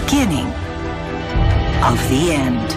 [0.00, 0.46] beginning
[1.84, 2.76] of the end.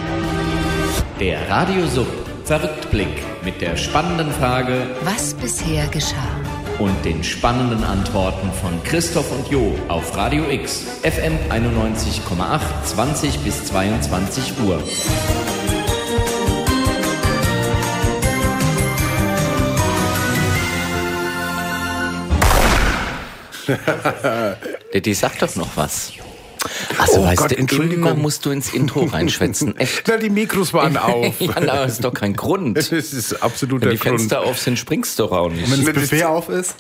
[1.17, 2.07] Der Radiosub
[2.43, 6.35] Verrücktblick mit der spannenden Frage Was bisher geschah.
[6.77, 13.63] und den spannenden Antworten von Christoph und Jo auf Radio X, FM 91,8, 20 bis
[13.63, 14.83] 22 Uhr.
[25.05, 26.11] Die sagt doch noch was.
[26.97, 28.05] Also Oh weißt Gott, du, Entschuldigung.
[28.05, 29.75] immer musst du ins Intro reinschwätzen.
[29.77, 30.03] Echt.
[30.07, 31.33] Na, die Mikros waren auf.
[31.39, 32.77] ja, na, das ist doch kein Grund.
[32.77, 34.19] Das ist absoluter Wenn die Grund.
[34.19, 35.69] Fenster auf sind, springst du doch auch nicht.
[35.71, 36.75] Wenn das Buffet auf ist?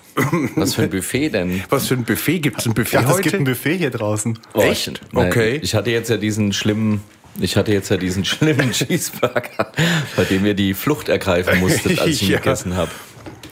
[0.55, 1.63] Was für ein Buffet denn?
[1.69, 2.39] Was für ein Buffet?
[2.39, 3.21] Gibt es ein Buffet Ja, es heute?
[3.23, 4.37] gibt ein Buffet hier draußen.
[4.53, 4.87] Oh, Echt?
[4.87, 5.59] ich- nein, Okay.
[5.61, 7.01] Ich hatte jetzt ja diesen schlimmen,
[7.39, 9.71] ich hatte jetzt ja diesen schlimmen Cheeseburger,
[10.15, 12.37] bei dem ihr die Flucht ergreifen musstet, als ich ihn Ja.
[12.37, 12.91] gegessen habe.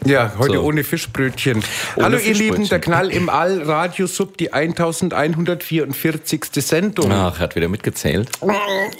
[0.05, 0.63] Ja, heute So.
[0.63, 1.63] ohne Fischbrötchen.
[1.95, 2.34] Ohne Hallo ihr.
[2.34, 6.41] Lieben, der Knall im All, Radiosub, die 1144.
[6.55, 7.11] Sendung.
[7.11, 8.30] Ach, er hat wieder mitgezählt.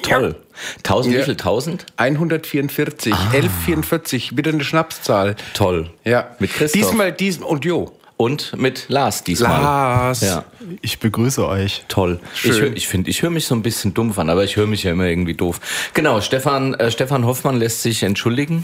[0.04, 0.36] Toll.
[0.84, 1.22] Tausend, Ja.
[1.22, 1.36] wie viel?
[1.38, 1.86] Tausend?
[1.98, 5.36] 144, 1144, wieder eine Schnapszahl.
[5.54, 5.90] Toll.
[6.04, 6.30] Ja.
[6.40, 6.82] Mit Christoph.
[6.82, 7.92] Diesmal, diesmal, und Jo.
[8.16, 9.60] Und mit Lars diesmal.
[9.62, 10.22] Lars.
[10.22, 10.44] Ja,
[10.82, 11.84] Ich begrüße euch.
[11.88, 12.20] toll.
[12.36, 12.52] Schön.
[12.54, 14.68] Ich, hör- ich finde, ich höre mich so ein bisschen dumpf an, aber ich höre
[14.68, 15.60] mich ja immer irgendwie doof.
[15.96, 18.64] Genau, Stefan, äh, Stefan Hoffmann lässt sich entschuldigen.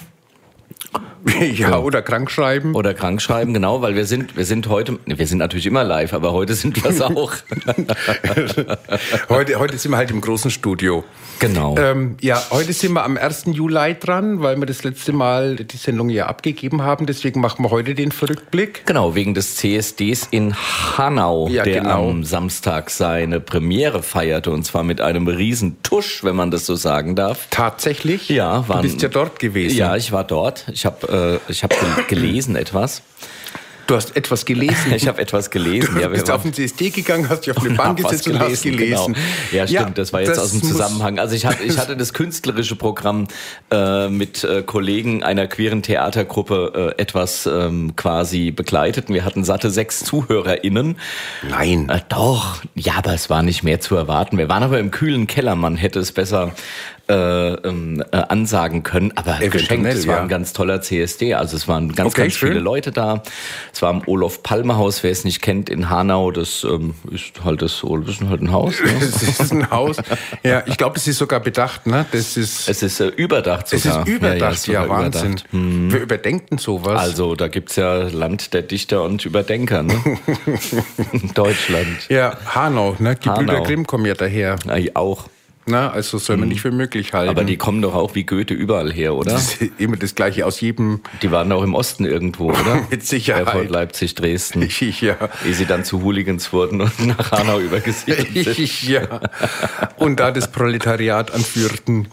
[1.54, 2.74] ja, oder krank schreiben.
[2.76, 6.14] Oder krank schreiben, genau, weil wir sind, wir sind heute, wir sind natürlich immer live,
[6.14, 7.34] aber heute sind wir es auch.
[9.30, 11.04] heute, heute sind wir halt im großen Studio.
[11.40, 11.76] genau.
[11.78, 13.46] Ähm, ja, heute sind wir am 1.
[13.52, 17.06] Juli dran, weil wir das letzte Mal die Sendung ja abgegeben haben.
[17.06, 18.86] Deswegen machen wir heute den Verrückblick.
[18.86, 20.56] Genau, wegen des CSDs in
[20.98, 22.10] Hanau, Ja, der genau.
[22.10, 26.76] am Samstag seine Premiere feierte und zwar mit einem riesen Tusch, wenn man das so
[26.76, 27.48] sagen darf.
[27.50, 28.30] Tatsächlich?
[28.30, 29.78] Ja, Du waren- bist ja dort gewesen.
[29.78, 30.66] Ja, ich war dort.
[30.74, 33.02] Ich habe äh, ich hab gel- gelesen etwas.
[33.88, 34.92] Du hast etwas gelesen.
[34.96, 35.96] Ich habe etwas gelesen.
[35.96, 38.62] Du ja, bist auf den CSD gegangen, hast dich auf eine Bank gesetzt und hast
[38.62, 39.16] gelesen.
[39.16, 39.20] Genau.
[39.52, 41.18] Ja, stimmt, das war jetzt das aus dem Zusammenhang.
[41.18, 43.28] Also ich hatte, ich hatte das künstlerische Programm
[43.72, 49.10] äh, mit äh, Kollegen einer queeren Theatergruppe äh, etwas ähm, quasi begleitet.
[49.10, 50.98] Und Wir hatten satte sechs ZuhörerInnen.
[51.50, 51.90] Nein.
[51.90, 54.38] Äh, doch, ja, aber es war nicht mehr zu erwarten.
[54.38, 56.52] Wir waren aber im kühlen Keller, man hätte es besser
[57.10, 60.22] äh, ähm, äh, ansagen können, aber Eventuell, geschenkt, es war ja.
[60.22, 62.64] ein ganz toller CSD, also es waren ganz, Okay, ganz viele schön.
[62.64, 63.24] Leute da.
[63.74, 67.44] Es war am Olof Palme Haus, wer es nicht kennt, in Hanau, das ähm, ist
[67.44, 68.80] halt das, das ist halt ein Haus.
[68.80, 68.90] Ne?
[69.00, 69.98] Das ist ein Haus.
[70.44, 72.06] Ja, ich glaube, das ist sogar bedacht, ne?
[72.12, 74.08] Das ist, Es ist äh, überdacht es sogar.
[74.08, 75.26] ist überdacht, ist ja, sogar Wahnsinn.
[75.32, 75.52] überdacht.
[75.52, 75.92] Hm.
[75.92, 77.00] Wir überdenken sowas.
[77.02, 79.96] Also, da gibt's ja Land der Dichter und Überdenker, ne?
[81.34, 82.08] Deutschland.
[82.10, 83.16] ja, Hanau, ne?
[83.16, 83.40] Die Hanau.
[83.40, 84.58] Brüder Grimm kommen ja daher.
[84.66, 85.26] Ja, auch.
[85.70, 85.92] Ne?
[85.92, 87.30] Also soll man nicht für möglich halten.
[87.30, 89.32] Aber die kommen doch auch wie Goethe überall her, oder?
[89.34, 91.02] das ist immer das Gleiche aus jedem.
[91.22, 92.86] Die waren auch im Osten irgendwo, oder?
[92.90, 93.48] Mit Sicherheit.
[93.48, 94.68] Erfurt, Leipzig, Dresden.
[95.00, 95.16] ja.
[95.46, 98.84] Ehe sie dann zu Hooligans wurden und nach Hanau übergesiedelt sind.
[98.90, 99.22] ja.
[99.98, 102.08] Und da das Proletariat anführten.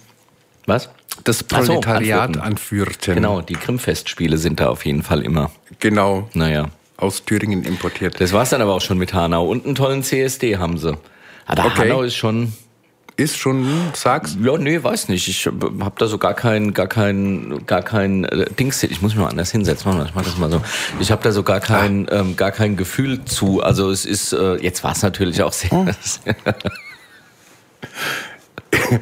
[0.67, 0.91] Was?
[1.25, 2.47] Das so, Proletariat Antworten.
[2.47, 3.15] anführten.
[3.15, 5.51] Genau, die Grimmfestspiele sind da auf jeden Fall immer.
[5.81, 6.29] Genau.
[6.35, 6.69] Naja.
[6.99, 8.21] Aus Thüringen importiert.
[8.21, 9.47] Das war's dann aber auch schon mit Hanau.
[9.49, 10.97] Und einen tollen CSD haben sie.
[11.47, 11.83] Aber Okay.
[11.91, 12.53] Hanau ist schon.
[13.19, 14.37] Ist schon, sag's.
[14.43, 15.27] Ja, nee, weiß nicht.
[15.29, 18.83] Ich habe da so gar kein, gar kein, gar kein äh, Dings.
[18.83, 19.91] Ich muss mich mal anders hinsetzen.
[19.91, 20.61] Mal, Ich mach das mal so.
[21.01, 22.21] Ich habe da so gar kein, Ah.
[22.21, 23.63] ähm, gar kein Gefühl zu.
[23.63, 25.73] Also es ist, äh, jetzt war es natürlich auch sehr.
[25.73, 25.87] Oh.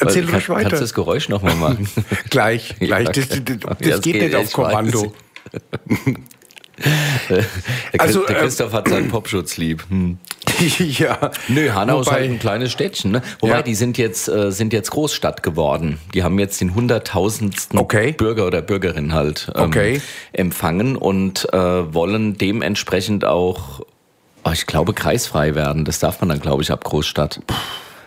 [0.00, 0.62] Erzähl Kann- ruhig weiter.
[0.62, 1.88] Kannst du das Geräusch nochmal machen?
[2.30, 3.08] Gleich, gleich.
[3.10, 5.12] Das, das, das, Ja, geht, nicht auf Kommando.
[7.30, 7.44] Der,
[7.98, 9.84] Also, der äh, Christoph hat seinen Popschutz lieb.
[9.88, 10.18] Hm.
[10.78, 11.30] ja.
[11.48, 13.10] Nö, Hanau ist Wobei- halt ein kleines Städtchen.
[13.12, 13.22] Ne?
[13.40, 13.62] Wobei, Ja.
[13.62, 15.98] die sind jetzt, äh, sind jetzt Großstadt geworden.
[16.14, 18.12] Die haben jetzt den hunderttausendsten Okay.
[18.12, 20.00] Bürger oder Bürgerin halt ähm, Okay.
[20.32, 23.80] empfangen und äh, wollen dementsprechend auch,
[24.44, 25.84] oh, ich glaube, kreisfrei werden.
[25.84, 27.40] Das darf man dann, glaube ich, ab Großstadt.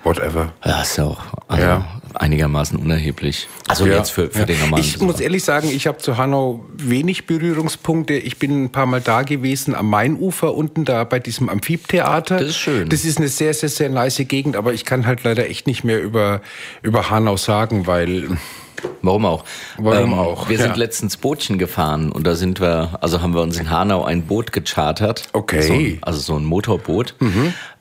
[0.04, 0.54] Whatever.
[0.64, 1.99] Ja, ist ja auch also Ja.
[2.14, 3.48] Einigermaßen unerheblich.
[3.68, 4.46] Also Ja, jetzt für, für ja.
[4.46, 5.24] den normalen Ich muss Besucher.
[5.24, 8.14] ehrlich sagen, ich habe zu Hanau wenig Berührungspunkte.
[8.14, 12.38] Ich bin ein paar Mal da gewesen am Mainufer unten da bei diesem Amphitheater.
[12.40, 12.90] Das ist schön.
[12.90, 15.84] Das ist eine sehr, sehr, sehr nice Gegend, aber ich kann halt leider echt nicht
[15.84, 16.42] mehr über,
[16.82, 18.38] über Hanau sagen, weil
[19.02, 19.44] Warum auch?
[19.78, 20.64] Warum auch, Wir ja.
[20.64, 24.24] sind letztens Bootchen gefahren und da sind wir, also haben wir uns in Hanau ein
[24.24, 25.28] Boot gechartert.
[25.34, 25.62] Okay.
[25.62, 27.16] So ein, also so ein Motorboot.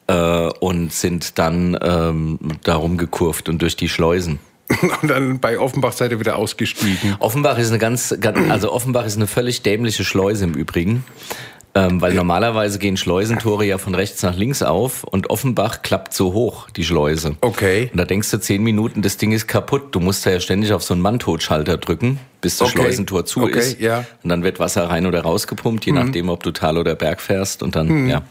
[0.08, 4.38] Äh, und sind dann ähm, darum gekurvt und durch die Schleusen.
[5.02, 7.16] und dann bei Offenbach seid ihr wieder ausgestiegen.
[7.18, 11.04] Offenbach ist eine ganz, ganz also Offenbach ist eine völlig dämliche Schleuse im Übrigen.
[11.78, 16.32] Ähm, weil normalerweise gehen Schleusentore ja von rechts nach links auf und Offenbach klappt so
[16.32, 17.36] hoch, die Schleuse.
[17.40, 17.88] Okay.
[17.92, 19.94] Und da denkst du zehn Minuten, das Ding ist kaputt.
[19.94, 22.78] Du musst da ja ständig auf so einen Manntotschalter drücken, bis das Okay.
[22.82, 23.80] Schleusentor zu Okay, ist.
[23.80, 24.00] ja.
[24.00, 24.06] Mhm.
[24.24, 27.62] Und dann wird Wasser rein oder rausgepumpt, je nachdem, ob du Tal oder Berg fährst.
[27.62, 28.22] Und dann, ja.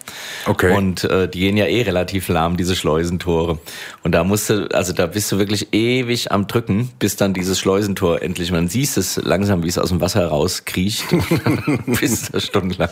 [0.46, 0.76] Okay.
[0.76, 3.60] Und äh, die gehen ja eh relativ lahm, diese Schleusentore.
[4.04, 7.60] Und da musst du, also da bist du wirklich ewig am Drücken, bis dann dieses
[7.60, 11.06] Schleusentor endlich, man siehst es langsam, wie es aus dem Wasser rauskriecht.
[11.86, 12.90] bis da stundenlang.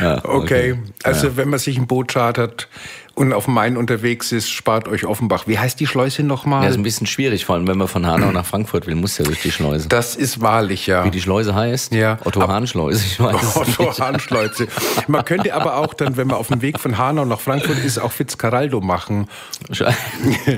[0.00, 2.68] Ja, Okay, also wenn man sich ein Boot chartert
[3.16, 5.48] und auf dem Main unterwegs ist, spart euch Offenbach.
[5.48, 6.68] Wie heißt die Schleuse Ja, nochmal?
[6.68, 9.24] ist ein bisschen schwierig, vor allem wenn man von Hanau nach Frankfurt will, muss ja
[9.24, 9.88] durch die Schleuse.
[9.88, 11.02] das ist wahrlich, ja.
[11.04, 11.92] Wie die Schleuse heißt?
[11.94, 12.18] Ja.
[12.24, 14.00] Otto Ab- Hahn Schleuse, ich weiß es Otto nicht.
[14.00, 14.68] Hahnschleuze.
[15.08, 17.98] Man könnte aber auch dann, wenn man auf dem Weg von Hanau nach Frankfurt ist,
[17.98, 19.28] auch Fitzcarraldo machen.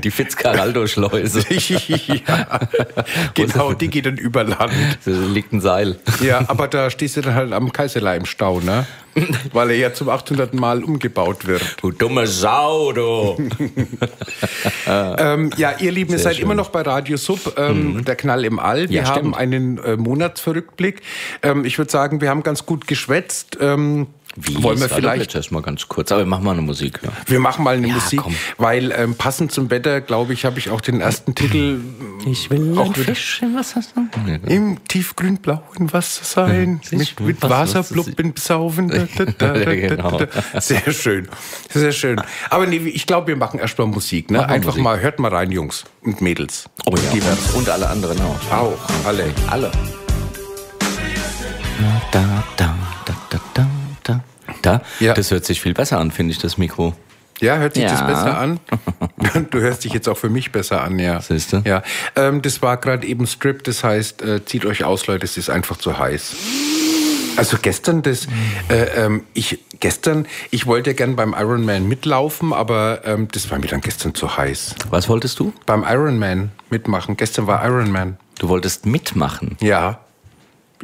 [0.03, 1.45] Die Fitzcarraldo-Schleuse.
[2.27, 2.61] ja,
[3.35, 4.73] genau, die geht dann über Land.
[5.05, 5.99] Da liegt ein Seil.
[6.21, 8.87] Ja, aber da stehst du dann halt am Kaiserlei im Stau, ne?
[9.53, 10.55] Weil er ja zum 800.
[10.55, 11.77] Mal umgebaut wird.
[11.83, 13.37] Du dumme Sau, du.
[14.87, 16.45] Ähm, ja, ihr Lieben, ihr seid schön.
[16.45, 18.89] immer noch bei Radio Sub, ähm, der Knall im All.
[18.89, 21.03] Wir Ja, haben einen äh, Monatsverrückblick.
[21.43, 23.59] Ähm, ich würde sagen, wir haben ganz gut geschwätzt.
[23.61, 24.63] Ähm, Wie?
[24.63, 27.01] wollen wir vielleicht jetzt erst mal ganz kurz, aber wir machen mal eine Musik.
[27.03, 27.11] Ja.
[27.27, 28.35] Wir machen mal eine Ja, Musik, komm.
[28.57, 31.81] weil ähm, passend zum Wetter, glaube ich, habe ich auch den ersten Titel
[32.27, 34.41] Ich will Auch wieder- im Wasser sein.
[34.47, 38.89] im tiefgrünblauen Wasser sein, Hm, mit, mit was- was- Wasserpluppen besaufen.
[39.19, 40.19] Da, da, da, da, Ja, genau.
[40.19, 40.61] da, da.
[40.61, 41.29] Sehr schön,
[41.71, 42.21] sehr schön.
[42.51, 44.31] Aber nee, ich glaube, wir machen erst mal Musik.
[44.31, 44.39] Ne?
[44.39, 44.83] Machen Einfach Musik.
[44.85, 46.69] mal, hört mal rein, Jungs und Mädels.
[46.87, 47.57] Oh ja.
[47.57, 48.53] Und alle anderen auch.
[48.53, 49.25] Auch, alle.
[49.49, 49.71] Alle.
[51.81, 52.75] Da, da, da,
[54.63, 54.83] da.
[55.01, 55.15] Ja.
[55.15, 56.95] Das hört sich viel besser an, finde ich, das Mikro.
[57.41, 58.07] Ja, hört sich das Ja.
[58.07, 58.61] besser an?
[59.51, 61.21] Du hörst dich jetzt auch für mich besser an, ja.
[61.21, 61.63] Siehste?
[61.65, 61.83] Ja,
[62.17, 65.49] ähm, das war gerade eben Strip, das heißt, äh, zieht euch aus, Leute, es ist
[65.51, 66.35] einfach zu heiß.
[67.37, 68.27] Also gestern das,
[68.69, 73.59] äh, ähm, ich gestern, ich wollte ja gern beim Ironman mitlaufen, aber ähm, das war
[73.61, 74.75] mir dann gestern zu heiß.
[74.91, 75.53] Was wolltest du?
[75.65, 77.17] Beim Ironman mitmachen.
[77.17, 78.17] Gestern war Ironman.
[78.41, 79.57] Du wolltest mitmachen.
[79.61, 80.01] Ja.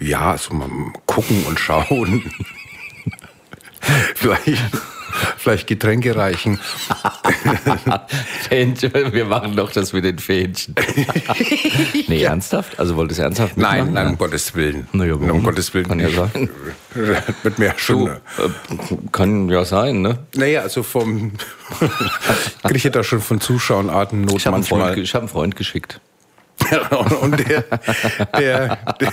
[0.01, 0.69] Ja, also mal
[1.07, 2.31] gucken und schauen.
[4.15, 4.63] vielleicht,
[5.37, 6.59] vielleicht Getränke reichen.
[8.51, 10.75] Wir machen doch das mit den Fähnchen.
[12.09, 12.79] nee, ernsthaft?
[12.79, 13.79] Also wolltest du ernsthaft mitmachen?
[13.79, 14.87] Nein, nein, um Gottes Willen.
[14.93, 15.89] Na ja, um Gottes Willen.
[15.89, 16.51] Kann ja sein.
[16.95, 18.09] Du, schon.
[18.09, 18.19] äh,
[19.13, 20.19] kann ja sein, ne?
[20.35, 21.33] Naja, also vom.
[22.63, 25.03] kriege ich da schon von Zuschauern Atemnot Ich habe einen, Freund manchmal.
[25.05, 26.01] ich hab einen Freund geschickt.
[27.21, 27.65] Und der,
[28.39, 29.13] der, der,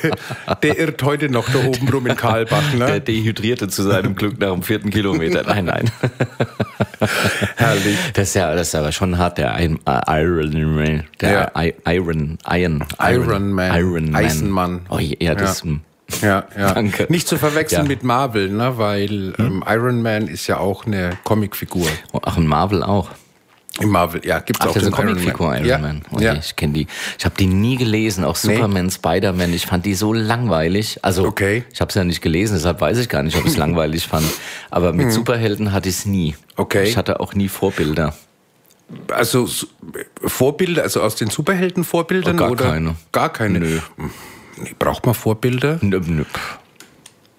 [0.63, 3.01] der irrt heute noch da oben rum in Karlbach, Der ne?
[3.01, 5.43] dehydrierte zu seinem Glück nach dem vierten Kilometer.
[5.43, 5.91] Nein, nein.
[7.57, 7.97] Herrlich.
[8.13, 11.03] Das ist ja, das ist aber schon hart, der Iron, äh, Iron Man.
[11.19, 11.61] Der Ja.
[11.61, 13.75] I- Iron, Iron, Iron Man.
[13.79, 14.15] Iron Man.
[14.15, 14.81] Eisenmann.
[14.89, 15.65] Oh, ja, das Ja.
[15.65, 15.81] hm.
[16.21, 16.73] Ja, ja.
[16.73, 17.05] Danke.
[17.09, 17.87] Nicht zu verwechseln Ja.
[17.87, 18.77] mit Marvel, ne?
[18.77, 21.87] Weil ähm, Iron Man ist ja auch eine Comicfigur.
[22.11, 23.09] Oh, Ach, ein Marvel auch.
[23.79, 25.77] Im Marvel, ja, gibt's Ach, auch das ist den eine Comicfigur Iron ja.
[25.77, 26.01] Man.
[26.11, 26.33] Oh, ja.
[26.33, 26.87] nee, Ich kenne die.
[27.17, 28.55] Ich habe die nie gelesen, auch Nee.
[28.55, 29.53] Superman, Spider-Man.
[29.53, 30.99] Ich fand die so langweilig.
[31.03, 31.63] Also Okay.
[31.71, 34.07] ich habe es ja nicht gelesen, deshalb weiß ich gar nicht, ob ich es langweilig
[34.07, 34.25] fand.
[34.69, 36.35] Aber mit Superhelden hatte ich es nie.
[36.57, 36.83] Okay.
[36.83, 38.13] Ich hatte auch nie Vorbilder.
[39.09, 39.47] Also
[40.21, 42.35] Vorbilder, also aus den Superhelden-Vorbildern?
[42.35, 42.65] Gar oder?
[42.71, 42.95] keine.
[43.13, 43.59] Gar keine.
[43.59, 43.79] Nö.
[44.57, 45.77] Nee, braucht man Vorbilder?
[45.81, 46.25] Nö, nö.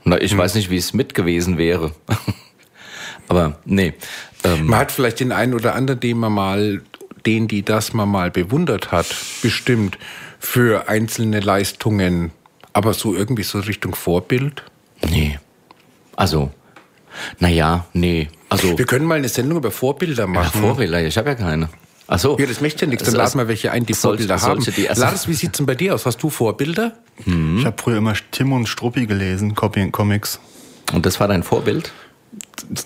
[0.04, 0.22] Na, Hm.
[0.24, 1.92] ich weiß nicht, wie es mit gewesen wäre.
[3.28, 3.94] Aber nee.
[4.44, 6.82] Ähm, Man hat vielleicht den einen oder anderen, den man mal,
[7.26, 9.06] den, die das man mal bewundert hat,
[9.42, 9.98] bestimmt
[10.38, 12.30] für einzelne Leistungen.
[12.72, 14.62] Aber so irgendwie so Richtung Vorbild?
[15.08, 15.38] nee.
[16.14, 16.50] Also,
[17.38, 18.28] naja, nee.
[18.50, 20.60] Also, Wir können mal eine Sendung über Vorbilder ja, machen.
[20.60, 21.68] Vorbilder, ich habe ja keine.
[22.06, 22.38] Ach so.
[22.38, 23.04] Ja, das möchte ja nichts.
[23.04, 24.60] Dann Es- laden wir welche ein, die solche- Vorbilder haben.
[24.60, 26.04] solche, die erst- Lars, wie sieht's denn bei dir aus?
[26.04, 26.92] Hast du Vorbilder?
[27.24, 30.38] Ich habe früher immer Tim und Struppi gelesen, Copy Comics.
[30.92, 31.92] Und das war dein Vorbild?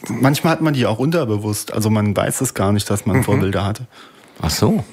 [0.09, 1.73] Manchmal hat man die auch unterbewusst.
[1.73, 3.87] Also man weiß es gar nicht, dass man Vorbilder hatte.
[4.41, 4.85] Ach so.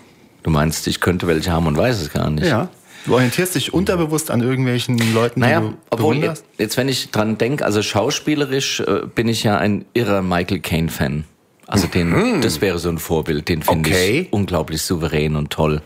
[0.44, 2.46] Du meinst, ich könnte welche haben und weiß es gar nicht.
[2.48, 2.68] Ja.
[3.06, 6.46] Du orientierst dich unterbewusst an irgendwelchen Leuten, Naja, die du obwohl bewunderst.
[6.51, 10.60] jetzt, jetzt, wenn ich dran denke, also schauspielerisch äh, bin ich ja ein irrer Michael
[10.60, 11.25] Caine-Fan.
[11.68, 13.96] Also den, das wäre so ein Vorbild, den finde Mhm.
[13.96, 14.20] Okay.
[14.27, 15.82] ich unglaublich souverän und toll,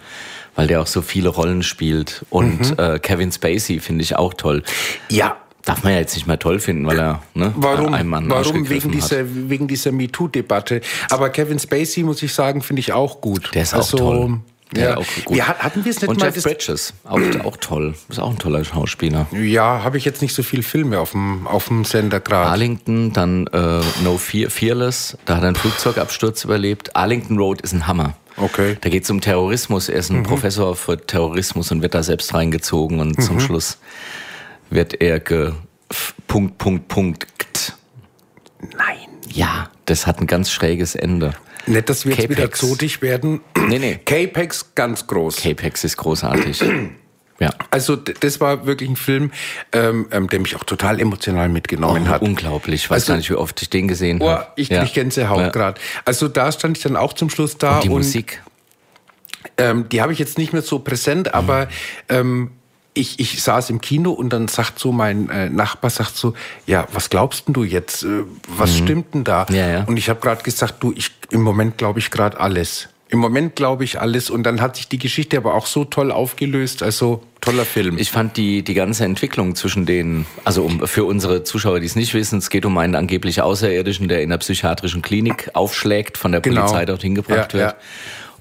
[0.56, 2.26] weil der auch so viele Rollen spielt.
[2.30, 2.78] Und Mhm.
[2.80, 4.64] äh, Kevin Spacey finde ich auch toll.
[5.10, 5.38] Ja.
[5.68, 7.94] Darf man ja jetzt nicht mehr toll finden, weil er ne, Warum?
[7.94, 8.94] einem Mann Warum wegen hat.
[8.96, 9.18] dieser,
[9.50, 10.82] wegen dieser MeToo-Debatte?
[11.12, 13.52] Aber Kevin Spacey, muss ich sagen, finde ich auch gut.
[13.54, 14.40] Der ist auch also, toll.
[14.74, 14.90] Der Ja.
[14.92, 15.36] ist auch gut.
[15.36, 16.26] Wir hat- hatten wir es nicht Und mal?
[16.34, 17.96] Jeff Bridges, auch, auch toll.
[18.10, 19.28] Ist auch ein toller Schauspieler.
[19.32, 22.50] Ja, habe ich jetzt nicht so viel Filme auf dem, auf dem Sender gerade.
[22.50, 26.96] Arlington, dann äh, No Fear, Fearless, da hat er einen Flugzeugabsturz überlebt.
[26.96, 28.14] Arlington Road ist ein Hammer.
[28.36, 28.78] Okay.
[28.82, 29.90] Da geht es um Terrorismus.
[29.90, 33.78] Er ist ein Professor für Terrorismus und wird da selbst reingezogen und zum Schluss
[34.70, 35.54] wird er ge
[36.28, 37.28] Punkt, Punkt, Punkt.
[37.40, 37.74] kt.
[39.30, 41.34] Ja, das hat ein ganz schräges Ende.
[41.66, 43.42] Nicht, dass wir jetzt wieder zotig werden.
[43.68, 44.00] Nee, nee.
[44.06, 45.38] Capex ganz groß.
[45.38, 46.64] Capex ist großartig.
[47.40, 47.50] ja.
[47.72, 49.32] Also das war wirklich ein Film,
[49.74, 52.22] ähm, ähm, der mich auch total emotional mitgenommen Oh, hat.
[52.22, 52.84] unglaublich.
[52.86, 54.48] Ich weiß Also- gar nicht, wie oft ich den gesehen Boah, habe.
[54.56, 54.84] ich ja.
[54.84, 55.50] krieg Gänsehaut Ja.
[55.50, 55.80] gerade.
[56.06, 58.42] Also da stand ich dann auch zum Schluss da Und die Musik.
[59.58, 61.34] ähm, die habe ich jetzt nicht mehr so präsent, Mhm.
[61.34, 61.68] aber
[62.10, 62.52] ähm,
[62.98, 66.34] ich, ich saß im Kino und dann sagt so mein äh, Nachbar sagt so,
[66.66, 68.04] ja, was glaubst denn du jetzt?
[68.04, 69.46] Äh, was stimmt denn da?
[69.50, 69.56] Mhm.
[69.56, 69.84] Ja, ja.
[69.86, 72.90] Und ich habe gerade gesagt, du, ich im Moment glaube ich gerade alles.
[73.10, 76.12] Im Moment glaube ich alles und dann hat sich die Geschichte aber auch so toll
[76.12, 76.84] aufgelöst.
[76.84, 77.98] Also toller Film.
[77.98, 81.96] Ich fand die, die ganze Entwicklung zwischen den, also um, für unsere Zuschauer, die es
[81.96, 86.34] nicht wissen, es geht um einen angeblich Außerirdischen, der in der psychiatrischen Klinik aufschlägt, von
[86.34, 86.62] der Genau.
[86.66, 87.72] Polizei dorthin gebracht Ja, wird.
[87.72, 87.78] ja.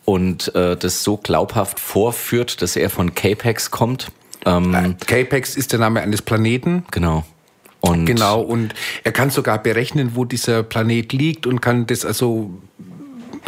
[0.04, 4.08] Und äh, das so glaubhaft vorführt, dass er von Capex kommt.
[4.46, 6.84] Ähm, Capex ist der Name eines Planeten.
[6.90, 7.24] Genau.
[7.80, 8.74] Und Genau, und
[9.04, 12.50] er kann sogar berechnen, wo dieser Planet liegt und kann das also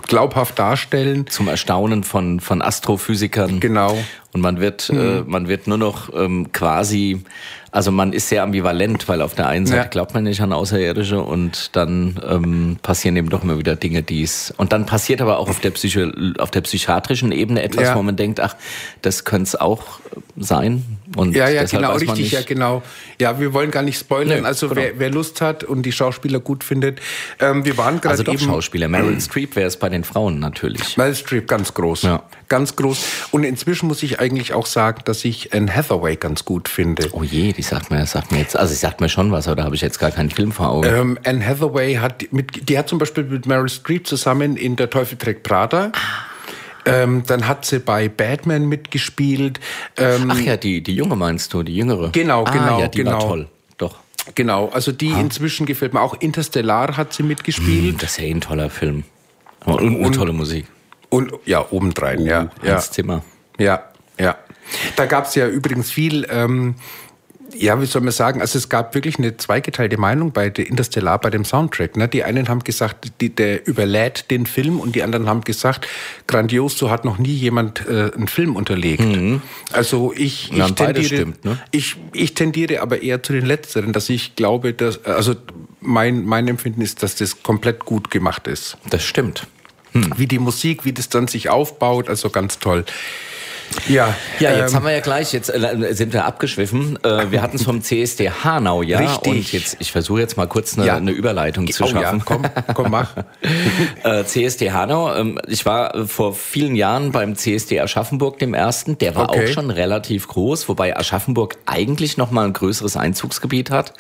[0.07, 1.26] glaubhaft darstellen.
[1.28, 3.61] zum Erstaunen von, von Astrophysikern.
[3.61, 3.99] Genau.
[4.32, 7.23] Und man wird, äh, man wird nur noch ähm, quasi,
[7.70, 9.85] also man ist sehr ambivalent, weil auf der einen Seite Ja.
[9.87, 14.23] glaubt man nicht an Außerirdische und dann ähm, passieren eben doch immer wieder Dinge, die
[14.23, 14.52] es.
[14.58, 17.94] Und dann passiert aber auch auf der Psycho, auf der psychiatrischen Ebene etwas, Ja.
[17.97, 18.54] wo man denkt, ach,
[19.00, 20.00] das könnte es auch
[20.37, 20.85] sein.
[21.16, 22.82] Und Ja, ja, genau, richtig, ja, nicht, genau.
[23.18, 24.42] Ja, wir wollen gar nicht spoilern.
[24.42, 24.80] Nö, also genau.
[24.82, 27.00] wer, wer Lust hat und die Schauspieler gut findet,
[27.40, 28.88] ähm, wir waren gerade Also doch eben Schauspieler.
[28.88, 30.99] Meryl Streep wäre es bei den Frauen natürlich.
[30.99, 32.23] Meryl Streep ganz groß, Ja.
[32.49, 33.04] ganz groß.
[33.30, 37.09] Und inzwischen muss ich eigentlich auch sagen, dass ich Anne Hathaway ganz gut finde.
[37.13, 39.57] Oh je, die sagt mir, sagt mir jetzt, also sie sagt mir schon was, aber
[39.57, 40.89] da habe ich jetzt gar keinen Film vor Augen.
[40.89, 44.91] Ähm, Anne Hathaway hat mit, die hat zum Beispiel mit Meryl Streep zusammen in Der
[44.91, 45.93] Teufel trägt Prada.
[46.85, 49.61] Ähm, dann hat sie bei Batman mitgespielt.
[49.97, 52.11] Ähm, Ach ja, die, die junge meinst du, die jüngere.
[52.13, 53.29] Genau, ah, genau, Ja, die war genau.
[53.29, 53.49] toll.
[53.77, 53.99] Doch.
[54.35, 56.15] Genau, also die inzwischen gefällt mir auch.
[56.21, 58.03] Interstellar hat sie mitgespielt.
[58.03, 59.05] Das ist ja eh ein toller Film.
[59.65, 60.67] Und, und eine tolle Musik.
[61.09, 62.51] Und ja, obendrein, ja.
[62.63, 62.75] ja.
[62.75, 63.23] Hans Zimmer.
[63.59, 63.85] Ja,
[64.19, 64.37] ja.
[64.97, 66.75] Da gab es ja übrigens viel, ähm,
[67.55, 71.19] ja, wie soll man sagen, also es gab wirklich eine zweigeteilte Meinung bei der Interstellar,
[71.19, 71.97] bei dem Soundtrack.
[71.97, 72.09] Ne?
[72.09, 75.87] Die einen haben gesagt, die, der überlädt den Film und die anderen haben gesagt,
[76.27, 79.03] grandios, so hat noch nie jemand äh, einen Film unterlegt.
[79.73, 81.59] Also ich, ich, tendiere, stimmt, ne?
[81.71, 85.35] ich, ich tendiere aber eher zu den Letzteren, dass ich glaube, dass, also
[85.81, 88.77] mein, mein Empfinden ist, dass das komplett gut gemacht ist.
[88.91, 89.47] Das stimmt.
[90.17, 92.85] Wie die Musik, wie das dann sich aufbaut, also ganz toll.
[93.89, 96.99] Ja, Ja, jetzt ähm, haben wir ja gleich, jetzt äh, sind wir abgeschwiffen.
[97.05, 98.99] Äh, wir hatten es vom CSD Hanau, ja.
[98.99, 99.33] Richtig.
[99.33, 100.97] Und jetzt, ich versuche jetzt mal kurz eine, Ja.
[100.97, 102.23] eine Überleitung zu oh ja, schaffen.
[102.25, 102.43] komm,
[102.75, 103.15] komm, mach.
[104.05, 108.97] Äh, CSD Hanau, ähm, ich war äh, vor vielen Jahren beim CSD Aschaffenburg, dem ersten.
[108.99, 109.45] Der war Okay.
[109.49, 113.93] auch schon relativ groß, wobei Aschaffenburg eigentlich noch mal ein größeres Einzugsgebiet hat.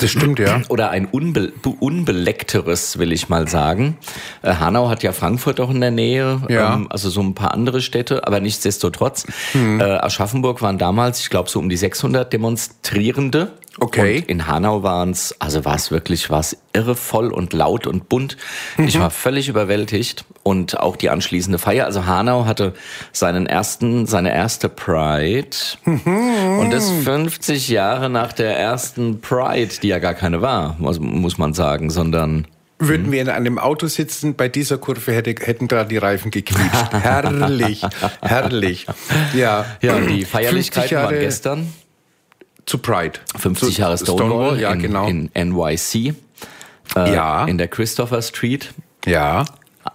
[0.00, 0.60] Das stimmt, ja.
[0.68, 3.96] Oder ein unbe be- unbeleckteres, will ich mal sagen.
[4.42, 6.74] Äh, Hanau hat ja Frankfurt auch in der Nähe, Ja.
[6.74, 9.13] ähm, also so ein paar andere Städte, aber nichtsdestotrotz.
[9.52, 9.80] Hm.
[9.80, 13.52] Äh, Aschaffenburg waren damals, ich glaube, so um die 600 Demonstrierende.
[13.80, 14.18] Okay.
[14.18, 17.86] Und in Hanau waren es, also war es wirklich, war es irre voll und laut
[17.88, 18.36] und bunt.
[18.76, 18.86] Mhm.
[18.86, 21.84] Ich war völlig überwältigt und auch die anschließende Feier.
[21.86, 22.74] Also Hanau hatte
[23.12, 26.58] seinen ersten, seine erste Pride Mhm.
[26.60, 31.52] und das 50 Jahre nach der ersten Pride, die ja gar keine war, muss man
[31.52, 32.46] sagen, sondern
[32.88, 36.92] Würden wir in einem Auto sitzen, bei dieser Kurve hätte, hätten da die Reifen gequietscht.
[36.92, 37.82] herrlich,
[38.22, 38.86] herrlich.
[39.34, 41.72] Ja, ja, die 50 Feierlichkeiten waren gestern.
[42.66, 43.20] zu Pride.
[43.36, 45.06] 50 zu Jahre Stonewall, ja, in, genau.
[45.06, 46.14] in NYC.
[46.96, 47.44] Äh, Ja.
[47.46, 48.72] In der Christopher Street.
[49.06, 49.44] ja,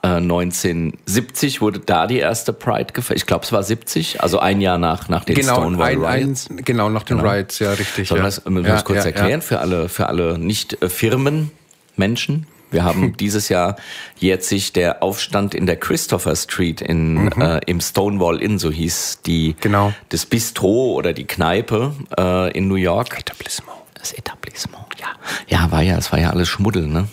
[0.04, 3.18] Äh, 1970 wurde da die erste Pride gefeiert.
[3.18, 6.24] Ich glaube, es war 70, also ein Jahr nach, nach den genau, Stonewall ein, ein,
[6.26, 6.48] Riots.
[6.64, 8.08] genau, nach den Riots, ja, richtig.
[8.08, 8.26] Sollen ja.
[8.26, 12.46] wir das, müssen ja, kurz ja, erklären für alle, für alle nicht äh, Firmenmenschen?
[12.72, 13.76] Wir haben dieses Jahr
[14.20, 19.22] jährt sich der Aufstand in der Christopher Street in, äh, im Stonewall Inn, so hieß
[19.26, 19.62] die, Mhm.
[19.62, 19.94] Genau.
[20.10, 23.18] das Bistro oder die Kneipe äh, in New York.
[23.20, 23.78] Etablissement.
[23.96, 25.08] Das Etablissement, ja.
[25.48, 27.08] Ja, war ja, es war ja alles Schmuddel, ne?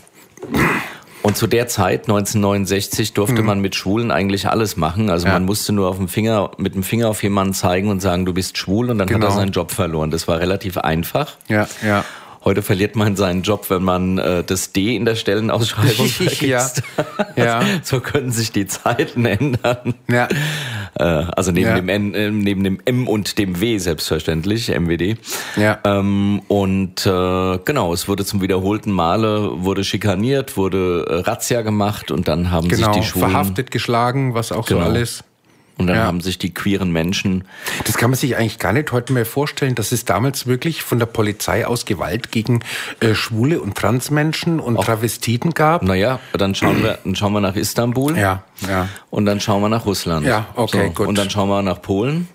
[1.23, 5.11] Und zu der Zeit, 1969, durfte man mit Schwulen eigentlich alles machen.
[5.11, 5.29] Also Mhm.
[5.29, 5.33] Ja.
[5.35, 8.33] man musste nur auf dem Finger, mit dem Finger auf jemanden zeigen und sagen, du
[8.33, 9.27] bist schwul und dann hat Genau.
[9.27, 10.13] er seinen Job verloren.
[10.13, 11.33] Das war relativ einfach.
[11.49, 12.05] Ja, ja.
[12.47, 16.81] Heute verliert man seinen Job, wenn man äh, das D in der Stellenausschreibung vergisst.
[17.35, 17.61] Ja.
[17.83, 19.95] so können sich die Zeiten ändern.
[20.09, 20.29] Ja.
[20.99, 21.75] Äh, also neben Ja.
[21.75, 25.19] dem N, äh, neben dem M und dem W selbstverständlich, MWD.
[25.57, 25.79] Ja.
[25.85, 32.11] Ähm, und äh, genau, es wurde zum wiederholten Male wurde schikaniert, wurde äh, Razzia gemacht
[32.11, 34.81] und dann haben Genau, sich die Schwulen verhaftet, geschlagen, was auch Genau.
[34.81, 35.23] so alles.
[35.79, 36.05] Und dann Ja.
[36.05, 37.45] haben sich die queeren Menschen
[37.85, 40.99] Das kann man sich eigentlich gar nicht heute mehr vorstellen, dass es damals wirklich von
[40.99, 42.61] der Polizei aus Gewalt gegen
[43.01, 45.83] äh, schwule und Transmenschen und Travestiten gab.
[45.83, 48.17] Naja, dann schauen wir, dann schauen wir nach Istanbul.
[48.17, 48.89] Ja, ja.
[49.11, 50.25] Und dann schauen wir nach Russland.
[50.27, 50.93] Ja, okay, so.
[50.95, 51.09] gut.
[51.09, 52.29] Und dann schauen wir nach Polen.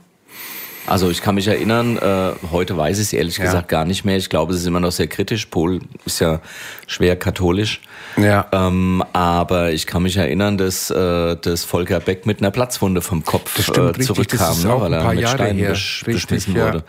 [0.87, 3.45] Also ich kann mich erinnern, äh, heute weiß ich es ehrlich Ja.
[3.45, 4.17] gesagt gar nicht mehr.
[4.17, 5.45] Ich glaube, es ist immer noch sehr kritisch.
[5.47, 6.41] Polen ist ja
[6.87, 7.81] schwer katholisch.
[8.17, 8.45] Ja.
[8.51, 13.23] Ähm, aber ich kann mich erinnern, dass, äh, dass Volker Beck mit einer Platzwunde vom
[13.23, 15.69] Kopf Das stimmt äh, richtig, zurückkam, ist ne, weil er mit Jahre Steinen her.
[15.69, 16.65] besch Richtig, beschmissen ja.
[16.65, 16.83] wurde.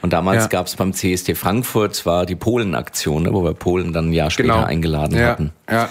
[0.00, 0.48] Und damals Ja.
[0.48, 4.30] gab es beim CSD Frankfurt war die Polen-Aktion, ne, wo wir Polen dann ein Jahr
[4.30, 4.64] später Genau.
[4.66, 5.52] eingeladen ja, hatten.
[5.70, 5.88] Ja.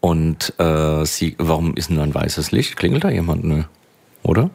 [0.00, 2.76] Und äh, sie, warum ist denn da ein weißes Licht?
[2.76, 3.44] Klingelt da jemand?
[3.44, 3.62] Nö.
[4.22, 4.50] Oder?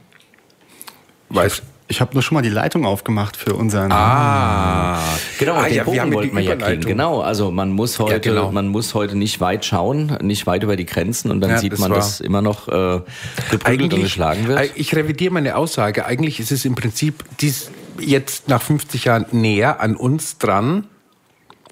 [1.29, 1.61] Weiß.
[1.91, 3.91] Ich habe nur schon mal die Leitung aufgemacht für unseren.
[3.91, 4.99] Ah.
[5.39, 6.81] Genau, ah, den ja, Bogen wir haben ja wollten die wir ja Überleitung.
[6.83, 6.87] kriegen.
[6.97, 8.51] Genau, also man muss heute, genau.
[8.51, 11.73] man muss heute nicht weit schauen, nicht weit über die Grenzen und dann Ja, sieht
[11.73, 13.01] das man, war- dass immer noch äh,
[13.49, 14.59] geprügelt und geschlagen wird.
[14.59, 16.05] Eig- Ich revidiere meine Aussage.
[16.05, 20.85] Eigentlich ist es im Prinzip dies jetzt nach 50 Jahren näher an uns dran,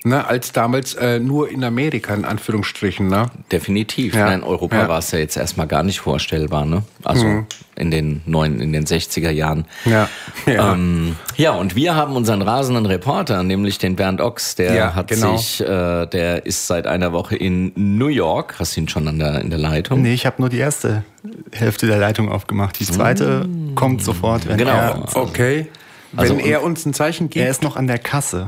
[0.08, 3.08] ne, als damals äh, nur in Amerika, in Anführungsstrichen.
[3.08, 3.28] Ne?
[3.52, 4.16] Definitiv.
[4.16, 4.32] Ja.
[4.34, 4.84] In Europa Ja.
[4.86, 4.88] Mhm.
[4.90, 6.84] war es ja jetzt erstmal gar nicht vorstellbar, ne?
[7.04, 7.44] Also
[7.76, 9.66] in den neuen, in den 60er Jahren.
[9.86, 10.10] Ja.
[10.46, 10.74] Ja.
[10.74, 15.10] Ähm, ja, und wir haben unseren rasenden Reporter, nämlich den Bernd Ochs, der Ja, hat
[15.10, 15.38] genau.
[15.38, 18.56] sich, äh, der ist seit einer Woche in New York.
[18.60, 20.02] Hast du ihn schon an der, in der Leitung?
[20.02, 21.04] Nee, ich habe nur die erste
[21.52, 22.80] Hälfte der Leitung aufgemacht.
[22.80, 24.72] Die zweite kommt sofort, wenn Genau.
[24.72, 25.04] er.
[25.16, 25.68] Okay.
[26.16, 27.44] Also Wenn er uns ein Zeichen gibt.
[27.46, 28.48] Er ist noch an der Kasse.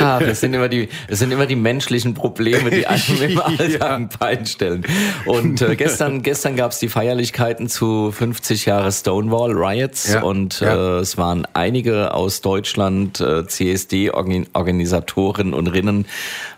[0.00, 3.90] Ah, das sind immer die, das sind immer die menschlichen Probleme, die einem im Alltag
[3.90, 4.86] ein Bein stellen.
[5.26, 10.60] Und äh, gestern, gestern gab es die Feierlichkeiten zu 50 Jahre Stonewall Riots Ja, und
[10.60, 10.98] ja.
[10.98, 16.06] Äh, es waren einige aus Deutschland, äh, CSD-Organisatoren und Rinnen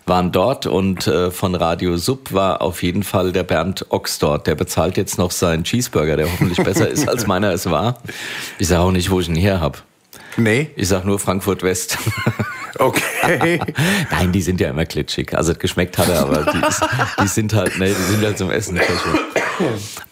[0.07, 4.47] waren dort und äh, von Radio Sub war auf jeden Fall der Bernd Ochs dort.
[4.47, 7.99] Der bezahlt jetzt noch seinen Cheeseburger, der hoffentlich besser ist, als meiner es war.
[8.59, 9.83] Ich sage auch nicht, wo ich ihn her hab.
[10.37, 10.71] Nee.
[10.77, 11.99] Ich sag nur Frankfurt West.
[12.79, 13.61] Okay.
[14.11, 15.37] Nein, die sind ja immer glitschig.
[15.37, 16.83] Also geschmeckt hat er, aber die, ist,
[17.23, 18.81] die sind halt, ne, die sind halt zum Essen.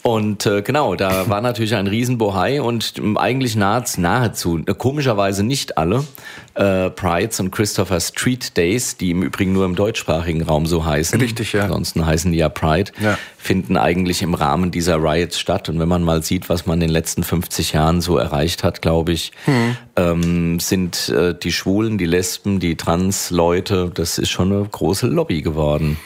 [0.02, 5.76] Und äh, genau, da war natürlich ein Riesenbohai und eigentlich nahezu, nahezu äh, komischerweise nicht
[5.78, 6.04] alle
[6.54, 11.20] äh, Prides und Christopher Street Days, die im Übrigen nur im deutschsprachigen Raum so heißen.
[11.20, 11.62] Richtig, ja.
[11.64, 13.18] Ansonsten heißen die ja Pride, Ja.
[13.38, 15.68] finden eigentlich im Rahmen dieser Riots statt.
[15.68, 18.82] Und wenn man mal sieht, was man in den letzten 50 Jahren so erreicht hat,
[18.82, 19.76] glaube ich, Hm.
[19.96, 25.42] ähm, sind äh, die Schwulen, die Lesben, die Trans-Leute, das ist schon eine große Lobby
[25.42, 25.96] geworden.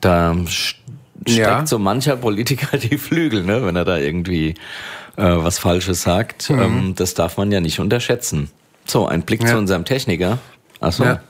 [0.00, 0.74] Da st-
[1.26, 1.66] streckt Ja.
[1.66, 4.50] so mancher Politiker die Flügel, ne, wenn er da irgendwie
[5.16, 6.50] äh, was Falsches sagt.
[6.50, 8.50] Ähm, das darf man ja nicht unterschätzen.
[8.86, 9.42] So, ein Blick.
[9.42, 9.48] Ja.
[9.50, 10.38] zu unserem Techniker.
[10.80, 11.04] Ach so.
[11.04, 11.20] Ja.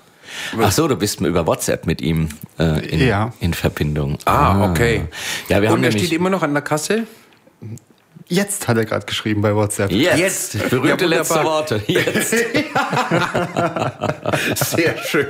[0.61, 3.33] Ach so, du bist über WhatsApp mit ihm äh, in, Ja.
[3.41, 4.19] in Verbindung.
[4.25, 5.05] Ah, okay.
[5.49, 7.07] Ja, wir haben Und er nämlich steht immer noch an der Kasse?
[8.27, 9.91] Jetzt hat er gerade geschrieben bei WhatsApp.
[9.93, 10.19] jetzt,
[10.55, 10.71] Jetzt.
[10.71, 11.45] berühmte Ja, letzte.
[11.45, 11.83] Worte.
[11.87, 12.31] Jetzt.
[14.57, 15.27] Sehr schön.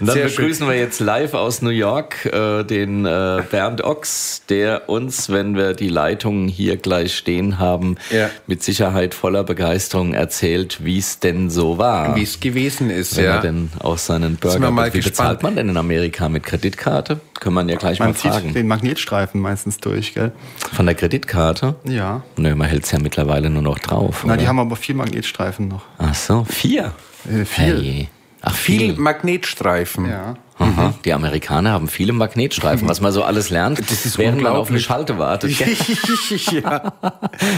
[0.00, 0.36] Und dann Sehr schön.
[0.44, 5.56] begrüßen wir jetzt live aus New York äh, den äh, Bernd Ochs, der uns, wenn
[5.56, 8.30] wir die Leitungen hier gleich stehen haben, Ja.
[8.46, 12.16] mit Sicherheit voller Begeisterung erzählt, wie es denn so war.
[12.16, 13.36] Wie es gewesen ist, wenn ja.
[13.36, 14.70] er denn aus seinen wir Burger...
[14.70, 15.16] mal Wie gespannt.
[15.16, 17.20] bezahlt man denn in Amerika mit Kreditkarte?
[17.40, 18.52] Können man ja gleich Man mal zieht fragen.
[18.54, 20.32] den Magnetstreifen meistens durch, gell?
[20.72, 21.76] Von der Kreditkarte?
[21.84, 22.22] Ja.
[22.36, 24.22] Nö, man hält's ja mittlerweile nur noch drauf.
[24.24, 24.42] Na, oder?
[24.42, 25.82] die haben aber vier Magnetstreifen noch.
[25.98, 26.92] Ach so, vier?
[27.24, 27.82] Äh, viel.
[27.82, 28.08] Hey.
[28.42, 28.94] Ach, Viel viel.
[28.96, 30.08] Magnetstreifen.
[30.08, 30.36] Ja.
[30.58, 30.94] Aha.
[31.04, 34.70] Die Amerikaner haben viele Magnetstreifen, was man so alles lernt, Das ist während man auf
[34.70, 34.80] eine.
[34.80, 35.50] Schalte wartet.
[36.50, 36.92] ja.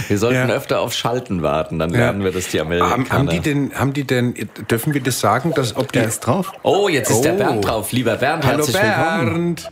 [0.09, 0.55] Wir sollten Ja.
[0.55, 2.91] öfter auf Schalten warten, dann lernen wir das die Amerikaner.
[2.93, 4.35] Haben, haben die denn, haben die denn,
[4.69, 6.01] dürfen wir das sagen, dass ob die.
[6.01, 6.53] Der ist drauf.
[6.65, 7.39] oh, jetzt ist der Oh.
[7.39, 7.93] Bernd drauf.
[7.93, 9.55] Lieber Bernd, Hallo herzlich willkommen.
[9.55, 9.71] Bernd.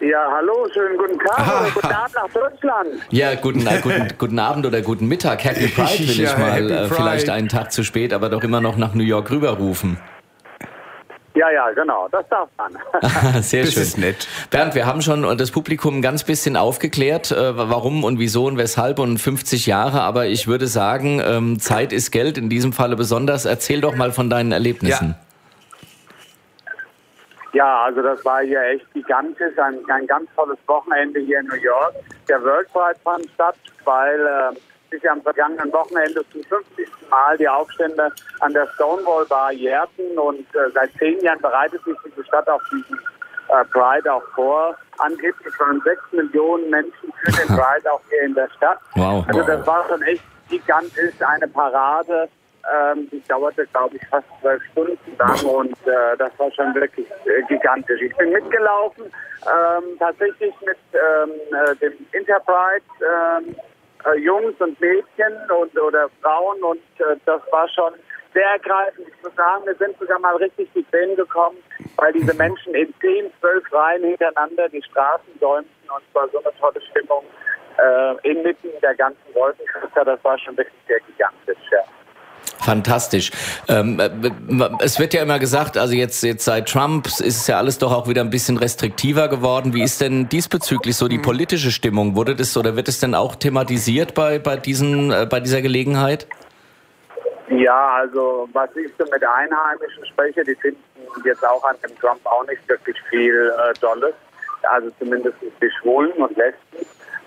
[0.00, 1.60] Ja, hallo, schönen guten Tag Ah.
[1.60, 2.88] oder guten Abend nach Deutschland.
[3.10, 5.44] Ja, guten, äh, guten, guten Abend oder guten Mittag.
[5.44, 8.60] Happy Pride will Ja, ich mal äh, vielleicht einen Tag zu spät, aber doch immer
[8.62, 9.98] noch nach New York rüberrufen.
[11.34, 12.72] Ja, ja, genau, das darf man.
[13.42, 13.82] Sehr Das schön.
[13.84, 14.26] ist nett.
[14.50, 18.58] Bernd, wir haben schon das Publikum ein ganz bisschen aufgeklärt, äh, warum und wieso und
[18.58, 22.96] weshalb und 50 Jahre, aber ich würde sagen, ähm, Zeit ist Geld, in diesem Falle
[22.96, 23.44] besonders.
[23.44, 25.14] Erzähl doch mal von deinen Erlebnissen.
[27.52, 31.56] Ja, also das war hier echt gigantisch, ein, ein ganz tolles Wochenende hier in New
[31.56, 31.94] York.
[32.28, 34.56] Der World Pride fand statt, weil äh,
[34.90, 36.88] sich am vergangenen Wochenende zum 50.
[37.10, 41.96] Mal die Aufstände an der Stonewall Bar jährten und äh, seit zehn Jahren bereitet sich
[42.04, 42.98] diese Stadt auf diesen
[43.48, 44.76] äh, Pride auch vor.
[44.98, 48.78] Angeblich waren sechs Millionen Menschen für den Pride auch hier in der Stadt.
[48.94, 49.24] Wow.
[49.28, 52.28] Also das war schon echt gigantisch, eine Parade
[52.70, 57.06] Ähm, die dauerte, glaube ich, fast zwölf Stunden lang und äh, das war schon wirklich
[57.24, 58.02] äh, gigantisch.
[58.02, 59.04] Ich bin mitgelaufen,
[59.46, 62.84] ähm, tatsächlich mit ähm, äh, dem Enterprise.
[64.06, 67.92] Äh, Jungs und Mädchen und oder Frauen und äh, das war schon
[68.32, 69.08] sehr ergreifend.
[69.08, 71.56] Ich muss sagen, wir sind sogar mal richtig die Tränen gekommen,
[71.96, 76.38] weil diese Menschen in zehn, zwölf Reihen hintereinander die Straßen säumten und es war so
[76.38, 77.24] eine tolle Stimmung
[77.78, 80.04] äh, inmitten der ganzen Wolkenkratzer.
[80.04, 81.70] Das war schon wirklich sehr gigantisch.
[81.70, 81.80] Ja.
[82.62, 83.30] Fantastisch.
[83.68, 84.10] Ähm, äh,
[84.80, 87.92] es wird ja immer gesagt, also jetzt, jetzt seit Trump ist es ja alles doch
[87.92, 89.72] auch wieder ein bisschen restriktiver geworden.
[89.72, 91.22] Wie ist denn diesbezüglich so die mhm.
[91.22, 92.16] politische Stimmung?
[92.16, 96.26] Wurde das oder wird es denn auch thematisiert bei, bei, diesen, äh, bei dieser Gelegenheit?
[97.48, 100.80] Ja, also was ich so mit Einheimischen spreche, die finden
[101.24, 104.14] jetzt auch an dem Trump auch nicht wirklich viel äh, Dolles.
[104.62, 106.86] Also zumindest die Schwulen und Lesben.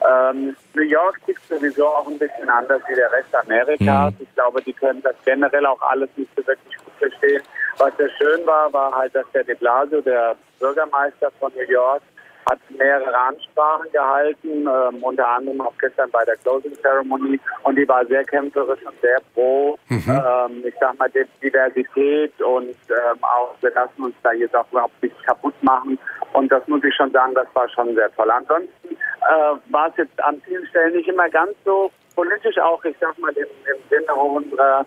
[0.10, 4.14] Ähm, New York tickt sowieso auch ein bisschen anders wie der Rest Amerikas.
[4.14, 4.18] Mhm.
[4.20, 7.42] Ich glaube, die können das generell auch alles nicht so wirklich gut verstehen.
[7.78, 12.02] Was sehr schön war, war halt, dass der de Blasio, der Bürgermeister von New York,
[12.50, 17.88] hat mehrere Ansprachen gehalten, ähm, unter anderem auch gestern bei der Closing Ceremony und die
[17.88, 20.04] war sehr kämpferisch und sehr pro, mhm.
[20.08, 21.10] ähm, ich sag mal,
[21.42, 25.98] Diversität und ähm, auch, wir lassen uns da jetzt auch überhaupt nichts kaputt machen
[26.34, 28.30] und das muss ich schon sagen, das war schon sehr toll.
[28.30, 32.96] Ansonsten äh, war es jetzt an vielen Stellen nicht immer ganz so politisch, auch ich
[33.00, 34.86] sag mal im, im Sinne unserer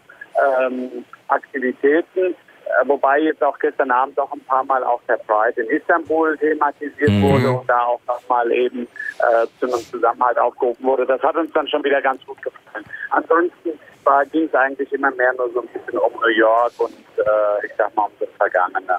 [0.61, 2.35] ähm, Aktivitäten.
[2.67, 6.37] Äh, wobei jetzt auch gestern Abend auch ein paar Mal auch der Pride in Istanbul
[6.39, 7.23] thematisiert mhm.
[7.23, 11.07] wurde und da auch nochmal eben äh, zu einem Zusammenhalt aufgehoben wurde.
[11.07, 12.85] Das hat uns dann schon wieder ganz gut gefallen.
[13.11, 13.71] Ansonsten
[14.31, 17.73] ging es eigentlich immer mehr nur so ein bisschen um New York und äh, ich
[17.77, 18.97] sag mal um das Vergangene.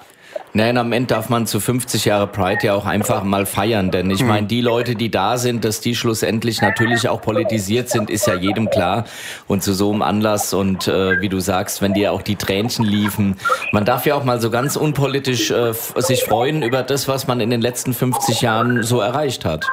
[0.53, 4.09] Nein, am Ende darf man zu 50 Jahre Pride ja auch einfach mal feiern, denn
[4.09, 4.27] ich hm.
[4.27, 8.35] meine, die Leute, die da sind, dass die schlussendlich natürlich auch politisiert sind, ist ja
[8.35, 9.05] jedem klar.
[9.47, 12.85] Und zu so einem Anlass und äh, wie du sagst, wenn dir auch die Tränchen
[12.85, 13.37] liefen,
[13.71, 17.39] man darf ja auch mal so ganz unpolitisch äh, sich freuen über das, was man
[17.39, 19.65] in den letzten 50 Jahren so erreicht hat.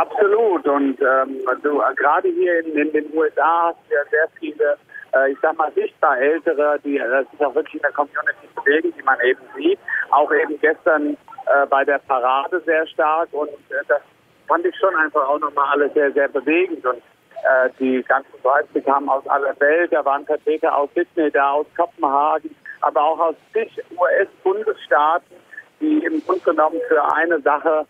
[0.00, 0.66] Absolut.
[0.66, 4.78] Und ähm, äh, gerade hier in, in, den USA hast du ja sehr viele,
[5.12, 8.94] äh, ich sag mal, sichtbar Ältere, die äh, sich auch wirklich in der Community bewegen,
[8.96, 9.78] die man eben sieht.
[10.10, 13.28] Auch eben gestern äh, bei der Parade sehr stark.
[13.32, 14.00] Und äh, das
[14.48, 16.82] fand ich schon einfach auch nochmal alles sehr, sehr bewegend.
[16.86, 17.02] Und
[17.42, 19.92] äh, die ganzen Leute kamen aus aller Welt.
[19.92, 25.36] Da waren Vertreter aus Sydney, da aus Kopenhagen, aber auch aus zig US-Bundesstaaten,
[25.78, 27.84] die im Grunde genommen für eine Sache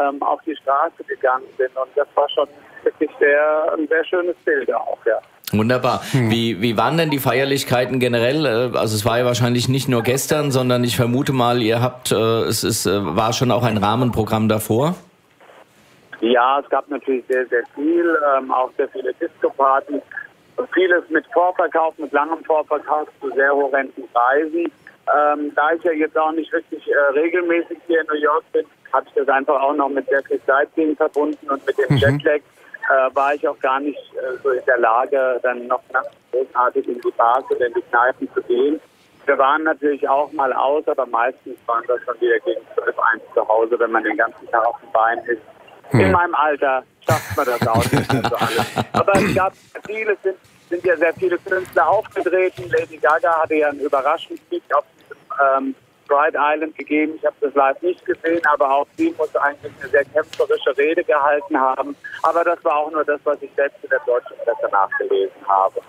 [0.00, 1.76] ähm, auf die Straße gegangen sind.
[1.76, 2.48] Und das war schon
[2.82, 5.20] wirklich sehr, ein sehr schönes Bild auch, ja.
[5.52, 6.02] Wunderbar.
[6.10, 6.30] Hm.
[6.30, 8.46] Wie, wie waren denn die Feierlichkeiten generell?
[8.46, 12.10] Äh, also es war ja wahrscheinlich nicht nur gestern, sondern ich vermute mal, ihr habt,
[12.10, 14.96] äh, es ist, äh, war schon auch ein Rahmenprogramm davor?
[16.20, 20.02] Ja, es gab natürlich sehr, sehr viel, ähm, auch sehr viele Disco-Partys.
[20.72, 24.72] Vieles mit Vorverkauf, mit langem Vorverkauf zu sehr horrenden Preisen.
[25.14, 28.64] Ähm, da ich ja jetzt auch nicht wirklich äh, regelmäßig hier in New York bin,
[28.92, 31.98] habe ich das einfach auch noch mit sehr viel Sightseeing verbunden und mit dem mhm.
[31.98, 32.40] Jetlag
[32.88, 36.88] äh, war ich auch gar nicht äh, so in der Lage, dann noch nachts großartig
[36.88, 38.80] in die Bars oder in die Kneipen zu gehen.
[39.26, 43.22] Wir waren natürlich auch mal aus, aber meistens waren wir schon wieder gegen 12, 1
[43.34, 45.42] zu Hause, wenn man den ganzen Tag auf dem Bein ist.
[45.92, 46.00] Mhm.
[46.00, 48.66] In meinem Alter schafft man das auch nicht so alles.
[48.92, 49.52] Aber es gab
[49.84, 50.36] viele, sind,
[50.68, 52.70] sind ja sehr viele Künstler aufgetreten.
[52.70, 55.16] Lady Gaga hatte ja einen Überraschungsblick auf diesem
[55.56, 55.74] ähm,
[56.08, 57.14] Pride Island gegeben.
[57.16, 61.04] Ich habe das live nicht gesehen, aber auch sie muss eigentlich eine sehr kämpferische Rede
[61.04, 61.96] gehalten haben.
[62.22, 65.80] Aber das war auch nur das, was ich selbst in der deutschen Presse nachgelesen habe.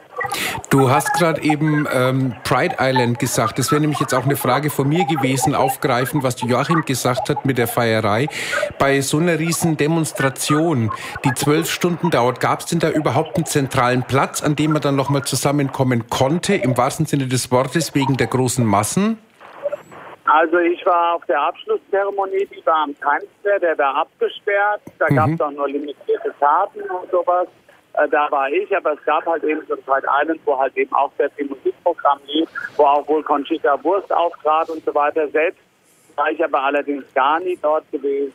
[0.70, 3.58] Du hast gerade eben ähm, Pride Island gesagt.
[3.60, 7.46] Das wäre nämlich jetzt auch eine Frage von mir gewesen, aufgreifen, was Joachim gesagt hat
[7.46, 8.28] mit der Feierei.
[8.78, 10.92] Bei so einer riesen Demonstration,
[11.24, 14.82] die zwölf Stunden dauert, gab es denn da überhaupt einen zentralen Platz, an dem man
[14.82, 19.20] dann nochmal zusammenkommen konnte, im wahrsten Sinne des Wortes, wegen der großen Massen?
[20.28, 24.82] Also ich war auf der Abschlusszeremonie, die war am Square, der war abgesperrt.
[25.00, 25.16] Da mhm.
[25.16, 27.48] gab es auch nur limitierte Karten und sowas.
[27.94, 30.76] Äh, da war ich, aber es gab halt eben so ein Pride Island, wo halt
[30.76, 35.28] eben auch sehr viel Musikprogramm lief, wo auch wohl Conchita Wurst auftrat und so weiter.
[35.30, 35.62] Selbst
[36.16, 38.34] war ich aber allerdings gar nie dort gewesen,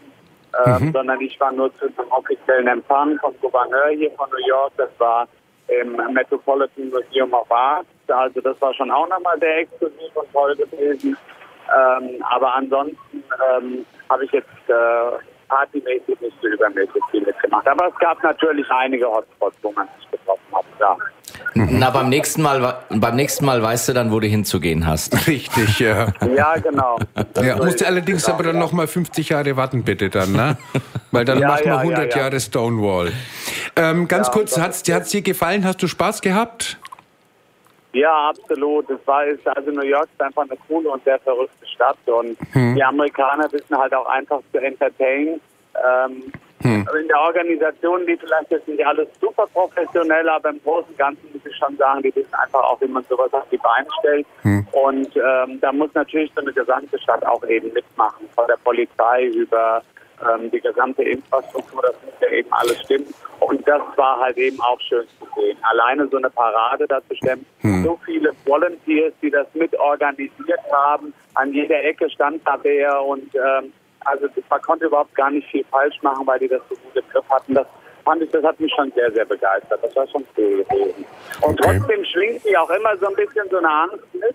[0.64, 0.92] äh, mhm.
[0.92, 4.72] sondern ich war nur zu einem offiziellen Empfang vom Gouverneur hier von New York.
[4.78, 5.28] Das war
[5.68, 7.86] im Metropolitan Museum of Art.
[8.08, 11.16] Also das war schon auch nochmal sehr exklusiv und toll gewesen.
[11.68, 13.24] Ähm, aber ansonsten
[13.56, 17.66] ähm, habe ich jetzt äh, partymäßig nicht so übermäßig viel mitgemacht.
[17.68, 20.64] Aber es gab natürlich einige Hotspots, wo man sich getroffen hat.
[20.80, 20.96] Ja.
[21.54, 25.26] Na, beim nächsten Mal, beim nächsten Mal weißt du dann, wo du hinzugehen hast.
[25.26, 26.08] Richtig, ja.
[26.34, 26.98] Ja, genau.
[27.40, 28.60] Ja, musst du allerdings genau, aber dann ja.
[28.60, 30.56] noch mal 50 Jahre warten, bitte dann, ne?
[31.10, 33.12] Weil dann ja, macht man ja, 100 Jahre Stonewall.
[33.76, 35.64] Ähm, ganz kurz, hat es dir gefallen?
[35.64, 36.78] Hast du Spaß gehabt?
[37.92, 38.88] Ja, absolut.
[38.90, 42.36] Es war ist, also New York ist einfach eine coole und sehr verrückte Stadt und
[42.52, 42.74] Hm.
[42.74, 45.40] die Amerikaner wissen halt auch einfach zu entertainen.
[45.74, 46.86] Ähm, Hm.
[47.00, 51.28] In der Organisation, die vielleicht jetzt nicht alles super professionell, aber im Großen und Ganzen
[51.32, 54.26] muss ich schon sagen, die wissen einfach auch, wie man sowas auf die Beine stellt.
[54.42, 54.66] Hm.
[54.70, 59.24] Und ähm, da muss natürlich so eine gesamte Stadt auch eben mitmachen, von der Polizei
[59.24, 59.82] über
[60.28, 63.12] ähm, die gesamte Infrastruktur, das muss ja eben alles stimmen.
[63.40, 65.58] Und das war halt eben auch schön zu sehen.
[65.62, 67.44] Alleine so eine Parade dazu stemmen,
[67.84, 71.12] so viele Volunteers, die das mit organisiert haben.
[71.34, 73.72] An jeder Ecke stand da wer und ähm,
[74.04, 77.08] also man konnte überhaupt gar nicht viel falsch machen, weil die das so gut im
[77.12, 77.54] Griff hatten.
[77.54, 77.66] Das
[78.04, 79.78] fand ich, das hat mich schon sehr, sehr begeistert.
[79.82, 81.04] Das war schon cool gewesen.
[81.40, 81.78] Und Okay.
[81.78, 84.34] trotzdem schwingt mir auch immer so ein bisschen so eine Angst mit.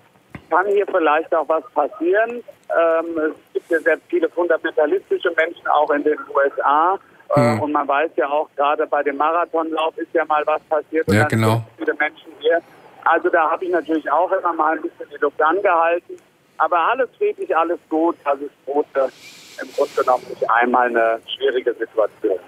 [0.49, 2.41] Kann hier vielleicht auch was passieren?
[2.69, 6.99] Ähm, es gibt ja sehr viele fundamentalistische Menschen auch in den USA.
[7.35, 11.07] Äh, Und man weiß ja auch, gerade bei dem Marathonlauf ist ja mal was passiert.
[11.11, 11.61] Ja, genau.
[11.77, 12.61] viele Menschen hier.
[13.05, 16.17] Also da habe ich natürlich auch immer mal ein bisschen die Luft angehalten.
[16.57, 18.17] Aber alles friedlich, alles gut.
[18.25, 19.11] Das ist Große
[19.61, 22.39] im Grunde genommen nicht einmal eine schwierige Situation.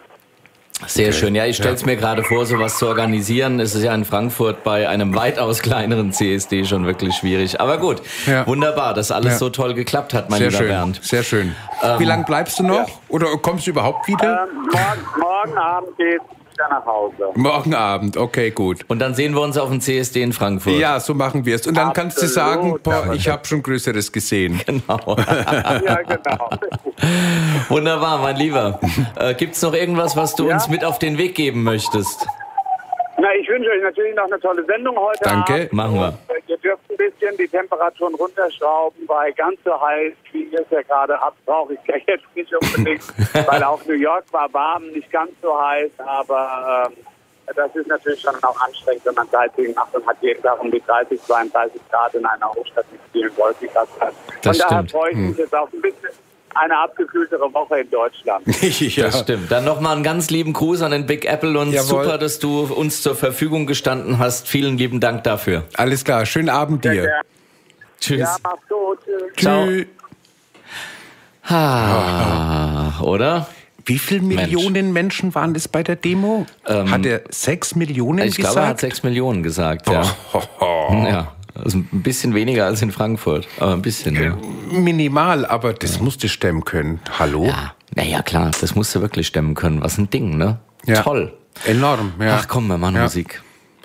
[0.88, 1.36] Sehr schön.
[1.36, 3.60] Ja, ich stelle es mir gerade vor, sowas zu organisieren.
[3.60, 7.60] Es ist ja in Frankfurt bei einem weitaus kleineren CSD schon wirklich schwierig.
[7.60, 8.48] Aber gut, Ja.
[8.48, 9.38] wunderbar, dass alles Ja.
[9.39, 11.00] so toll geklappt hat, mein Sehr lieber schön, Bernd.
[11.04, 11.56] sehr schön.
[11.98, 12.88] Wie lange bleibst du noch?
[13.10, 14.48] Oder kommst du überhaupt wieder?
[14.50, 16.24] Ähm, morgen, morgen Abend geht's
[16.60, 17.32] wieder nach Hause.
[17.36, 18.80] Morgen Abend, okay, gut.
[18.88, 20.74] Und dann sehen wir uns auf dem CSD in Frankfurt.
[20.74, 21.65] Ja, so machen wir es.
[21.65, 24.60] Und dann kannst du sagen, Absolut, boah, ich habe schon Größeres gesehen.
[24.69, 25.17] Genau.
[25.86, 26.50] Ja, genau.
[27.69, 28.80] Wunderbar, mein Lieber.
[29.17, 30.56] Äh, gibt's noch irgendwas, was du Ja?
[30.56, 32.28] uns mit auf den Weg geben möchtest?
[33.17, 35.54] Na, ich wünsche euch natürlich noch eine tolle Sendung heute Danke.
[35.54, 35.74] Abend.
[35.74, 36.08] Machen wir.
[36.08, 40.60] Und, äh, Ihr dürft ein bisschen die Temperaturen runterschrauben, weil ganz so heiß, wie ihr
[40.60, 43.04] es ja gerade habt, brauche ich ja jetzt nicht unbedingt,
[43.48, 46.98] weil auch New York war warm, nicht ganz so heiß, aber ähm,
[47.56, 50.70] das ist natürlich schon auch anstrengend, wenn man Sightseeing macht und hat jeden Tag um
[50.70, 53.32] die 30, 32 Grad in einer Hochstadt mit vielen.
[53.32, 53.54] Von
[54.44, 56.10] Das daher freue ich mich jetzt auf ein bisschen
[56.56, 58.46] eine abgekühltere Woche in Deutschland.
[58.80, 59.06] ja.
[59.06, 59.52] Das stimmt.
[59.52, 62.04] Dann nochmal einen ganz lieben Gruß an den Big Apple und Jawohl.
[62.04, 64.48] super, dass du uns zur Verfügung gestanden hast.
[64.48, 65.64] Vielen lieben Dank dafür.
[65.78, 67.02] Alles klar, schönen Abend Sehr dir.
[67.04, 67.22] gerne.
[68.00, 68.20] Tschüss.
[68.20, 69.00] Ja, mach's gut.
[69.06, 69.44] Tschüss.
[69.44, 69.66] Ciao.
[69.68, 69.86] Tschüss.
[71.44, 73.48] Ah, oder?
[73.86, 76.46] Wie viele Millionen Menschen waren es bei der Demo?
[76.66, 78.54] hat er sechs Millionen Ähm, Ich gesagt?
[78.54, 79.88] glaube, er hat sechs Millionen gesagt.
[79.90, 80.04] Ja.
[80.92, 81.36] ja.
[81.63, 84.15] Also ein bisschen weniger als in Frankfurt, aber ein bisschen.
[84.15, 84.38] Ja.
[84.72, 87.00] Minimal, aber das musst du stemmen können.
[87.17, 87.45] Hallo?
[87.45, 89.82] Ja, naja, klar, das musst du wirklich stemmen können.
[89.82, 90.60] Was ein Ding, ne?
[90.86, 91.02] Ja.
[91.02, 91.34] Toll.
[91.65, 92.38] Enorm, ja.
[92.41, 93.04] Ach komm, wir machen Ja.
[93.04, 93.41] Musik.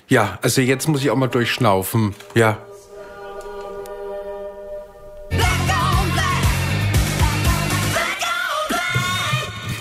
[0.09, 2.15] Ja, also jetzt muss ich auch mal durchschnaufen.
[2.35, 2.59] Ja.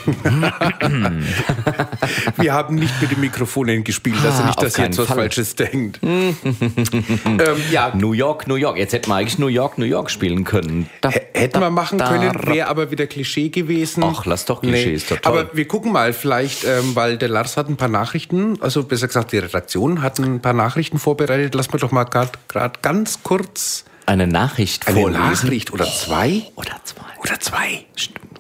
[2.37, 5.17] Wir haben nicht mit den Mikrofonen gespielt, also Ah, nicht, dass ihr jetzt was Fall.
[5.17, 5.99] Falsches denkt.
[6.03, 6.35] ähm,
[7.71, 8.77] ja, New York, New York.
[8.77, 10.89] Jetzt hätten wir eigentlich New York, New York spielen können.
[11.01, 14.03] Da, Hätten wir machen da, können, wäre aber wieder Klischee gewesen.
[14.03, 15.17] Ach, lass doch Klischee, ist doch.
[15.23, 19.07] Aber wir gucken mal, vielleicht, ähm, weil der Lars hat ein paar Nachrichten, also besser
[19.07, 21.55] gesagt, die Redaktion hat ein paar Nachrichten vorbereitet.
[21.55, 22.31] Lass mal doch mal gerade
[22.81, 25.21] ganz kurz Eine Nachricht eine vorlesen.
[25.23, 26.43] Nachricht oder zwei.
[26.55, 27.03] Oder zwei.
[27.21, 27.85] Oder zwei.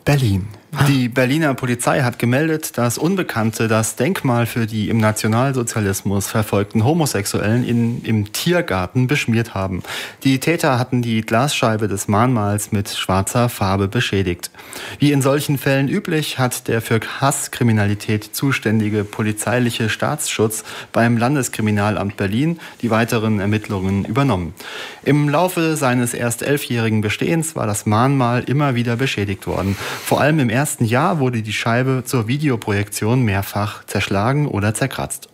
[0.05, 0.47] Berlin.
[0.87, 7.63] Die Berliner Polizei hat gemeldet, dass Unbekannte das Denkmal für die im Nationalsozialismus verfolgten Homosexuellen
[7.63, 9.83] in, im Tiergarten beschmiert haben.
[10.23, 14.49] Die Täter hatten die Glasscheibe des Mahnmals mit schwarzer Farbe beschädigt.
[14.97, 22.59] Wie in solchen Fällen üblich, hat der für Hasskriminalität zuständige polizeiliche Staatsschutz beim Landeskriminalamt Berlin
[22.81, 24.55] die weiteren Ermittlungen übernommen.
[25.03, 29.77] Im Laufe seines erst elfjährigen Bestehens war das Mahnmal immer wieder beschädigt worden.
[30.03, 35.27] Vor allem im ersten Jahr wurde die Scheibe zur Videoprojektion mehrfach zerschlagen oder zerkratzt.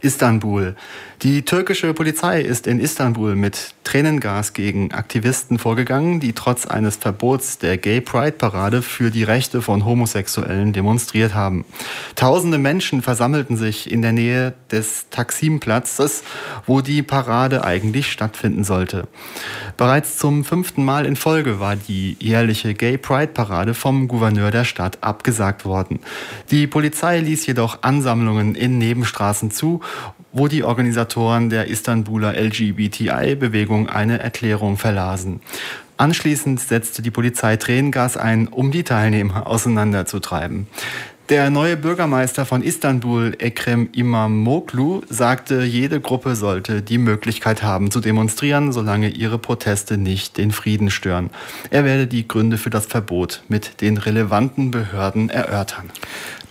[0.00, 0.76] Istanbul.
[1.22, 7.58] Die türkische Polizei ist in Istanbul mit Tränengas gegen Aktivisten vorgegangen, die trotz eines Verbots
[7.58, 11.64] der Gay Pride Parade für die Rechte von Homosexuellen demonstriert haben.
[12.14, 16.22] Tausende Menschen versammelten sich in der Nähe des Taksimplatzes,
[16.66, 19.08] wo die Parade eigentlich stattfinden sollte.
[19.76, 24.64] Bereits zum fünften Mal in Folge war die jährliche Gay Pride Parade vom Gouverneur der
[24.64, 25.98] Stadt abgesagt worden.
[26.52, 29.80] Die Polizei ließ jedoch Ansammlungen in Nebenstraßen zu,
[30.38, 35.40] wo die Organisatoren der Istanbuler LGBTI-Bewegung eine Erklärung verlasen.
[35.96, 40.68] Anschließend setzte die Polizei Tränengas ein, um die Teilnehmer auseinanderzutreiben.
[41.28, 48.00] Der neue Bürgermeister von Istanbul, Ekrem Imamoglu, sagte, jede Gruppe sollte die Möglichkeit haben zu
[48.00, 51.28] demonstrieren, solange ihre Proteste nicht den Frieden stören.
[51.68, 55.90] Er werde die Gründe für das Verbot mit den relevanten Behörden erörtern.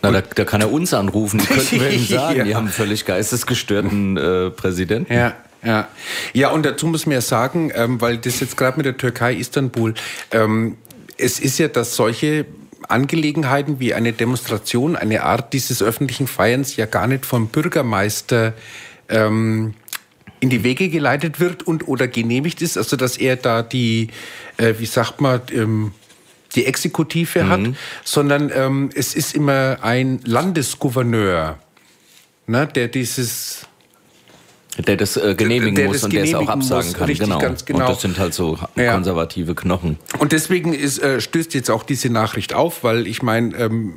[0.02, 1.40] Na, da, da kann er uns anrufen.
[1.40, 2.44] Die könnten wir ihm sagen, Ja.
[2.44, 5.14] die haben einen völlig geistesgestörten äh, Präsidenten.
[5.14, 5.36] Ja.
[5.64, 5.88] Ja,
[6.34, 9.34] ja und dazu muss man ja sagen, ähm, weil das jetzt gerade mit der Türkei,
[9.34, 9.96] Istanbul,
[10.32, 10.78] ähm,
[11.18, 12.46] es ist ja, dass solche
[12.88, 18.54] Angelegenheiten wie eine Demonstration, eine Art dieses öffentlichen Feierns ja gar nicht vom Bürgermeister
[19.10, 19.74] ähm,
[20.40, 24.10] in die Wege geleitet wird und oder genehmigt ist, also dass er da die,
[24.58, 25.92] äh, wie sagt man, ähm,
[26.56, 27.50] die Exekutive mhm.
[27.50, 27.62] hat,
[28.04, 31.60] sondern ähm, es ist immer ein Landesgouverneur,
[32.48, 33.68] ne, der dieses
[34.86, 37.14] der das äh, genehmigen der, der muss und der es auch absagen muss, kann.
[37.14, 37.40] Genau.
[37.40, 37.80] Ganz genau.
[37.80, 38.94] Und das sind halt so ja.
[38.94, 39.98] konservative Knochen.
[40.20, 43.96] Und deswegen ist, äh, stößt jetzt auch diese Nachricht auf, weil ich meine, ähm,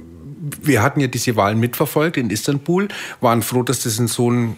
[0.63, 2.89] wir hatten ja diese Wahlen mitverfolgt in Istanbul,
[3.21, 4.57] waren froh, dass das in so ein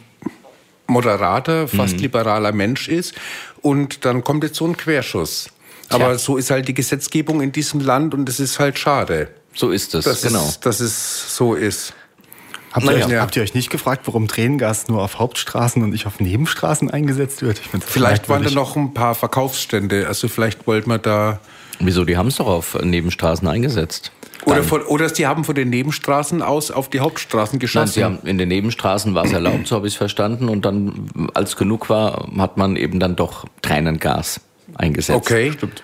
[0.87, 2.02] moderater, fast mhm.
[2.02, 3.14] liberaler Mensch ist.
[3.61, 5.50] Und dann kommt jetzt so ein Querschuss.
[5.94, 9.28] Aber so ist halt die Gesetzgebung in diesem Land und es ist halt schade.
[9.55, 10.44] So ist es, dass genau.
[10.44, 11.94] Es, dass es so ist.
[12.72, 13.20] Habt, ihr, ja.
[13.20, 17.42] habt ihr euch nicht gefragt, warum Tränengas nur auf Hauptstraßen und nicht auf Nebenstraßen eingesetzt
[17.42, 17.61] wird?
[17.85, 20.09] vielleicht waren da noch ein paar Verkaufsstände.
[20.09, 21.40] Also vielleicht wollte man da.
[21.81, 22.05] Wieso?
[22.05, 24.11] Die haben es doch auf Nebenstraßen eingesetzt.
[24.44, 27.85] Oder, von, oder sie haben von den Nebenstraßen aus auf die Hauptstraßen geschossen.
[27.85, 30.48] Nein, sie haben in den Nebenstraßen war es erlaubt, so habe ich es verstanden.
[30.48, 34.40] Und dann, als genug war, hat man eben dann doch Tränengas
[34.76, 35.16] eingesetzt.
[35.16, 35.52] Okay.
[35.52, 35.82] Stimmt.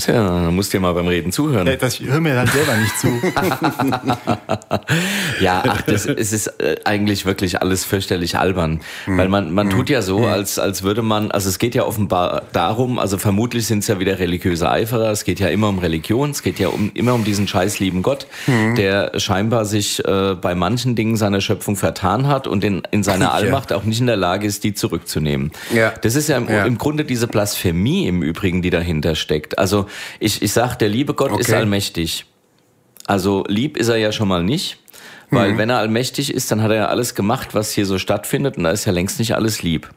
[0.00, 1.66] Tja, dann musst du dir mal beim Reden zuhören.
[1.66, 3.08] Ja, das hör mir dann selber nicht zu.
[5.42, 8.80] ja, ach, das, es ist äh, eigentlich wirklich alles fürchterlich albern.
[9.04, 9.18] Hm.
[9.18, 9.76] Weil man, man hm.
[9.76, 10.24] tut ja so, hm.
[10.24, 14.00] als, als würde man, also es geht ja offenbar darum, also vermutlich sind es ja
[14.00, 17.24] wieder religiöse Eiferer, es geht ja immer um Religion, es geht ja um, immer um
[17.24, 18.76] diesen scheiß lieben Gott, hm.
[18.76, 23.34] der scheinbar sich äh, bei manchen Dingen seiner Schöpfung vertan hat und in, in seiner
[23.40, 25.52] Allmacht auch nicht in der Lage ist, die zurückzunehmen.
[25.74, 25.92] Ja.
[26.00, 26.64] Das ist ja im, ja.
[26.64, 29.58] im Grunde diese Blasphemie im Übrigen, die dahinter steckt.
[29.58, 31.40] Also ich, ich sag, der liebe Gott okay.
[31.40, 32.26] ist allmächtig.
[33.06, 34.78] Also lieb ist er ja schon mal nicht.
[35.30, 35.58] Weil mhm.
[35.58, 38.64] wenn er allmächtig ist, dann hat er ja alles gemacht, was hier so stattfindet und
[38.64, 39.88] da ist ja längst nicht alles lieb.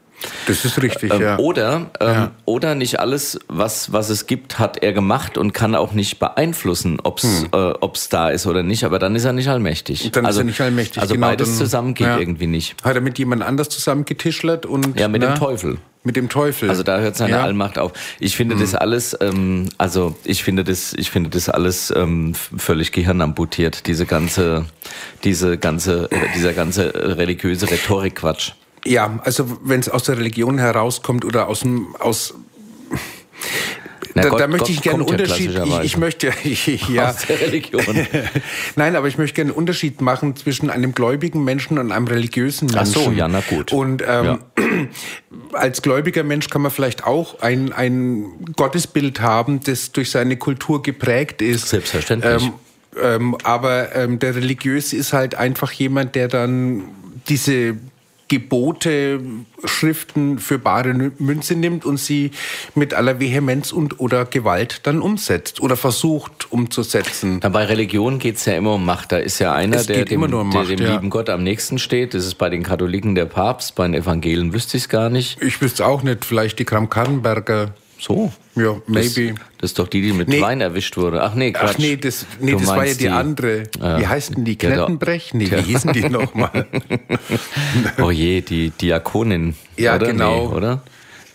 [0.46, 1.38] Das ist richtig, ähm, ja.
[1.38, 2.30] Oder, ähm, ja.
[2.44, 6.98] oder nicht alles, was, was es gibt, hat er gemacht und kann auch nicht beeinflussen,
[7.02, 7.48] ob es hm.
[7.52, 8.84] äh, da ist oder nicht.
[8.84, 10.10] Aber dann ist er nicht allmächtig.
[10.12, 11.00] Dann also, ist er nicht allmächtig.
[11.00, 12.18] Also genau, beides dann, zusammen geht ja.
[12.18, 12.76] irgendwie nicht.
[12.82, 14.98] Hat er mit jemand anders zusammen getischlert und.
[14.98, 15.78] Ja, mit na, dem Teufel.
[16.06, 16.68] Mit dem Teufel.
[16.68, 17.42] Also da hört seine ja.
[17.42, 17.92] Allmacht auf.
[18.20, 18.60] Ich finde hm.
[18.60, 23.86] das alles, ähm, also ich finde das, ich finde das alles ähm, völlig gehirnamputiert.
[23.86, 24.66] Diese ganze,
[25.24, 28.52] diese ganze, äh, dieser ganze religiöse Rhetorik-Quatsch.
[28.86, 32.34] Ja, also wenn es aus der Religion herauskommt oder aus dem aus
[34.14, 35.50] na, da, Gott, da, möchte Gott ich gerne einen Unterschied.
[35.64, 36.32] Ich, ich, möchte
[36.92, 37.10] ja.
[37.10, 37.82] Aus der Religion.
[38.76, 42.66] Nein, aber ich möchte gerne einen Unterschied machen zwischen einem gläubigen Menschen und einem religiösen
[42.66, 42.94] Menschen.
[43.00, 43.72] Ach so, ja, na gut.
[43.72, 44.38] Und ähm, ja.
[45.52, 50.82] als gläubiger Mensch kann man vielleicht auch ein, ein Gottesbild haben, das durch seine Kultur
[50.82, 51.70] geprägt ist.
[51.70, 52.44] Selbstverständlich.
[52.44, 52.52] Ähm,
[53.02, 56.84] ähm, aber ähm, der Religiöse ist halt einfach jemand, der dann
[57.28, 57.76] diese
[58.34, 59.20] Gebote,
[59.64, 62.32] Schriften für bare Münze nimmt und sie
[62.74, 67.38] mit aller Vehemenz und oder Gewalt dann umsetzt oder versucht umzusetzen.
[67.38, 69.12] Bei Religion geht es ja immer um Macht.
[69.12, 70.94] Da ist ja einer, der dem, um Macht, der dem ja.
[70.94, 72.12] lieben Gott am nächsten steht.
[72.12, 75.40] Das ist bei den Katholiken der Papst, bei den Evangelien wüsste ich es gar nicht.
[75.40, 77.72] Ich wüsste auch nicht, vielleicht die Kram-Karrenberger.
[78.00, 78.32] So?
[78.56, 79.34] Ja, maybe.
[79.34, 80.40] Das, das, ist doch die, die mit nee.
[80.40, 81.22] Wein erwischt wurde.
[81.22, 81.72] Ach nee, Quatsch.
[81.74, 83.62] Ach nee, das, nee, das war ja die, die andere.
[83.80, 84.56] Äh, wie heißt denn die?
[84.56, 85.34] Knettenbrech?
[85.34, 86.66] Nee, wie hießen die nochmal?
[87.98, 89.54] oh je, die Diakonin.
[89.76, 90.06] Ja, oder?
[90.06, 90.48] genau.
[90.48, 90.82] Nee, oder?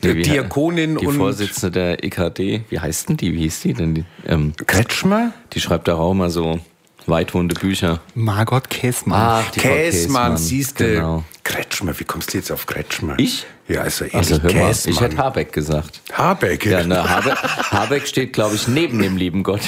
[0.01, 1.13] Nee, die Diakonin die und...
[1.13, 2.61] Die Vorsitzende der EKD.
[2.69, 3.33] Wie heißt denn die?
[3.33, 4.05] Wie hieß die denn?
[4.25, 5.33] Ähm, Kretschmer?
[5.51, 6.59] Die schreibt da auch mal so
[7.09, 7.99] weitwohnende Bücher.
[8.15, 9.43] Margot Käßmann.
[9.45, 10.93] Ach, die Käßmann, siehst du.
[10.93, 11.23] Genau.
[11.43, 13.15] Kretschmer, wie kommst du jetzt auf Kretschmer?
[13.17, 13.45] Ich?
[13.67, 16.01] Ja, also, also hör mal, ich hätte Habeck gesagt.
[16.11, 16.65] Habeck?
[16.65, 17.37] Ja, ne, Habeck,
[17.71, 19.61] Habeck steht, glaube ich, neben dem lieben Gott.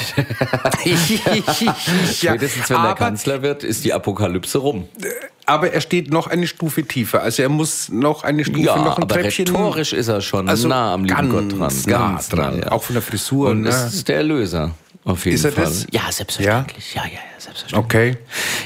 [2.11, 4.87] Spätestens, wenn der Kanzler wird, ist die Apokalypse rum.
[5.45, 7.21] Aber er steht noch eine Stufe tiefer.
[7.21, 9.47] Also er muss noch eine Stufe, ja, noch ein aber Treppchen.
[9.47, 11.59] rhetorisch ist er schon also nah am lieben Gott dran.
[11.59, 12.59] Ganz nah dran.
[12.59, 12.71] Ja.
[12.71, 13.49] Auch von der Frisur.
[13.49, 13.69] Und ne?
[13.69, 14.71] das ist der Erlöser.
[15.03, 15.65] Auf jeden ist er Fall.
[15.65, 15.87] Das?
[15.91, 16.93] Ja, selbstverständlich.
[16.93, 17.03] Ja?
[17.03, 17.85] ja, ja, ja, selbstverständlich.
[17.85, 18.17] Okay.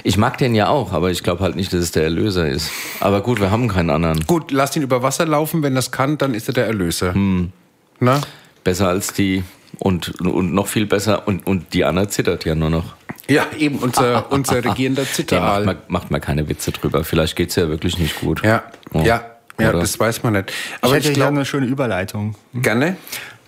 [0.03, 2.71] Ich mag den ja auch, aber ich glaube halt nicht, dass es der Erlöser ist.
[2.99, 4.25] Aber gut, wir haben keinen anderen.
[4.27, 5.63] Gut, lass ihn über Wasser laufen.
[5.63, 7.13] Wenn das kann, dann ist er der Erlöser.
[7.13, 7.51] Hm.
[7.99, 8.19] Na?
[8.63, 9.43] Besser als die
[9.79, 11.27] und, und noch viel besser.
[11.27, 12.95] Und, und Diana zittert ja nur noch.
[13.27, 15.61] Ja, eben unser, unser regierender Zitteral.
[15.61, 17.03] Ja, macht, macht mal keine Witze drüber.
[17.03, 18.43] Vielleicht geht's ja wirklich nicht gut.
[18.43, 19.01] Ja, oh.
[19.01, 19.23] ja,
[19.59, 20.51] ja, das weiß man nicht.
[20.81, 22.35] Aber ich hätte ich eine schöne Überleitung.
[22.53, 22.97] Gerne.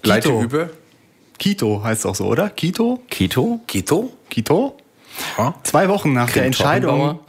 [0.04, 0.70] Leite über.
[1.40, 2.50] Quito heißt es auch so, oder?
[2.50, 3.02] Quito?
[3.10, 3.60] Quito?
[3.68, 4.12] Quito?
[4.30, 4.78] Quito?
[5.38, 5.54] Ja.
[5.64, 7.20] Zwei Wochen nach der Entscheidung.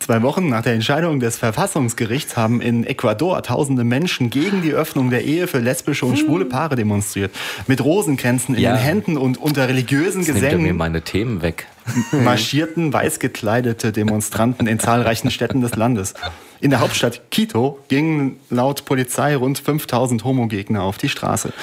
[0.00, 5.08] Zwei Wochen nach der Entscheidung des Verfassungsgerichts haben in Ecuador tausende Menschen gegen die Öffnung
[5.08, 7.30] der Ehe für lesbische und schwule Paare demonstriert.
[7.68, 8.72] Mit Rosenkränzen in Ja.
[8.76, 11.68] den Händen und unter religiösen Jetzt nimmt er mir Gesängen meine Themen weg.
[12.12, 16.12] marschierten weiß gekleidete Demonstranten in zahlreichen Städten des Landes.
[16.60, 21.54] In der Hauptstadt Quito gingen laut Polizei rund 5000 Homogegner auf die Straße.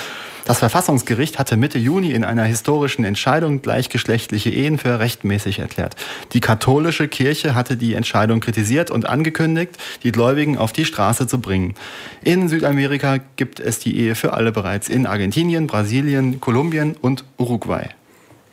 [0.52, 5.96] Das Verfassungsgericht hatte Mitte Juni in einer historischen Entscheidung gleichgeschlechtliche Ehen für rechtmäßig erklärt.
[6.34, 11.40] Die katholische Kirche hatte die Entscheidung kritisiert und angekündigt, die Gläubigen auf die Straße zu
[11.40, 11.76] bringen.
[12.22, 17.88] In Südamerika gibt es die Ehe für alle bereits in Argentinien, Brasilien, Kolumbien und Uruguay.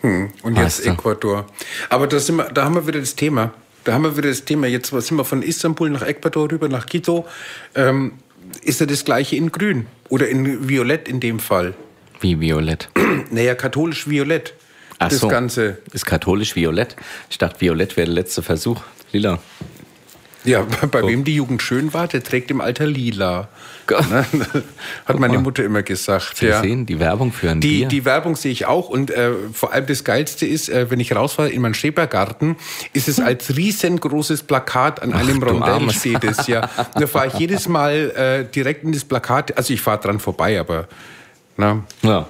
[0.02, 0.86] Und Weißt jetzt.
[0.86, 1.46] Ecuador.
[1.90, 3.52] Aber da, sind wir, da haben wir wieder das Thema.
[3.82, 4.68] Da haben wir wieder das Thema.
[4.68, 7.26] Jetzt sind wir von Istanbul nach Ecuador rüber nach Quito.
[7.74, 8.12] Ähm,
[8.62, 11.74] ist ja das gleiche in Grün oder in Violett in dem Fall.
[12.20, 12.88] Wie violett.
[13.30, 14.54] Naja, katholisch Violett.
[14.98, 15.28] Ach das so.
[15.28, 15.78] Ganze.
[15.92, 16.96] Ist katholisch violett.
[17.30, 18.80] Ich dachte, violett wäre der letzte Versuch.
[19.12, 19.38] Lila.
[20.44, 23.48] Ja, bei, bei wem die Jugend schön war, der trägt im Alter lila.
[24.10, 24.26] Ne?
[25.06, 25.38] Hat meine.
[25.38, 26.36] Mutter immer gesagt.
[26.36, 27.88] Sie sehen die Werbung für ein Die, Bier.
[27.88, 31.16] die Werbung sehe ich auch und äh, vor allem das Geilste ist, äh, wenn ich
[31.16, 32.56] rausfahre in meinen Schrebergarten,
[32.92, 35.94] ist es als riesengroßes Plakat an einem du Rondell Armes.
[36.00, 36.68] steht es ja.
[36.96, 40.60] Da fahre ich jedes Mal äh, direkt in das Plakat, also ich fahre dran vorbei,
[40.60, 40.86] aber
[41.58, 42.26] na, Ja.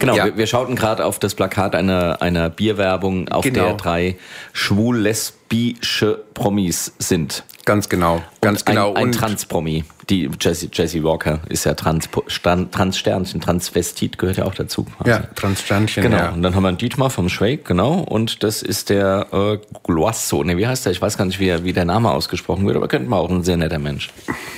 [0.00, 0.24] Genau, Ja.
[0.24, 3.66] Wir, wir schauten gerade auf das Plakat einer, einer Bierwerbung, auf Genau.
[3.66, 4.16] der drei
[4.52, 7.44] schwul-lesbische Promis sind.
[7.66, 8.94] ganz genau, ganz ein, genau.
[8.94, 9.84] Ein Trans-Promi.
[10.08, 14.84] Die Jessie, Jessie Walker ist ja Trans, Stern- Trans-Sternchen, Transvestit gehört ja auch dazu.
[14.84, 15.10] quasi.
[15.10, 16.28] ja, Transsternchen, Genau, ja.
[16.30, 20.42] und dann haben wir einen Dietmar vom Schweig, genau, und das ist der äh, Gloasso,
[20.42, 20.92] ne, wie heißt der?
[20.92, 23.44] Ich weiß gar nicht, wie, wie der Name ausgesprochen wird, aber könnte man auch ein
[23.44, 24.10] sehr netter Mensch.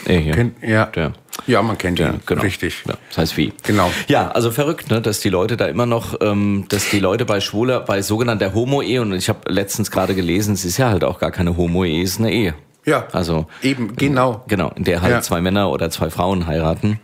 [0.07, 0.87] Kennt- ja.
[0.87, 1.12] Der.
[1.47, 2.43] Ja, man kennt Ja, ihn, genau.
[2.43, 2.83] richtig.
[2.87, 3.53] Ja, das heißt wie.
[3.62, 3.91] Genau.
[4.09, 7.41] Ja, also verrückt, ne, dass die Leute da immer noch, ähm, dass die Leute bei
[7.41, 11.18] Schwuler, bei sogenannter Homo-Ehe, und ich habe letztens gerade gelesen, es ist ja halt auch
[11.18, 12.55] gar keine Homo-Ehe, es ist eine Ehe.
[12.85, 14.43] Ja, Also eben, genau.
[14.49, 15.18] Genau, in der halt Ja.
[15.18, 15.22] Mhm.
[15.22, 16.99] zwei Männer oder zwei Frauen heiraten.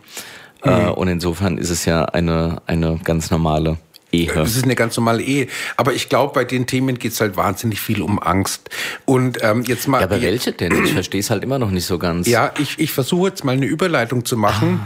[0.61, 3.77] Äh, und insofern ist es ja eine, eine ganz normale
[4.11, 4.31] Ehe.
[4.33, 5.47] Das ist eine ganz normale Ehe.
[5.77, 8.69] Aber ich glaube, bei den Themen geht's halt wahnsinnig viel um Angst.
[9.05, 9.99] Und ähm, jetzt mal.
[9.99, 10.83] Ja, aber welche denn?
[10.83, 12.27] Ich verstehe es halt immer noch nicht so ganz.
[12.27, 14.79] Ja, ich, ich versuche jetzt mal eine Überleitung zu machen,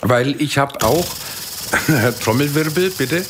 [0.00, 1.06] weil ich habe auch
[2.22, 3.24] Trommelwirbel, bitte.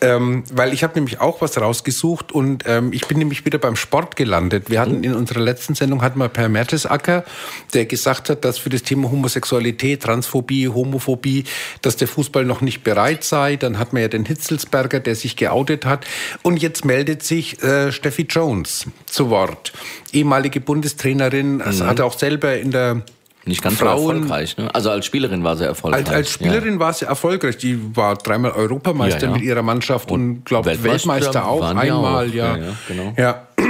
[0.00, 3.76] Ähm, weil ich habe nämlich auch was rausgesucht und ähm, ich bin nämlich wieder beim
[3.76, 4.68] Sport gelandet.
[4.68, 7.24] Wir hatten in unserer letzten Sendung hatten wir Per Mertesacker,
[7.72, 11.44] der gesagt hat, dass für das Thema Homosexualität, Transphobie, Homophobie,
[11.80, 13.56] dass der Fußball noch nicht bereit sei.
[13.56, 16.06] Dann hat man ja den Hitzelsberger, der sich geoutet hat.
[16.42, 19.72] Und jetzt meldet sich äh, Steffi Jones zu Wort.
[20.12, 23.02] Ehemalige Bundestrainerin, also hat auch selber in der
[23.46, 24.74] Nicht ganz so Frauen, erfolgreich, ne?
[24.74, 26.04] Also als Spielerin war sie erfolgreich.
[26.06, 27.56] als, als Spielerin war sie erfolgreich.
[27.56, 29.32] Die war dreimal Europameister Ja, ja.
[29.34, 32.28] mit ihrer Mannschaft und, glaube Weltmeister Weltmeister auch einmal.
[32.28, 32.32] auch.
[32.34, 32.56] Ja.
[32.56, 33.14] Ja, ja, genau.
[33.16, 33.46] ja.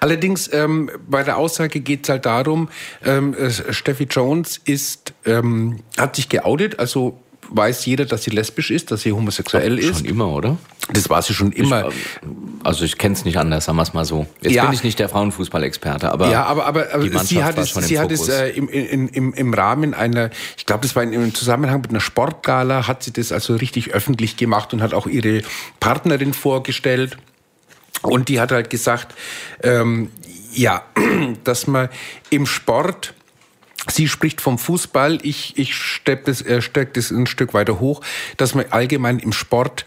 [0.00, 2.68] Allerdings ähm, bei der Aussage geht es halt darum,
[3.04, 7.18] ähm, äh, Steffi Jones ist, ähm, hat sich geoutet, also
[7.50, 9.90] weiß jeder, dass sie lesbisch ist, dass sie homosexuell Ja.
[9.90, 9.98] ist.
[9.98, 10.56] Schon immer, oder?
[10.92, 11.90] Das war sie schon immer.
[12.64, 14.26] Also ich kenne es nicht anders, sagen wir es mal so.
[14.40, 14.64] Jetzt Ja.
[14.64, 17.98] bin ich nicht der Frauenfußballexperte, aber ja, aber, aber, aber sie hat es, im sie
[17.98, 21.34] hat es äh, im, im, im, im Rahmen einer, ich glaube, das war in, im
[21.34, 25.42] Zusammenhang mit einer Sportgala, hat sie das also richtig öffentlich gemacht und hat auch ihre
[25.80, 27.18] Partnerin vorgestellt.
[28.02, 29.14] Und die hat halt gesagt,
[29.62, 30.10] ähm,
[30.52, 30.84] ja,
[31.44, 31.88] dass man
[32.30, 33.14] im Sport
[33.90, 38.02] Sie spricht vom Fußball, ich, ich steck das, äh, steck das ein Stück weiter hoch,
[38.36, 39.86] dass man allgemein im Sport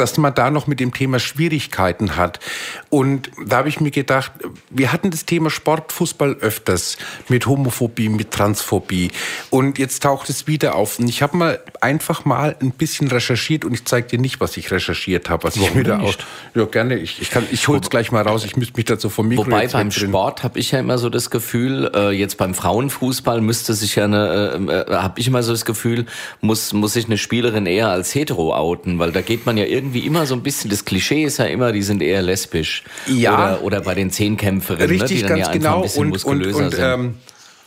[0.00, 2.40] dass man da noch mit dem Thema Schwierigkeiten hat.
[2.88, 4.32] Und da habe ich mir gedacht,
[4.70, 6.96] wir hatten das Thema Sport, Fußball öfters
[7.28, 9.10] mit Homophobie, mit Transphobie.
[9.50, 10.98] Und jetzt taucht es wieder auf.
[10.98, 14.56] Und ich habe mal einfach mal ein bisschen recherchiert und ich zeige dir nicht, was
[14.56, 16.16] ich recherchiert habe, was ich Warum mir da aus.
[16.54, 16.96] Ja, gerne.
[16.96, 18.44] Ich, ich, kann, ich hol's gleich mal raus.
[18.44, 19.90] Ich müsste mich dazu vom Mikro Wobei beim.
[19.90, 24.04] Sport habe ich ja immer so das Gefühl, äh, jetzt beim Frauenfußball müsste sich ja
[24.04, 26.06] eine, äh, äh, habe ich immer so das Gefühl,
[26.40, 29.89] muss muss sich eine Spielerin eher als hetero outen, weil da geht man ja irgendwie
[29.98, 32.84] immer so ein bisschen, das Klischee ist ja immer, die sind eher lesbisch.
[33.06, 33.34] Ja.
[33.34, 35.76] Oder, oder bei den Zehnkämpferinnen, ne, Richtig, die dann ganz ja genau.
[35.76, 36.82] ein bisschen Und, und, muskulöser und, sind.
[36.82, 37.14] ähm,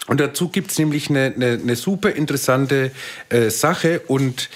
[0.08, 2.92] und dazu gibt's nämlich eine, eine, eine super interessante
[3.30, 4.50] äh, Sache und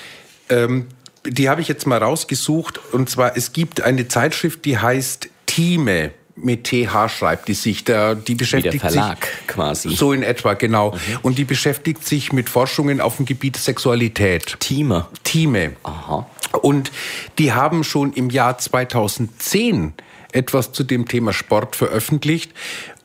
[0.50, 0.88] ähm,
[1.26, 2.80] die habe ich jetzt mal rausgesucht.
[2.94, 6.12] Und zwar, es gibt eine Zeitschrift, die heißt Time.
[6.38, 7.84] Mit TH schreibt die sich.
[7.84, 9.96] Da, die Wie der beschäftigt Verlag sich quasi.
[9.96, 10.92] so in etwa, genau.
[10.92, 11.20] Mhm.
[11.24, 14.60] Und die beschäftigt sich mit Forschungen auf dem Gebiet Sexualität.
[14.60, 15.10] Teamer.
[15.24, 15.74] Time.
[15.84, 16.28] Aha.
[16.62, 16.92] Und
[17.38, 19.94] die haben schon im Jahr 2010
[20.32, 22.52] etwas zu dem Thema Sport veröffentlicht.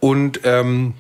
[0.01, 0.95] Und ähm,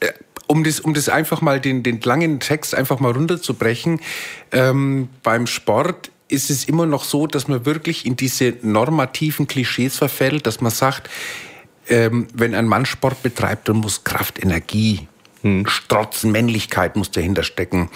[0.00, 0.12] äh,
[0.46, 4.00] um das, um das einfach mal den, den langen Text einfach mal runterzubrechen,
[4.52, 9.96] ähm, beim Sport ist es immer noch so, dass man wirklich in diese normativen Klischees
[9.96, 11.08] verfällt, dass man sagt,
[11.88, 15.08] ähm, wenn ein Mann Sport betreibt, dann muss Kraft, Energie,
[15.42, 15.66] hm.
[15.66, 17.90] Strotzen, Männlichkeit muss dahinter stecken.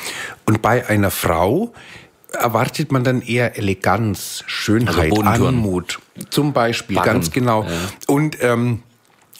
[0.46, 1.72] Und bei einer Frau
[2.32, 6.00] erwartet man dann eher Eleganz, Schönheit, also Anmut.
[6.30, 7.06] Zum Beispiel, Barren.
[7.06, 7.64] ganz genau.
[7.64, 7.70] Ja.
[8.06, 8.82] Und, ähm,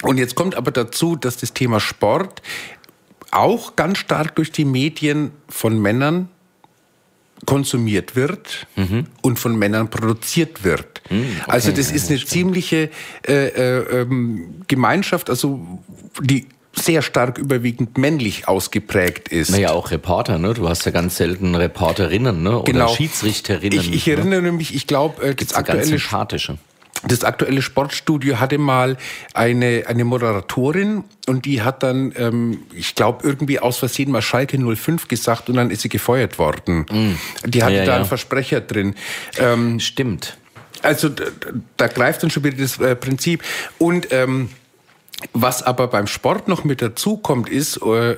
[0.03, 2.43] und jetzt kommt aber dazu, dass das Thema Sport
[3.31, 6.29] auch ganz stark durch die Medien von Männern
[7.47, 9.07] konsumiert wird mhm.
[9.21, 11.03] und von Männern produziert wird.
[11.11, 12.91] Mhm, okay, also das ist eine ziemliche
[13.27, 15.81] äh, äh, ähm, Gemeinschaft, also
[16.21, 19.51] die sehr stark überwiegend männlich ausgeprägt ist.
[19.51, 20.55] Naja, auch Reporter, ne?
[20.55, 22.61] Du hast ja ganz selten Reporterinnen, ne?
[22.61, 22.89] Oder genau.
[22.89, 23.79] Schiedsrichterinnen.
[23.79, 24.53] Ich, ich erinnere ne?
[24.53, 26.57] mich, ich glaube, äh, das aktuelle sympathische.
[27.05, 28.97] Das aktuelle Sportstudio hatte mal
[29.35, 34.59] eine, eine Moderatorin und die hat dann, ähm, ich glaube, irgendwie aus Versehen mal Schalke
[34.59, 36.87] 05 gesagt und dann ist sie gefeuert worden.
[36.91, 37.49] Mm.
[37.49, 37.97] Die hatte ja, da ja.
[37.97, 38.95] einen Versprecher drin.
[39.37, 40.37] Ähm, Stimmt.
[40.83, 41.25] Also da,
[41.77, 43.43] da, greift dann schon wieder das äh, Prinzip.
[43.79, 44.51] Und ähm,
[45.33, 48.17] was aber beim Sport noch mit dazu kommt, ist, äh,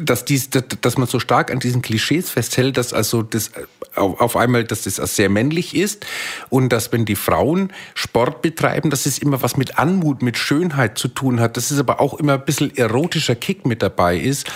[0.00, 3.50] dass, dies, dass man so stark an diesen Klischees festhält, dass also das
[3.96, 6.06] auf einmal, dass das sehr männlich ist
[6.48, 10.98] und dass wenn die Frauen Sport betreiben, dass es immer was mit Anmut, mit Schönheit
[10.98, 14.50] zu tun hat, dass es aber auch immer ein bisschen erotischer Kick mit dabei ist.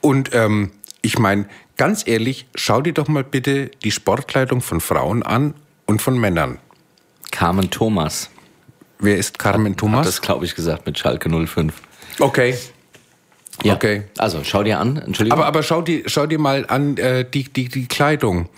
[0.00, 0.72] Und ähm,
[1.02, 5.54] ich meine, ganz ehrlich, schau dir doch mal bitte die Sportkleidung von Frauen an
[5.86, 6.58] und von Männern.
[7.30, 8.30] Carmen Thomas.
[8.98, 10.00] Wer ist Carmen Thomas?
[10.00, 11.72] Hat das, glaube ich, gesagt mit Schalke 05.
[12.18, 12.54] Okay.
[13.62, 13.74] Ja.
[13.74, 14.02] Okay.
[14.18, 15.38] Also schau dir an, Entschuldigung.
[15.38, 18.48] Aber, aber schau, dir, schau dir mal an äh, die, die, die Kleidung.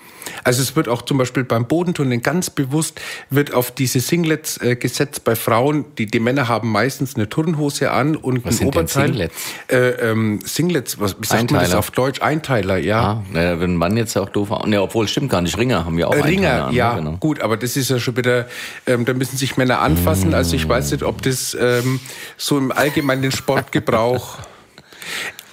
[0.44, 3.00] Also es wird auch zum Beispiel beim Bodenturnen ganz bewusst
[3.30, 5.84] wird auf diese Singlets äh, gesetzt bei Frauen.
[5.98, 9.08] Die, die Männer haben meistens eine Turnhose an und was ein Oberteil.
[9.08, 9.34] Singlets?
[9.68, 9.76] Äh,
[10.10, 11.62] ähm, Singlets, was wie sagt Einteiler.
[11.62, 12.22] man das auf Deutsch?
[12.22, 13.02] Einteiler, ja.
[13.02, 15.56] Ah, naja, wenn ein Mann jetzt auch doof Ne, obwohl stimmt gar nicht.
[15.56, 17.16] Ringer haben ja auch Ringer, Einteiler an, ja, genau.
[17.18, 18.46] gut, aber das ist ja schon wieder,
[18.86, 20.30] ähm, da müssen sich Männer anfassen.
[20.30, 20.34] Mm.
[20.34, 22.00] Also ich weiß nicht, ob das ähm,
[22.36, 24.38] so im allgemeinen Sportgebrauch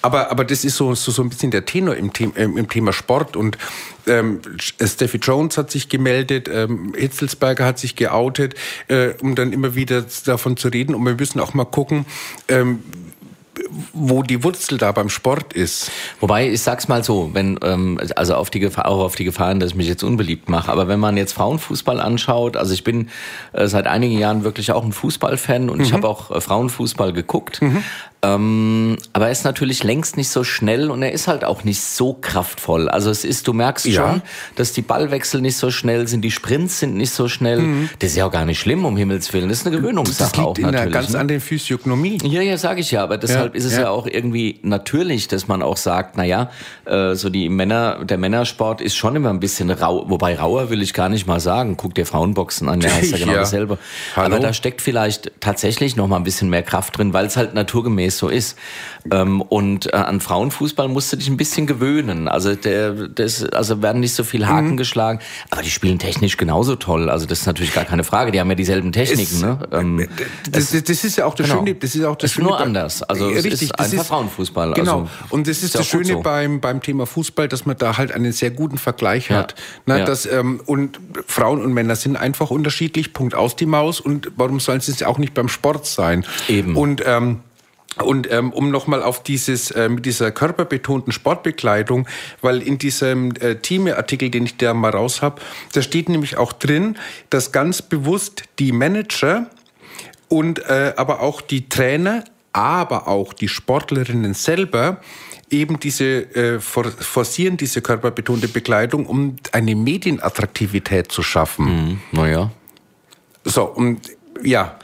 [0.02, 2.70] aber, aber das ist so, so, so ein bisschen der Tenor im, The äh, im
[2.70, 3.36] Thema Sport.
[3.36, 3.58] Und
[4.08, 8.56] ähm, Steffi Jones hat sich gemeldet, ähm, Hitzelsberger hat sich geoutet,
[8.88, 10.96] äh, um dann immer wieder davon zu reden.
[10.96, 12.06] Und wir müssen auch mal gucken,
[12.48, 12.80] ähm,
[13.94, 15.92] wo die Wurzel da beim Sport ist.
[16.20, 19.60] Wobei, ich sag's mal so, wenn, ähm, also auf die Gefahr, auch auf die Gefahren,
[19.60, 23.10] dass ich mich jetzt unbeliebt mache, aber wenn man jetzt Frauenfußball anschaut, also ich bin
[23.54, 25.84] äh, seit einigen Jahren wirklich auch ein Fußballfan und mhm.
[25.84, 27.62] ich habe auch äh, Frauenfußball geguckt.
[27.62, 27.84] Mhm.
[28.22, 31.82] Ähm, aber er ist natürlich längst nicht so schnell und er ist halt auch nicht
[31.82, 32.90] so kraftvoll.
[32.90, 34.10] Also es ist, du merkst ja.
[34.10, 34.22] schon,
[34.56, 37.60] dass die Ballwechsel nicht so schnell sind, die Sprints sind nicht so schnell.
[37.60, 37.90] Mhm.
[38.00, 39.48] Das ist ja auch gar nicht schlimm, um Himmels Willen.
[39.48, 40.84] Das ist eine Gewöhnungssache das liegt auch in natürlich.
[40.84, 41.20] Der ganz ne?
[41.20, 42.18] an der Physiognomie.
[42.24, 43.04] Ja, ja, sage ich ja.
[43.04, 43.84] Aber deshalb ja, ist es ja.
[43.84, 43.90] ja.
[43.90, 46.50] auch irgendwie natürlich, dass man auch sagt, na ja,
[46.84, 50.10] äh, so die Männer, der Männersport ist schon immer ein bisschen rau.
[50.10, 51.78] Wobei rauer will ich gar nicht mal sagen.
[51.78, 53.78] Guck dir Frauenboxen an, der heißt ja genau dasselbe.
[54.18, 54.36] Hallo?
[54.36, 57.54] Aber da steckt vielleicht tatsächlich noch mal ein bisschen mehr Kraft drin, weil es halt
[57.54, 58.58] naturgemäß so ist.
[59.12, 62.28] Ähm, und äh, an Frauenfußball musst du dich ein bisschen gewöhnen.
[62.28, 64.78] Also der, das, also werden nicht so viel Haken mhm.
[64.78, 67.10] geschlagen, aber die spielen technisch genauso toll.
[67.10, 68.32] Also das ist natürlich gar keine Frage.
[68.32, 69.36] Die haben ja dieselben Techniken.
[69.36, 69.60] Es, ne?
[69.72, 70.08] Ähm,
[70.52, 71.60] das, das, das, ist ja auch das genau.
[71.60, 71.76] Schöne.
[71.76, 73.04] Das ist auch das ist Schöne nur anders.
[73.04, 74.74] Also es richtig, ist einfach ist, Frauenfußball.
[74.74, 75.02] Genau.
[75.02, 76.22] Also, und das ist, ist das Schöne so.
[76.22, 79.38] beim beim Thema Fußball, dass man da halt einen sehr guten Vergleich ja.
[79.38, 79.56] hat.
[79.86, 80.06] Na, ja.
[80.06, 83.14] dass, ähm, und Frauen und Männer sind einfach unterschiedlich.
[83.14, 84.00] Punkt aus die Maus.
[84.00, 86.26] Und warum sollen sie es auch nicht beim Sport sein?
[86.48, 86.76] Eben.
[86.76, 87.40] Und ähm,
[87.98, 92.08] und ähm, um nochmal auf dieses äh, mit dieser körperbetonten Sportbekleidung,
[92.42, 95.42] weil in diesem äh, Team-Artikel, den ich da mal raus habe,
[95.74, 96.98] da steht nämlich auch drin,
[97.30, 99.48] dass ganz bewusst die Manager
[100.28, 102.24] und äh, aber auch die Trainer,
[102.54, 105.02] aber auch die Sportlerinnen selber
[105.50, 111.66] eben diese äh, forcieren diese körperbetonte Bekleidung, um eine Medienattraktivität zu schaffen.
[111.66, 112.52] Mhm, naja.
[113.46, 114.02] So, und
[114.44, 114.76] ja.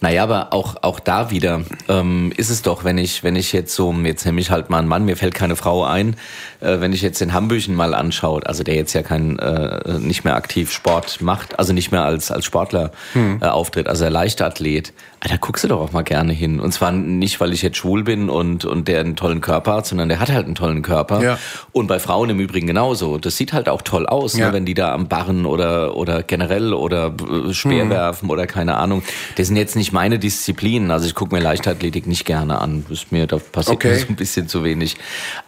[0.00, 3.74] Naja, aber auch, auch da wieder ähm, ist es doch, wenn ich, wenn ich jetzt
[3.74, 6.16] so, jetzt nehme ich halt mal einen Mann, mir fällt keine Frau ein,
[6.60, 10.24] äh, wenn ich jetzt den Hambüchen mal anschaut, also der jetzt ja kein, äh, nicht
[10.24, 13.40] mehr aktiv Sport macht, also nicht mehr als, als Sportler hm.
[13.42, 16.60] äh, auftritt, also er Leichtathlet, da guckst du doch auch mal gerne hin.
[16.60, 19.86] Und zwar nicht, weil ich jetzt schwul bin und, und der einen tollen Körper hat,
[19.86, 21.20] sondern der hat halt einen tollen Körper.
[21.22, 21.38] Ja.
[21.72, 23.18] Und bei Frauen im Übrigen genauso.
[23.18, 24.46] Das sieht halt auch toll aus, ne, ja.
[24.48, 27.14] ne, wenn die da am Barren oder, oder generell oder
[27.48, 28.30] äh, Speerwerfen hm.
[28.30, 29.02] oder keine Ahnung.
[29.36, 30.92] Das sind jetzt nicht meine Disziplinen.
[30.92, 32.84] Also ich gucke mir Leichtathletik nicht gerne an.
[32.88, 33.88] Das ist mir, da passiert okay.
[33.88, 34.96] mir so ein bisschen zu wenig.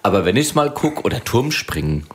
[0.03, 2.07] Aber wenn ich es mal gucke, oder Turmspringen.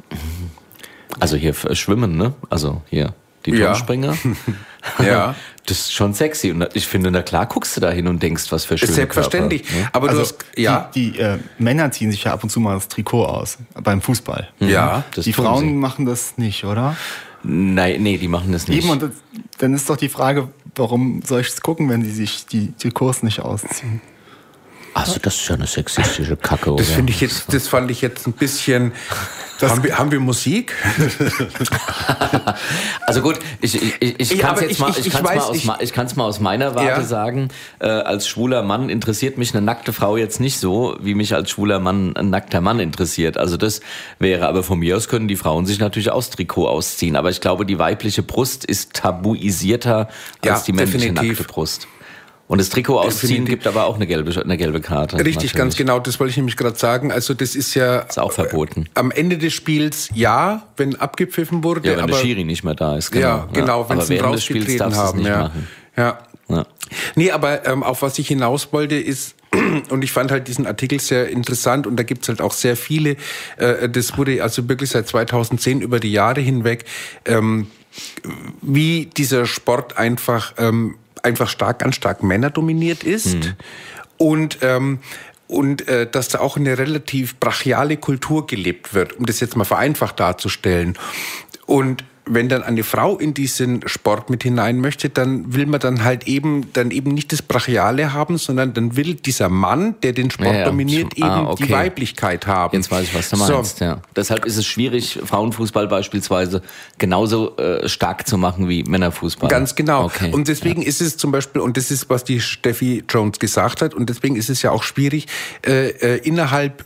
[1.20, 2.34] Also hier Schwimmen, ne?
[2.50, 3.14] Also hier
[3.46, 4.18] die Turmspringer.
[5.00, 5.06] Ja.
[5.06, 5.36] ja.
[5.66, 6.52] Das ist schon sexy.
[6.52, 9.64] Und ich finde, na klar guckst du da hin und denkst, was für schöne Selbstverständlich.
[9.64, 9.90] Körper, ne?
[9.94, 10.92] Aber also du hast, ja.
[10.94, 14.02] Die, die äh, Männer ziehen sich ja ab und zu mal das Trikot aus beim
[14.02, 14.50] Fußball.
[14.60, 14.70] Mhm.
[14.70, 15.04] Ja.
[15.16, 15.74] die Frauen sie.
[15.74, 16.96] machen das nicht, oder?
[17.44, 18.84] Nein, nee, die machen das nicht.
[18.84, 19.12] Eben, und das,
[19.60, 22.90] dann ist doch die Frage, warum soll ich es gucken, wenn sie sich die, die
[22.90, 24.02] Kurs nicht ausziehen?
[24.98, 26.82] Also das ist ja eine sexistische Kacke, oder?
[26.82, 28.94] Das finde ich jetzt, das fand ich jetzt ein bisschen.
[29.62, 30.74] haben, wir, haben wir Musik?
[33.06, 35.42] also gut, ich, ich, ich, kann es jetzt ich- mal, ich- ich, kann's weiß, mal
[35.50, 37.04] aus, ich- ich kann's mal aus meiner Warte Ja.
[37.04, 37.50] sagen.
[37.80, 41.50] Äh, als schwuler Mann interessiert mich eine nackte Frau jetzt nicht so, wie mich als
[41.52, 43.38] schwuler Mann ein nackter Mann interessiert.
[43.38, 43.82] Also das
[44.20, 47.16] wäre, aber von mir aus können die Frauen sich natürlich aus Trikot ausziehen.
[47.18, 50.08] Aber ich glaube, die weibliche Brust ist tabuisierter
[50.44, 51.40] Ja, als die männliche definitiv.
[51.40, 51.88] nackte Brust.
[52.48, 53.50] Und das Trikot ausziehen Definitiv.
[53.50, 55.18] gibt aber auch eine gelbe, eine gelbe Karte.
[55.18, 55.54] Richtig, natürlich.
[55.54, 56.00] ganz genau.
[56.00, 57.12] Das wollte ich nämlich gerade sagen.
[57.12, 58.86] Also das ist ja Ist auch verboten.
[58.94, 61.88] am Ende des Spiels ja, wenn abgepfiffen wurde.
[61.88, 63.12] Ja, wenn aber, der Schiri nicht mehr da ist.
[63.12, 63.28] Genau.
[63.28, 65.20] Ja, genau, wenn aber sie ihn rausgetreten haben.
[65.20, 65.40] nicht ja.
[65.40, 65.68] machen.
[65.98, 66.20] ja.
[66.48, 66.66] Ja.
[67.16, 69.36] Nee, aber ähm, auf was ich hinaus wollte ist,
[69.90, 73.18] und ich fand halt diesen Artikel sehr interessant und da gibt's halt auch sehr viele,
[73.58, 76.86] äh, das wurde also wirklich seit 2010 über die Jahre hinweg,
[77.26, 77.68] ähm,
[78.62, 80.96] wie dieser Sport einfach, ähm,
[81.26, 83.56] einfach stark, ganz stark männerdominiert ist
[84.18, 85.00] und ähm,
[85.48, 89.64] und äh, dass da auch eine relativ brachiale Kultur gelebt wird, um das jetzt mal
[89.64, 90.98] vereinfacht darzustellen.
[91.68, 96.04] Und wenn dann eine Frau in diesen Sport mit hinein möchte, dann will man dann
[96.04, 100.32] halt eben dann eben nicht das Brachiale haben, sondern dann will dieser Mann, der den
[100.32, 100.66] Sport Ja, ja.
[100.66, 101.66] dominiert, eben Ah, okay.
[101.68, 102.76] die Weiblichkeit haben.
[102.76, 103.54] Jetzt weiß ich, was du So.
[103.56, 103.80] meinst.
[103.80, 104.02] Ja.
[104.16, 106.62] Deshalb ist es schwierig, Frauenfußball beispielsweise
[106.98, 109.50] genauso äh, stark zu machen wie Männerfußball.
[109.50, 110.06] Ganz genau.
[110.06, 110.32] Okay.
[110.32, 113.94] Und deswegen ist es zum Beispiel, und das ist, was die Steffi Jones gesagt hat,
[113.94, 115.28] und deswegen ist es ja auch schwierig,
[115.66, 116.86] äh, äh, innerhalb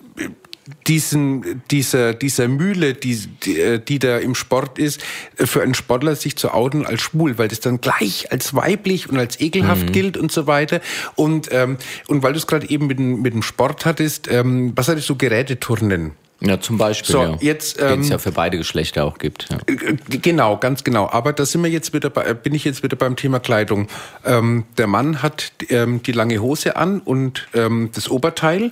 [0.87, 5.01] diesen, dieser, dieser Mühle, die, die, äh, die da im Sport ist,
[5.37, 9.09] äh, für einen Sportler sich zu outen als schwul, weil das dann gleich als weiblich
[9.09, 9.91] und als ekelhaft Mhm.
[9.91, 10.81] gilt und so weiter.
[11.15, 14.73] Und, ähm, und weil du es gerade eben mit, dem- mit dem Sport hattest, ähm,
[14.75, 16.11] was hattest du, Geräteturnen?
[16.41, 17.11] ja, zum Beispiel.
[17.11, 17.37] So, ja.
[17.41, 19.47] jetzt, Den es ähm, ja für beide Geschlechter auch gibt.
[19.51, 19.57] Ja.
[19.67, 21.09] Äh, Genau, ganz genau.
[21.09, 23.89] Aber da sind wir jetzt wieder bei, bin ich jetzt wieder beim Thema Kleidung.
[24.25, 28.71] Ähm, der Mann hat ähm, die lange Hose an und ähm, das Oberteil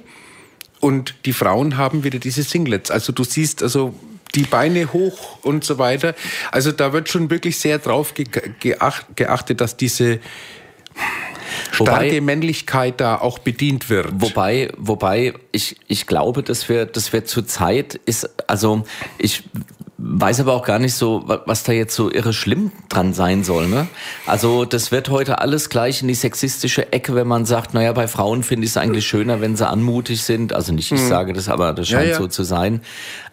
[0.79, 2.91] und die Frauen haben wieder diese Singlets.
[2.91, 3.93] Also du siehst also
[4.35, 6.13] die Beine hoch und so weiter.
[6.51, 8.25] Also da wird schon wirklich sehr drauf ge
[8.59, 10.19] geacht geachtet, dass diese
[11.71, 14.09] starke Wobei- Männlichkeit da auch bedient wird.
[14.13, 18.85] Wobei, wobei ich, ich glaube, dass wir, dass wir zurzeit ist, also
[19.17, 19.43] ich
[19.99, 23.43] weiß aber auch gar nicht so, wa- was da jetzt so irre schlimm dran sein
[23.43, 23.67] soll.
[23.67, 23.87] Ne?
[24.27, 28.07] Also das wird heute alles gleich in die sexistische Ecke, wenn man sagt, naja, bei
[28.07, 30.53] Frauen finde ich es eigentlich schöner, wenn sie anmutig sind.
[30.53, 32.11] Also nicht ich sage das, aber das scheint Hm.
[32.11, 32.17] ja.
[32.17, 32.81] so zu sein.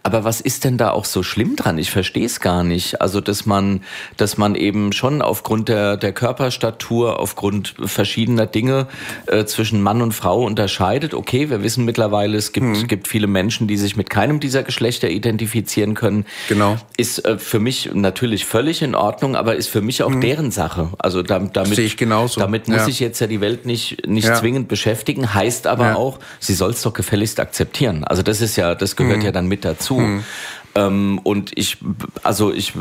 [0.03, 1.79] Aber was ist denn da auch so schlimm dran?
[1.79, 3.01] Ich verstehe es gar nicht.
[3.01, 3.83] Also dass man,
[4.17, 8.87] dass man eben schon aufgrund der, der Körperstatur, aufgrund verschiedener Dinge
[9.27, 11.15] äh, zwischen Mann und Frau unterscheidet.
[11.15, 12.87] Okay, wir wissen mittlerweile, es gibt, Mhm.
[12.87, 16.25] gibt viele Menschen, die sich mit keinem dieser Geschlechter identifizieren können.
[16.49, 16.54] Genau.
[16.97, 20.91] Ist äh, für mich natürlich völlig in Ordnung, aber ist für mich auch deren Sache.
[20.99, 21.75] Also damit, damit Mhm.
[21.75, 22.41] Sehe ich genauso.
[22.41, 22.85] Damit muss Ja.
[22.85, 24.35] sich jetzt ja die Welt nicht, nicht Ja.
[24.35, 25.97] zwingend beschäftigen, heißt aber Ja.
[25.97, 28.05] auch, sie soll es doch gefälligst akzeptieren.
[28.05, 29.25] Also das ist ja, das gehört Mhm.
[29.25, 30.01] ja dann mit dazu.
[30.77, 31.79] Ähm, und ich,
[32.23, 32.73] also ich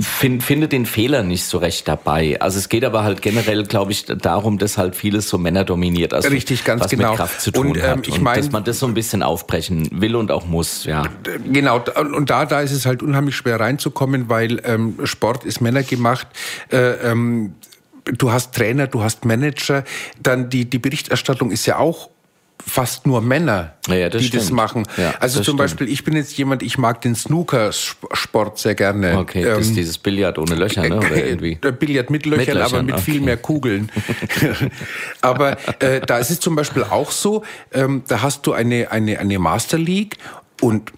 [0.00, 2.40] find, finde den Fehler nicht so recht dabei.
[2.40, 6.12] Also es geht aber halt generell, glaube ich, darum, dass halt vieles so Männer dominiert,
[6.12, 7.10] also Richtig, ganz was genau.
[7.10, 8.08] mit Kraft zu tun Und, ähm, hat.
[8.08, 11.04] ich und mein- dass man das so ein bisschen aufbrechen will und auch muss, ja.
[11.50, 11.82] Genau,
[12.14, 16.26] und da, da ist es halt unheimlich schwer reinzukommen, weil ähm, Sport ist Männer gemacht.
[16.70, 17.54] Äh, ähm,
[18.04, 19.84] du hast Trainer, du hast Manager,
[20.22, 22.10] dann die, die Berichterstattung ist ja auch
[22.66, 24.56] fast nur Männer, Ja, das die das stimmt.
[24.56, 24.82] machen.
[24.96, 25.58] Ja, also das zum stimmt.
[25.58, 29.18] Beispiel, ich bin jetzt jemand, ich mag den Snooker-Sport sehr gerne.
[29.18, 30.96] Okay, das ist Ähm, dieses Billard ohne Löcher, ne?
[30.96, 31.58] Oder irgendwie.
[31.62, 33.24] äh, Billard mit Löchern, Mit Löchern, aber mit viel okay.
[33.24, 33.90] mehr Kugeln.
[35.20, 37.42] aber äh, da ist es zum Beispiel auch so,
[37.72, 40.16] ähm, da hast du eine, eine, eine Master League
[40.60, 40.92] und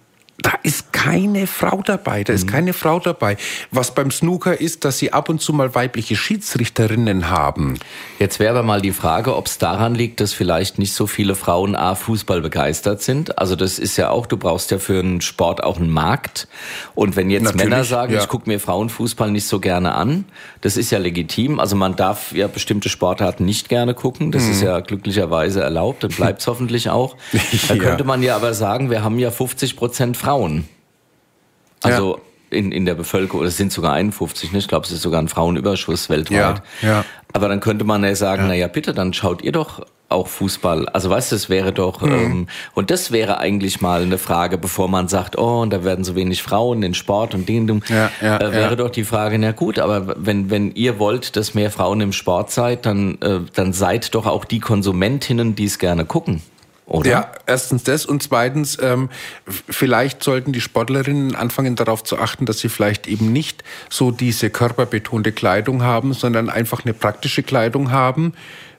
[0.47, 2.49] da ist keine Frau dabei, da ist Mhm.
[2.51, 3.35] keine Frau dabei.
[3.71, 7.77] Was beim Snooker ist, dass sie ab und zu mal weibliche Schiedsrichterinnen haben.
[8.17, 11.35] Jetzt wäre aber mal die Frage, ob es daran liegt, dass vielleicht nicht so viele
[11.35, 13.37] Frauen A, Fußball begeistert sind.
[13.37, 16.47] Also das ist ja auch, du brauchst ja für einen Sport auch einen Markt.
[16.95, 18.21] Und wenn jetzt Natürlich, Männer sagen, ja.
[18.21, 20.23] ich gucke mir Frauenfußball nicht so gerne an,
[20.61, 21.59] das ist ja legitim.
[21.59, 24.31] Also man darf ja bestimmte Sportarten nicht gerne gucken.
[24.31, 27.17] Das ist ja glücklicherweise erlaubt und bleibt es hoffentlich auch.
[27.67, 27.83] Da Ja.
[27.83, 30.36] könnte man ja aber sagen, wir haben ja 50 Prozent Frauen.
[31.83, 32.19] Also
[32.49, 34.59] in, in der Bevölkerung, es sind sogar 51, ne?
[34.59, 36.61] ich glaube, es ist sogar ein Frauenüberschuss weltweit.
[36.81, 37.05] Ja, ja.
[37.33, 40.87] Aber dann könnte man ja sagen, ja, bitte, dann schaut ihr doch auch Fußball.
[40.87, 42.11] Also weißt du, es wäre doch, Mhm.
[42.13, 46.05] ähm, und das wäre eigentlich mal eine Frage, bevor man sagt, oh, und da werden
[46.05, 48.75] so wenig Frauen in Sport und Ding, Ding, Ja, ja, äh, wäre ja.
[48.77, 52.51] doch die Frage, na gut, aber wenn, wenn ihr wollt, dass mehr Frauen im Sport
[52.51, 56.41] seid, dann, äh, dann seid doch auch die Konsumentinnen, die es gerne gucken.
[56.87, 57.09] Oder?
[57.09, 59.09] Ja, erstens das und zweitens, ähm,
[59.45, 64.49] vielleicht sollten die Sportlerinnen anfangen darauf zu achten, dass sie vielleicht eben nicht so diese
[64.49, 68.33] körperbetonte Kleidung haben, sondern einfach eine praktische Kleidung haben.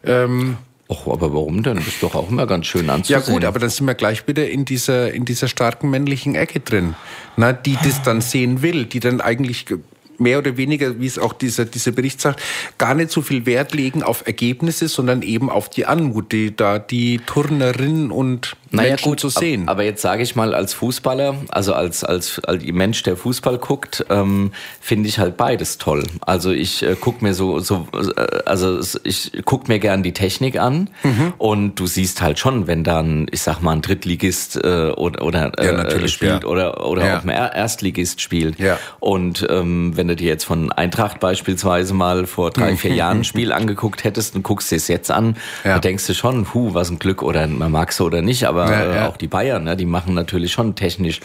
[0.04, 0.56] Ähm,
[0.90, 1.76] Och, aber warum denn?
[1.76, 3.20] Ist doch auch immer ganz schön anzusehen.
[3.26, 6.60] ja gut, aber dann sind wir gleich wieder in dieser, in dieser starken männlichen Ecke
[6.60, 6.94] drin,
[7.36, 9.80] na, die das dann sehen will, die dann eigentlich ge-
[10.18, 12.42] mehr oder weniger, wie es auch dieser, dieser Bericht sagt,
[12.78, 16.78] gar nicht so viel Wert legen auf Ergebnisse, sondern eben auf die Anmut, die da
[16.78, 19.62] die Turnerinnen und naja, Menschen gut, zu sehen.
[19.64, 23.58] ab- Aber jetzt sage ich mal, als Fußballer, also als, als, als Mensch, der Fußball
[23.58, 26.04] guckt, ähm, finde ich halt beides toll.
[26.20, 30.58] Also ich äh, guck mir so, so äh, also ich guck mir gern die Technik
[30.58, 31.32] an Mhm.
[31.38, 35.52] und du siehst halt schon, wenn dann, ich sag mal, ein Drittligist äh, oder, oder
[35.58, 36.48] Ja, äh, natürlich, spielt ja.
[36.48, 37.18] oder, oder Ja.
[37.18, 38.58] auch ein Er- Erstligist spielt.
[38.58, 38.78] Ja.
[39.00, 43.24] Und ähm, wenn du dir jetzt von Eintracht beispielsweise mal vor drei, vier Jahren ein
[43.24, 45.74] Spiel angeguckt hättest und guckst dir es jetzt an, Ja.
[45.74, 48.57] da denkst du schon, hu, was ein Glück oder man mag es oder nicht, aber
[48.66, 49.08] Ja, äh, ja.
[49.08, 51.20] auch die Bayern, ne, die machen natürlich schon technisch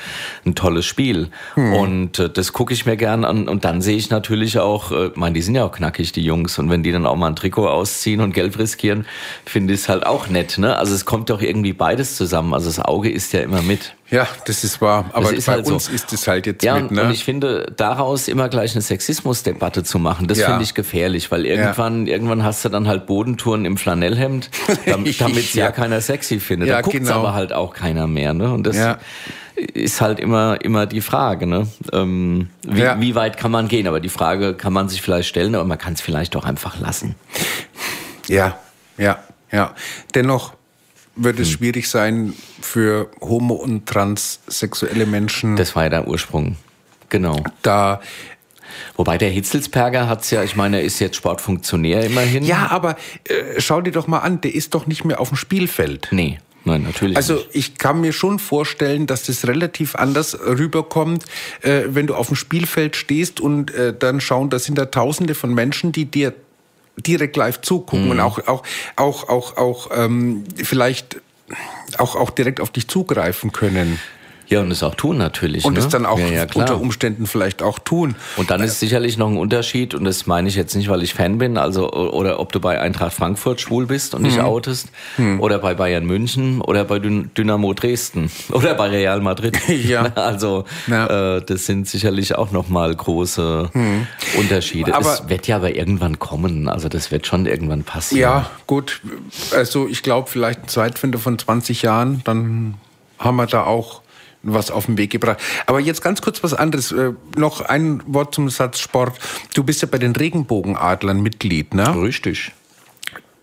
[0.45, 1.29] ein tolles Spiel.
[1.55, 1.73] Hm.
[1.73, 3.47] Und äh, das gucke ich mir gern an.
[3.47, 6.57] Und dann sehe ich natürlich auch, äh, meine, die sind ja auch knackig, die Jungs.
[6.59, 9.05] Und wenn die dann auch mal ein Trikot ausziehen und Geld riskieren,
[9.45, 10.57] finde ich es halt auch nett.
[10.57, 10.75] Ne?
[10.77, 12.53] Also es kommt doch irgendwie beides zusammen.
[12.53, 13.95] Also das Auge ist ja immer mit.
[14.13, 15.05] Ja, das ist wahr.
[15.13, 15.73] Aber ist bei halt so.
[15.73, 17.01] uns ist es halt jetzt Ja, mit, ne?
[17.05, 20.49] und ich finde, daraus immer gleich eine Sexismusdebatte zu machen, das Ja.
[20.49, 24.51] finde ich gefährlich, weil irgendwann, irgendwann hast du dann halt Bodentouren im Flanellhemd,
[24.85, 25.65] damit es ja.
[25.65, 25.71] Ja.
[25.71, 26.69] keiner sexy findet.
[26.69, 27.19] Ja, da guckt's genau.
[27.21, 28.35] aber halt auch keiner mehr.
[28.35, 28.51] Ne?
[28.53, 28.99] Und das Ja.
[29.55, 31.67] ist halt immer, immer die Frage, ne?
[31.91, 33.01] ähm, wie, Ja.
[33.01, 33.87] wie weit kann man gehen?
[33.87, 36.79] Aber die Frage kann man sich vielleicht stellen, aber man kann es vielleicht auch einfach
[36.79, 37.15] lassen.
[38.27, 38.57] Ja,
[38.97, 39.17] ja,
[39.51, 39.73] ja.
[40.13, 40.53] Dennoch
[41.15, 41.43] wird Hm.
[41.43, 46.55] es schwierig sein für homo- und transsexuelle Menschen, Das war ja der Ursprung.
[47.09, 47.43] Genau.
[47.61, 48.01] da
[48.95, 52.43] Wobei der Hitzelsperger hat's ja, ich meine, er ist jetzt Sportfunktionär immerhin.
[52.43, 52.95] Ja, aber
[53.27, 56.07] äh, schau dir doch mal an, der ist doch nicht mehr auf dem Spielfeld.
[56.09, 57.49] Nee, nein, natürlich Also nicht.
[57.53, 61.25] ich kann mir schon vorstellen, dass das relativ anders rüberkommt,
[61.61, 65.35] äh, wenn du auf dem Spielfeld stehst und äh, dann schauen, da sind da Tausende
[65.35, 66.33] von Menschen, die dir
[66.97, 68.63] direkt live zugucken und auch auch
[68.95, 71.21] auch auch auch ähm, vielleicht
[71.97, 73.99] auch auch direkt auf dich zugreifen können
[74.53, 75.65] Ja, und es auch tun natürlich.
[75.65, 75.79] und ne?
[75.79, 78.15] es dann auch ja, ja, unter Umständen vielleicht auch tun.
[78.37, 81.13] Und dann ist sicherlich noch ein Unterschied, und das meine ich jetzt nicht, weil ich
[81.13, 84.43] Fan bin, also oder ob du bei Eintracht Frankfurt schwul bist und dich Mhm.
[84.45, 84.87] outest,
[85.39, 89.57] oder bei Bayern München oder bei Dyn- Dynamo Dresden oder bei Real Madrid.
[89.67, 90.11] Ja.
[90.15, 91.37] Also Ja.
[91.37, 93.69] Äh, das sind sicherlich auch nochmal große
[94.37, 94.91] Unterschiede.
[94.91, 94.97] Mhm.
[94.97, 98.21] Aber- es wird ja aber irgendwann kommen, also das wird schon irgendwann passieren.
[98.21, 99.01] Ja, gut.
[99.53, 102.75] Also ich glaube, vielleicht ein Zeitfinder von 20 Jahren, dann
[103.19, 104.01] haben wir da auch
[104.43, 105.39] was auf den Weg gebracht.
[105.65, 106.91] Aber jetzt ganz kurz was anderes.
[106.91, 109.17] Äh, noch ein Wort zum Satz Sport.
[109.53, 111.95] Du bist ja bei den Regenbogenadlern Mitglied, ne?
[112.01, 112.51] Richtig.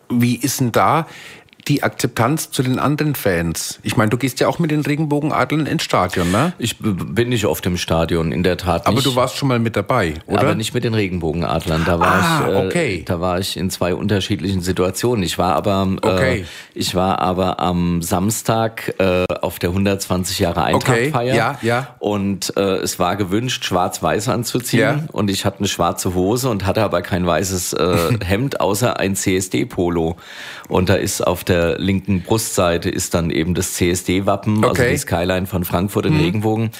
[0.09, 1.07] Wie ist denn da
[1.69, 3.79] die Akzeptanz zu den anderen Fans?
[3.83, 6.53] Ich meine, du gehst ja auch mit den Regenbogenadlern ins Stadion, ne?
[6.59, 8.89] Ich bin nicht oft im Stadion, in der Tat nicht.
[8.89, 10.41] Aber du warst schon mal mit dabei, oder?
[10.41, 11.85] Aber nicht mit den Regenbogenadlern.
[11.85, 13.03] Da war Ah, ich, äh, okay.
[13.07, 15.23] da war ich in zwei unterschiedlichen Situationen.
[15.23, 16.41] Ich war aber, Okay.
[16.41, 16.45] äh,
[16.75, 21.11] ich war aber am Samstag äh, auf der 120 Jahre Eintrachtfeier.
[21.13, 21.95] Okay, ja, ja.
[21.99, 24.81] Und äh, es war gewünscht, schwarz-weiß anzuziehen.
[24.81, 25.05] Ja.
[25.13, 29.15] Und ich hatte eine schwarze Hose und hatte aber kein weißes äh, Hemd, außer ein
[29.17, 30.17] CSD-Polo.
[30.69, 34.87] Und da ist auf der linken Brustseite ist dann eben das CSD-Wappen, also Okay.
[34.87, 34.93] Mhm.
[34.93, 36.71] die Skyline von Frankfurt in Regenbogen.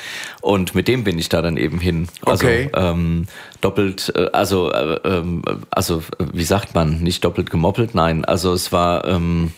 [0.41, 2.09] Und mit dem bin ich da dann eben hin.
[2.25, 2.71] Also Okay.
[2.75, 3.27] ähm,
[3.61, 6.03] doppelt, äh, also äh, ähm, also
[6.33, 8.25] wie sagt man, nicht doppelt gemoppelt, nein.
[8.25, 9.53] Also es war ähm,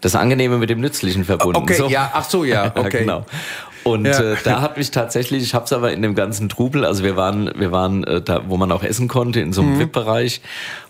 [0.00, 1.56] das Angenehme mit dem Nützlichen verbunden.
[1.62, 3.00] Okay, ja, ach so, ja, okay.
[3.00, 3.26] genau.
[3.82, 4.32] Und Ja.
[4.32, 7.16] äh, da hat mich tatsächlich, ich habe es aber in dem ganzen Trubel, also wir
[7.16, 9.68] waren, wir waren äh, da, wo man auch essen konnte, in so Mhm.
[9.68, 10.40] einem VIP-Bereich.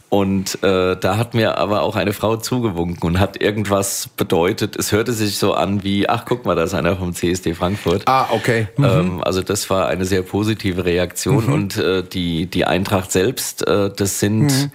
[0.09, 4.77] Und äh, da hat mir aber auch eine Frau zugewunken und hat irgendwas bedeutet.
[4.77, 8.03] Es hörte sich so an wie, ach guck mal, da ist einer vom CSD Frankfurt.
[8.07, 8.69] Ah, okay.
[8.79, 13.91] Ähm, also das war eine sehr positive Reaktion und äh, die die Eintracht selbst, äh,
[13.95, 14.71] das sind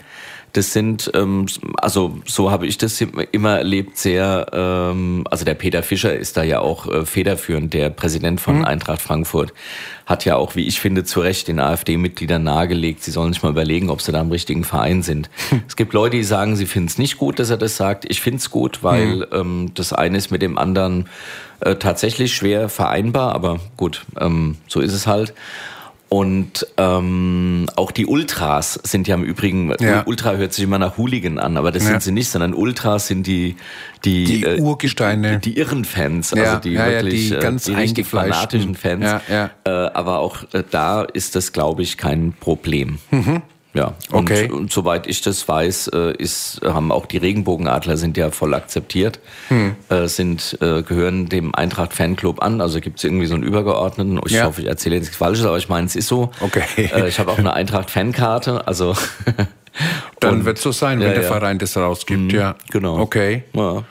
[0.54, 1.45] das sind ähm,
[1.78, 6.43] also so habe ich das immer erlebt sehr ähm, also der Peter Fischer ist da
[6.43, 7.74] ja auch äh, federführend.
[7.74, 9.54] Der Präsident von Eintracht Frankfurt
[10.06, 13.04] hat ja auch wie ich finde zu Recht den AfD-Mitgliedern nahegelegt.
[13.04, 15.30] Sie sollen sich mal überlegen ob sie da im richtigen Verein sind.
[15.68, 18.06] Es gibt Leute die sagen sie finden es nicht gut dass er das sagt.
[18.10, 21.08] Ich finde es gut weil ähm, das eine ist mit dem anderen
[21.62, 25.34] äh, tatsächlich schwer vereinbar, aber gut, ähm, so ist es halt.
[26.14, 30.03] Und ähm, auch die Ultras sind ja im Übrigen, Ja.
[30.05, 31.91] Ultra hört sich immer nach Hooligan an, aber das Ja.
[31.91, 33.55] sind sie nicht, sondern Ultras sind die
[34.03, 35.39] die, Die Urgesteine.
[35.39, 39.05] die, die irren Fans, Ja, also die wirklich die äh, ganz die richtig fanatischen Fans.
[39.30, 42.97] Äh, aber auch äh, da ist das, glaube ich, kein Problem.
[43.12, 43.41] Mhm.
[43.74, 44.46] Ja, Okay.
[44.50, 48.54] und, und soweit ich das weiß, äh, ist, haben auch die Regenbogenadler sind ja voll
[48.54, 49.20] akzeptiert,
[49.90, 54.20] äh, sind, äh, gehören dem Eintracht Fanclub an, also gibt es irgendwie so einen Übergeordneten.
[54.26, 54.44] Ich Ja.
[54.46, 56.32] hoffe, ich erzähle jetzt nichts Falsches, aber ich meine, es ist so.
[56.42, 56.64] Okay.
[56.94, 58.94] Äh, ich habe auch eine Eintracht-Fankarte, also
[60.20, 61.28] Dann und- wird es so sein, wenn Ja, der ja.
[61.30, 62.56] Verein das rausgibt, ja.
[62.72, 63.00] genau.
[63.00, 63.84] Okay, Ja.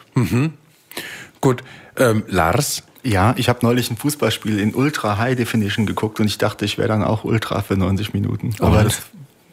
[1.41, 1.63] gut.
[1.97, 2.83] Ähm, Lars?
[3.03, 6.77] Ja, ich habe neulich ein Fußballspiel in Ultra High Definition geguckt und ich dachte, ich
[6.77, 8.55] wäre dann auch Ultra für 90 Minuten.
[8.61, 9.01] Aber das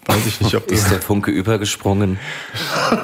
[0.08, 0.80] weiß ich nicht, ob das.
[0.80, 2.20] Ist der Funke übergesprungen?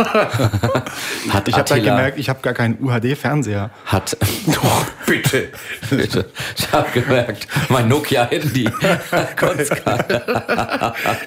[1.29, 3.69] hat Ich habe Attila- gemerkt, ich habe gar keinen UHD-Fernseher.
[3.85, 5.49] Hat, Doch, bitte.
[5.89, 6.25] bitte,
[6.57, 8.69] ich habe gemerkt, mein Nokia-Handy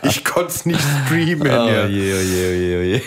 [0.03, 1.47] Ich konnte es nicht streamen.
[1.47, 1.87] Oh ja.
[1.87, 3.01] je, oh je, oh je, oh je.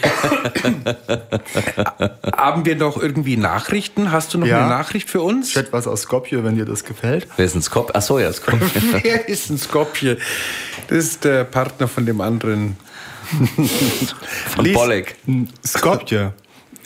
[2.35, 4.11] Haben wir noch irgendwie Nachrichten?
[4.11, 4.59] Hast du noch Ja.
[4.59, 5.49] eine Nachricht für uns?
[5.49, 7.27] Ich hätte was aus Skopje, wenn dir das gefällt.
[7.37, 7.91] Wer ist ein Skop?
[7.93, 8.59] Ach so, ja, Skop.
[9.03, 10.17] Wer ist ein Skopje?
[10.87, 12.58] Das ist der Partner von dem anderen.
[14.49, 15.15] Von Lies- Bolek.
[15.65, 16.33] Skopje.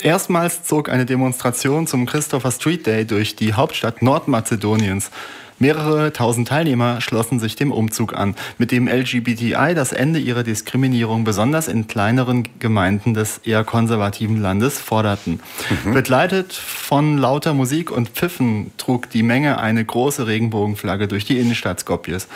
[0.02, 5.12] Erstmals zog eine Demonstration zum Christopher Street Day durch die Hauptstadt Nordmazedoniens.
[5.60, 11.24] Mehrere tausend Teilnehmer schlossen sich dem Umzug an, mit dem LGBTI das Ende ihrer Diskriminierung
[11.24, 15.40] besonders in kleineren Gemeinden des eher konservativen Landes forderten.
[15.86, 21.80] Begleitet von lauter Musik und Pfiffen trug die Menge eine große Regenbogenflagge durch die Innenstadt
[21.80, 22.28] Skopjes.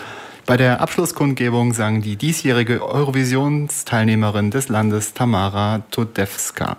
[0.47, 6.77] Bei der Abschlusskundgebung sang die diesjährige Eurovisionsteilnehmerin des Landes Tamara Todevska.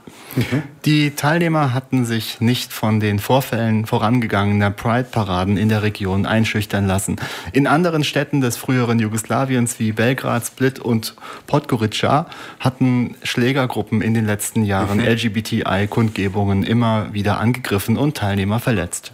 [0.87, 7.17] Die Teilnehmer hatten sich nicht von den Vorfällen vorangegangener Pride-Paraden in der Region einschüchtern lassen.
[7.53, 11.15] In anderen Städten des früheren Jugoslawiens wie Belgrad, Split und
[11.47, 12.25] Podgorica
[12.61, 19.13] hatten Schlägergruppen in den letzten Jahren LGBTI-Kundgebungen immer wieder angegriffen und Teilnehmer verletzt.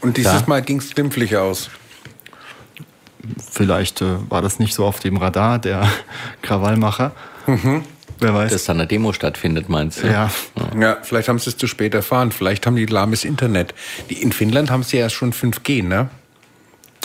[0.00, 0.44] Und dieses Ja.
[0.48, 1.70] Mal ging es glimpflich aus.
[3.50, 5.88] Vielleicht äh, war das nicht so auf dem Radar der
[6.42, 7.12] Krawallmacher.
[8.20, 8.52] Wer weiß.
[8.52, 10.06] Dass da eine Demo stattfindet, meinst du?
[10.06, 10.30] ja.
[10.78, 12.32] Ja, vielleicht haben sie es zu spät erfahren.
[12.32, 13.74] Vielleicht haben die lahmes Internet.
[14.10, 16.10] Die, in Finnland haben sie ja schon 5G, ne?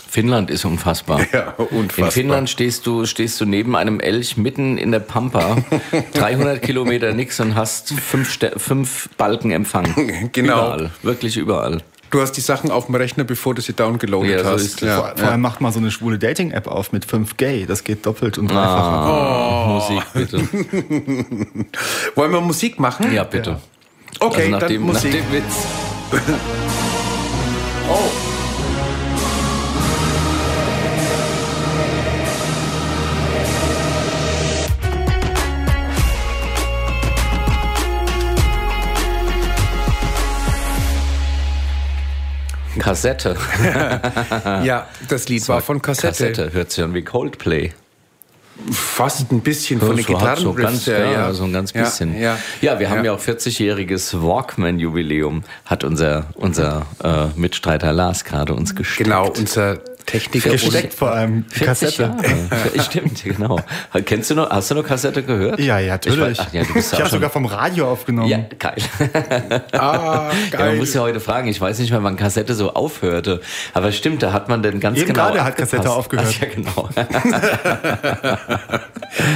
[0.08, 1.26] Finnland ist unfassbar.
[1.34, 2.06] Ja, unfassbar.
[2.06, 5.58] In Finnland stehst du, stehst du neben einem Elch mitten in der Pampa,
[6.14, 10.30] 300 Kilometer nix und hast fünf, fünf Balken Empfang.
[10.32, 10.54] Genau.
[10.54, 11.82] Überall, wirklich überall.
[12.16, 14.62] Du hast die Sachen auf dem Rechner, bevor du sie downgeloadet Ja, so hast.
[14.62, 14.80] ist es.
[14.88, 15.00] ja.
[15.02, 17.66] Vor, vor allem macht mal so eine schwule Dating-App auf mit 5Gay.
[17.66, 19.06] Das geht doppelt und dreifach.
[19.06, 20.38] Ah, Musik, bitte.
[22.16, 23.12] Wollen wir Musik machen?
[23.14, 23.60] Ja, bitte.
[24.22, 25.12] Okay, also nach, dann dem, nach Musik.
[25.12, 25.44] dem Witz.
[42.80, 43.36] Kassette.
[44.64, 46.08] Ja, das Lied war von Kassette.
[46.08, 46.54] Kassette.
[46.54, 47.74] Hört sich an wie Coldplay.
[48.72, 51.84] Fast ein bisschen von den so, hat so ganz, her, ja, so ein ganz Ja,
[51.84, 52.18] bisschen.
[52.18, 53.14] Ja, ja wir haben ja, Ja.
[53.14, 59.10] auch 40-jähriges Walkman-Jubiläum, hat unser, unser äh, Mitstreiter Lars gerade uns gesteckt.
[59.10, 60.52] Genau, unser Techniker.
[60.52, 62.04] Gesteckt vor allem 40 Kassette.
[62.04, 62.80] Jahre.
[62.84, 63.60] Stimmt, genau.
[64.06, 65.60] Kennst du noch, hast du noch Kassette gehört?
[65.60, 66.40] Ja, ja, Ich natürlich.
[66.40, 68.30] ach, ja, ich habe sogar vom Radio aufgenommen.
[68.30, 68.76] Ja, geil.
[69.72, 70.76] Ah, Ja, man geil.
[70.78, 73.42] muss ja heute fragen, ich weiß nicht mehr, wann Kassette so aufhörte.
[73.74, 75.26] Aber stimmt, da hat man denn ganz Eben genau.
[75.28, 76.28] gerade hat Kassette aufgehört.
[76.30, 76.90] Ach, ja, genau.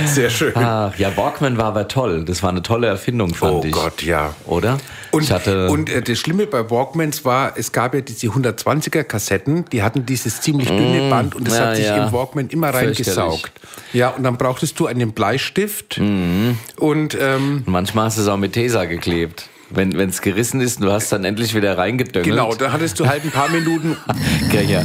[0.05, 0.53] Sehr schön.
[0.55, 2.26] Ach, ja, Walkman war aber toll.
[2.26, 3.72] Das war eine tolle Erfindung, fand Oh ich.
[3.72, 4.34] Gott, ja.
[4.45, 4.78] Oder?
[5.12, 9.82] Und, und äh, das Schlimme bei Walkmans war, es gab ja diese 120er Kassetten, die
[9.82, 12.05] hatten dieses ziemlich dünne Band und das ja, hat sich ja.
[12.05, 13.51] im Walkman immer reingesaugt.
[13.93, 16.57] Ja, und dann brauchtest du einen Bleistift Mhm.
[16.78, 19.49] und ähm, manchmal hast du es auch mit Tesa geklebt.
[19.72, 22.26] Wenn es gerissen ist, und du hast dann endlich wieder reingedöngelt.
[22.26, 23.95] genau, da hattest du halt ein paar Minuten.
[24.51, 24.84] Ja, ja.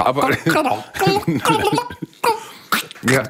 [0.00, 0.30] Aber,
[3.08, 3.22] ja,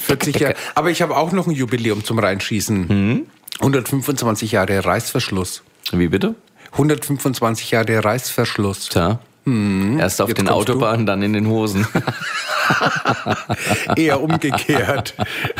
[0.00, 0.54] 40 Jahre.
[0.74, 2.86] Aber ich habe auch noch ein Jubiläum zum Reinschießen.
[2.86, 3.26] Mhm.
[3.62, 5.62] 125 Jahre Reißverschluss.
[5.92, 6.34] Wie bitte?
[6.72, 8.88] 125 Jahre Reißverschluss.
[8.88, 9.18] Tja.
[9.44, 10.52] Erst auf Jetzt den du.
[10.52, 11.86] Autobahnen, dann in den Hosen.
[13.96, 15.14] Eher umgekehrt.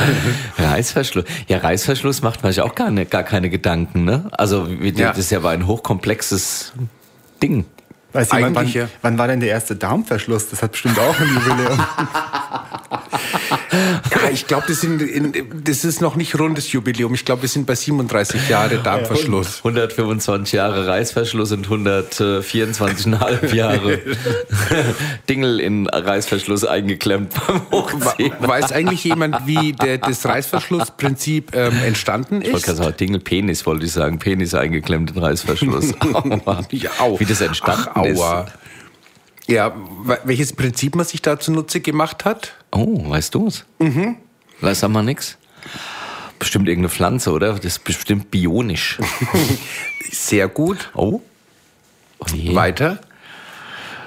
[0.59, 1.25] Reißverschluss.
[1.49, 4.31] Ja, Reißverschluss macht man sich auch gar, ne, gar keine Gedanken, ne?
[4.33, 5.09] Also, wie, Ja.
[5.09, 6.73] das ist ja aber ein hochkomplexes
[7.43, 7.65] Ding.
[8.13, 8.89] Weiß jemand, wann, ja.
[9.01, 10.49] wann war denn der erste Darmverschluss?
[10.51, 11.81] Das hat bestimmt auch ein Jubiläum.
[13.73, 15.33] Ja, ich glaube, das, sind in-
[15.65, 17.15] das ist noch nicht rundes Jubiläum.
[17.15, 19.59] Ich glaube, wir sind bei 37 Jahre Darmverschluss.
[19.59, 23.99] 125 Jahre Reißverschluss und 124,5 Jahre
[25.29, 28.33] Dingel in Reißverschluss eingeklemmt beim Hochziehen.
[28.41, 32.65] Weiß eigentlich jemand, wie der, das Reißverschlussprinzip ähm, entstanden Ich wollte ist?
[32.67, 34.19] gerade sagen, Dingel, Penis wollte ich sagen.
[34.19, 35.95] Penis eingeklemmt in Reißverschluss.
[36.13, 36.63] Aua.
[36.71, 37.19] Ja, au.
[37.19, 38.21] Wie das entstanden Ach, ist.
[39.49, 39.75] Ja,
[40.05, 42.55] we- welches Prinzip man sich da zunutze gemacht hat?
[42.71, 43.65] Oh, weißt du es?
[43.79, 44.17] Mhm.
[44.61, 45.37] Weiß sag mal nix.
[46.39, 47.55] bestimmt irgendeine Pflanze, oder?
[47.55, 48.99] Das ist bestimmt bionisch.
[50.11, 50.91] Sehr gut.
[50.95, 51.21] Oh.
[52.19, 52.55] oh je.
[52.55, 52.99] Weiter.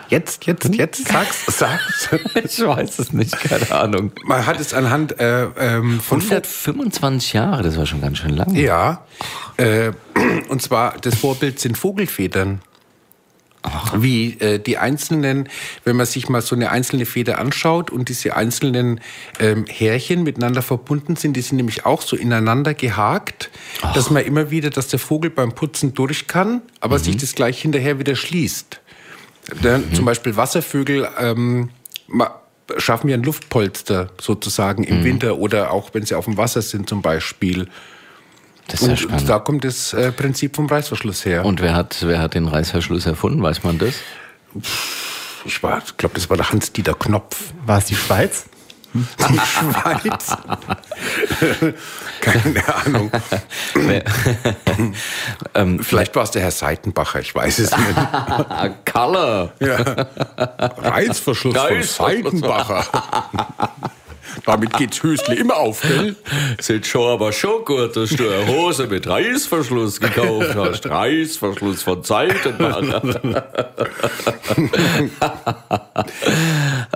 [0.10, 2.10] Jetzt, jetzt, jetzt, sag's, sag's.
[2.44, 4.12] Ich weiß es nicht, keine Ahnung.
[4.26, 8.54] Man hat es anhand äh, ähm, von 125 Jahre, das war schon ganz schön lang.
[8.54, 9.04] Ja,
[9.58, 9.92] äh,
[10.50, 12.62] und zwar das Vorbild sind Vogelfedern.
[13.96, 15.50] Wie äh, die einzelnen,
[15.84, 19.02] wenn man sich mal so eine einzelne Feder anschaut und diese einzelnen
[19.40, 23.50] ähm, Härchen miteinander verbunden sind, die sind nämlich auch so ineinander gehakt,
[23.94, 27.62] dass man immer wieder, dass der Vogel beim Putzen durch kann, aber sich das gleich
[27.62, 28.80] hinterher wieder schließt.
[29.62, 31.70] Dann Zum Beispiel Wasservögel ähm,
[32.78, 36.90] schaffen ja ein Luftpolster sozusagen im Winter oder auch wenn sie auf dem Wasser sind
[36.90, 37.68] zum Beispiel.
[38.68, 39.30] Das ist ja Und spannend.
[39.30, 41.46] da kommt das äh, Prinzip vom Reißverschluss her.
[41.46, 43.42] Und wer hat, wer hat den Reißverschluss erfunden?
[43.44, 43.94] Weiß man das?
[45.46, 47.38] ich glaube, das war der Hans-Dieter Knopf.
[47.66, 48.46] War es die Schweiz?
[48.94, 50.38] Die Schweiz.
[52.22, 53.12] Keine Ahnung.
[55.54, 57.96] Ähm, Vielleicht war es der Herr Seitenbacher, ich weiß es nicht.
[58.92, 59.54] Color.
[59.60, 61.84] Reißverschluss von.
[61.84, 62.86] Seitenbacher.
[64.46, 66.16] Damit geht's Hösle immer auf, gell?
[66.60, 70.86] Sind schon aber schon gut, dass du eine Hose mit Reißverschluss gekauft hast.
[70.90, 73.02] Reißverschluss von Seitenbacher.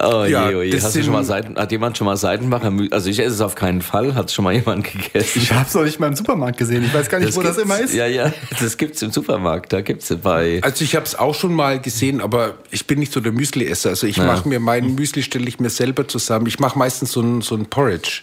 [0.01, 0.71] oh je, Ja, oh je.
[0.71, 2.71] das Hast du schon mal Seiten, hat jemand schon mal Seitenbacher?
[2.91, 4.15] Also ich esse es auf keinen Fall.
[4.15, 5.39] Hat schon mal jemand gegessen?
[5.41, 6.83] Ich hab's noch nicht mal im Supermarkt gesehen.
[6.83, 7.93] Ich weiß gar nicht, wo das immer ist.
[7.93, 9.73] Ja, ja, das gibt's im Supermarkt.
[9.73, 10.59] Da gibt's es bei.
[10.61, 13.89] Also ich habe es auch schon mal gesehen, aber ich bin nicht so der Müsli-Esser.
[13.89, 16.47] Also ich mache mir meinen Müsli stelle ich mir selber zusammen.
[16.47, 18.21] Ich mache meistens so ein, so ein Porridge.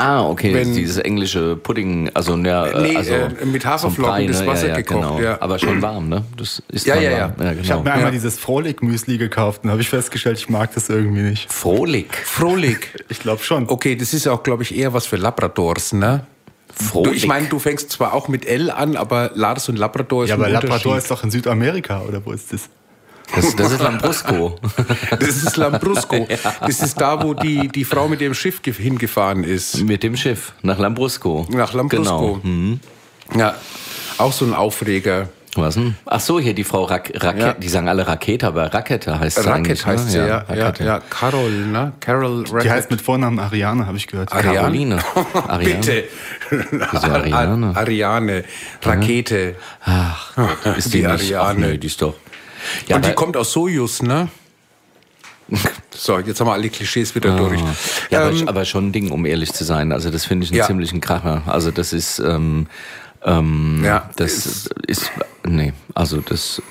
[0.00, 4.26] Ah, okay, Wenn- dieses englische Pudding, also, ja, Nee, also äh, mit Haferflocken, so ein
[4.26, 4.46] Brei, das ne?
[4.46, 5.20] Wasser ja, ja, gekocht, Genau.
[5.20, 5.38] ja.
[5.40, 6.24] Aber schon warm, ne?
[6.36, 7.32] Das ist Ja, ja, warm.
[7.40, 7.60] ja genau.
[7.62, 8.10] Ich habe mir einmal Ja.
[8.12, 11.52] dieses Frohlig-Müsli gekauft und habe ich festgestellt, ich mag das irgendwie nicht.
[11.52, 12.14] Frohlig.
[12.14, 12.94] Frohlig.
[13.08, 13.68] Ich glaube schon.
[13.68, 16.26] Okay, das ist auch, glaube ich, eher was für Labradors, ne?
[16.78, 17.16] Du, Frohlig.
[17.16, 20.36] ich meine, du fängst zwar auch mit L an, aber Lars und Labrador ist Ja,
[20.36, 22.68] ein aber Labrador ist doch in Südamerika, oder wo ist das?
[23.34, 24.58] Das, das ist Lambrusco.
[25.10, 26.26] Das ist Lambrusco.
[26.66, 29.82] Das ist da, wo die, die Frau mit dem Schiff ge- hingefahren ist.
[29.84, 31.46] Mit dem Schiff nach Lambrusco.
[31.50, 32.34] Nach Lambrusco.
[32.34, 32.40] Genau.
[32.42, 32.80] Mhm.
[33.36, 33.54] Ja,
[34.18, 35.28] auch so ein Aufreger.
[35.54, 35.96] Was denn?
[36.06, 37.46] Ach so, hier die Frau Rak Rakete.
[37.46, 37.52] Ja.
[37.54, 39.80] Die sagen alle Rakete, aber Rakete heißt sie eigentlich.
[39.80, 40.10] Racket heißt ne?
[40.10, 40.26] sie, ja.
[40.26, 40.84] Ja, Rakete.
[40.84, 41.92] ja, Carol, ne?
[42.00, 42.64] Carol Racket.
[42.64, 44.30] Die heißt mit Vornamen Ariane, habe ich gehört.
[44.32, 44.56] Ariane?
[44.58, 44.98] Caroline.
[45.48, 45.74] Ariane.
[45.80, 46.04] Bitte.
[46.92, 47.72] Ariane?
[47.76, 48.44] Ariane.
[48.82, 49.56] Rakete.
[49.84, 51.34] Ach, Gott, ist die, Die nicht?
[51.34, 51.66] Ach, Ariane.
[51.66, 52.14] nö, die ist doch.
[52.88, 54.28] Ja, und die kommt aus Sojus, ne?
[55.90, 57.60] So, jetzt haben wir alle Klischees wieder durch.
[57.60, 57.74] Ah.
[58.10, 59.90] Ja, aber, Ähm, aber schon ein Ding, um ehrlich zu sein.
[59.92, 60.66] Also das finde ich einen Ja.
[60.66, 61.42] ziemlichen Kracher.
[61.46, 62.68] Also das ist, ähm,
[63.24, 65.10] ähm, Ja, das ist,
[65.44, 66.62] nee, also das,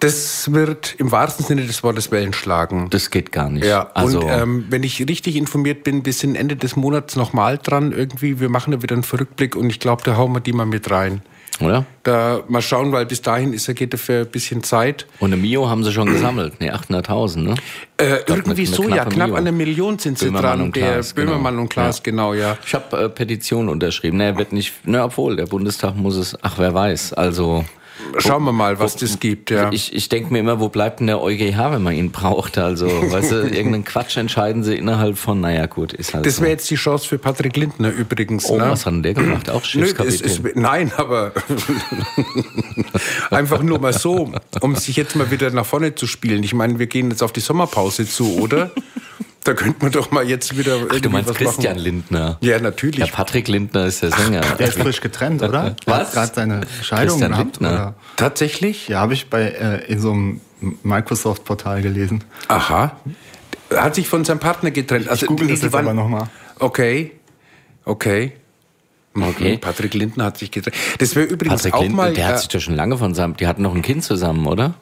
[0.00, 2.88] das wird im wahrsten Sinne des Wortes Wellen schlagen.
[2.90, 3.64] das geht gar nicht.
[3.66, 7.58] Ja, also, und ähm, wenn ich richtig informiert bin, wir sind Ende des Monats nochmal
[7.58, 8.40] dran irgendwie.
[8.40, 10.90] Wir machen da wieder einen Verrückblick und ich glaube, da hauen wir die mal mit
[10.90, 11.22] rein.
[11.64, 11.84] Oder?
[12.02, 15.06] Da mal schauen, weil bis dahin ist geht dafür ein bisschen Zeit.
[15.20, 16.54] Und eine Mio haben sie schon gesammelt.
[16.60, 17.54] Nee, 800.000, ne?
[17.98, 19.36] Äh, glaub, irgendwie so, ja, knapp Mio.
[19.36, 20.60] an einer Million sind sie Böhmermann dran.
[20.62, 21.26] und der Klaas, genau.
[21.32, 22.02] Böhmermann und Klaas, Ja.
[22.04, 22.56] genau, ja.
[22.66, 24.18] Ich habe äh, Petition unterschrieben.
[24.18, 27.12] Ne, wird nicht, ne, obwohl, der Bundestag muss es, ach, wer weiß.
[27.14, 27.64] Also,
[28.18, 29.70] Schauen wir mal, was das gibt, ja.
[29.72, 32.58] Ich, ich denke mir immer, wo bleibt denn der EuGH, wenn man ihn braucht?
[32.58, 36.42] Also, weißt du, irgendeinen Quatsch entscheiden sie innerhalb von, naja, gut, ist halt Das so.
[36.42, 38.48] wäre jetzt die Chance für Patrick Lindner übrigens.
[38.48, 38.70] Oh, ne?
[38.70, 39.50] was hat denn der gemacht?
[39.50, 40.26] Auch Nö, es Schiffskapitän.
[40.46, 41.32] ist, nein, aber
[43.30, 46.42] einfach nur mal so, um sich jetzt mal wieder nach vorne zu spielen.
[46.42, 48.70] Ich meine, wir gehen jetzt auf die Sommerpause zu, oder?
[49.46, 51.84] Da könnte man doch mal jetzt wieder Ach, irgendwie du meinst was Christian machen.
[51.84, 52.36] Lindner?
[52.40, 52.98] Ja, natürlich.
[52.98, 54.40] Ja, Patrick Lindner ist der Sänger.
[54.40, 55.70] Der ist frisch getrennt, oder?
[55.70, 55.98] Der Was?
[56.08, 57.60] hat gerade seine Scheidung Christian gehabt.
[57.60, 57.72] Lindner?
[57.72, 57.94] Oder?
[58.16, 58.88] Tatsächlich?
[58.88, 60.40] Ja, habe ich bei äh, in so einem
[60.82, 62.24] Microsoft-Portal gelesen.
[62.48, 62.96] Aha.
[63.74, 65.08] Hat sich von seinem Partner getrennt.
[65.08, 66.28] Also, Ich google das jetzt waren- aber nochmal.
[66.58, 67.12] Okay.
[67.84, 68.32] Okay.
[69.14, 69.58] Okay.
[69.58, 70.76] Patrick Lindner hat sich getrennt.
[70.98, 72.12] Das wäre übrigens Patrick auch Lindner, mal.
[72.12, 74.46] der äh, hat sich doch schon lange von seinem, die hatten noch ein Kind zusammen,
[74.46, 74.74] oder?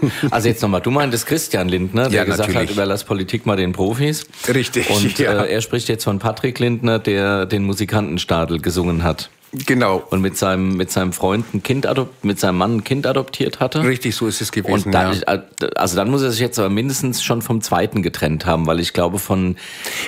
[0.30, 3.72] Also jetzt nochmal, du meintest Christian Lindner, der Ja, gesagt hat, überlass Politik mal den
[3.72, 4.26] Profis.
[4.52, 5.44] Richtig, Und ja.
[5.44, 9.30] äh, er spricht jetzt von Patrick Lindner, der den Musikantenstadel gesungen hat.
[9.52, 10.02] Genau.
[10.10, 13.60] Und mit seinem, mit seinem Freund ein Kind adop mit seinem Mann ein Kind adoptiert
[13.60, 13.82] hatte.
[13.82, 14.86] Richtig, so ist es gewesen.
[14.86, 15.42] Und dann, ja.
[15.76, 18.92] also dann muss er sich jetzt aber mindestens schon vom zweiten getrennt haben, weil ich
[18.92, 19.56] glaube von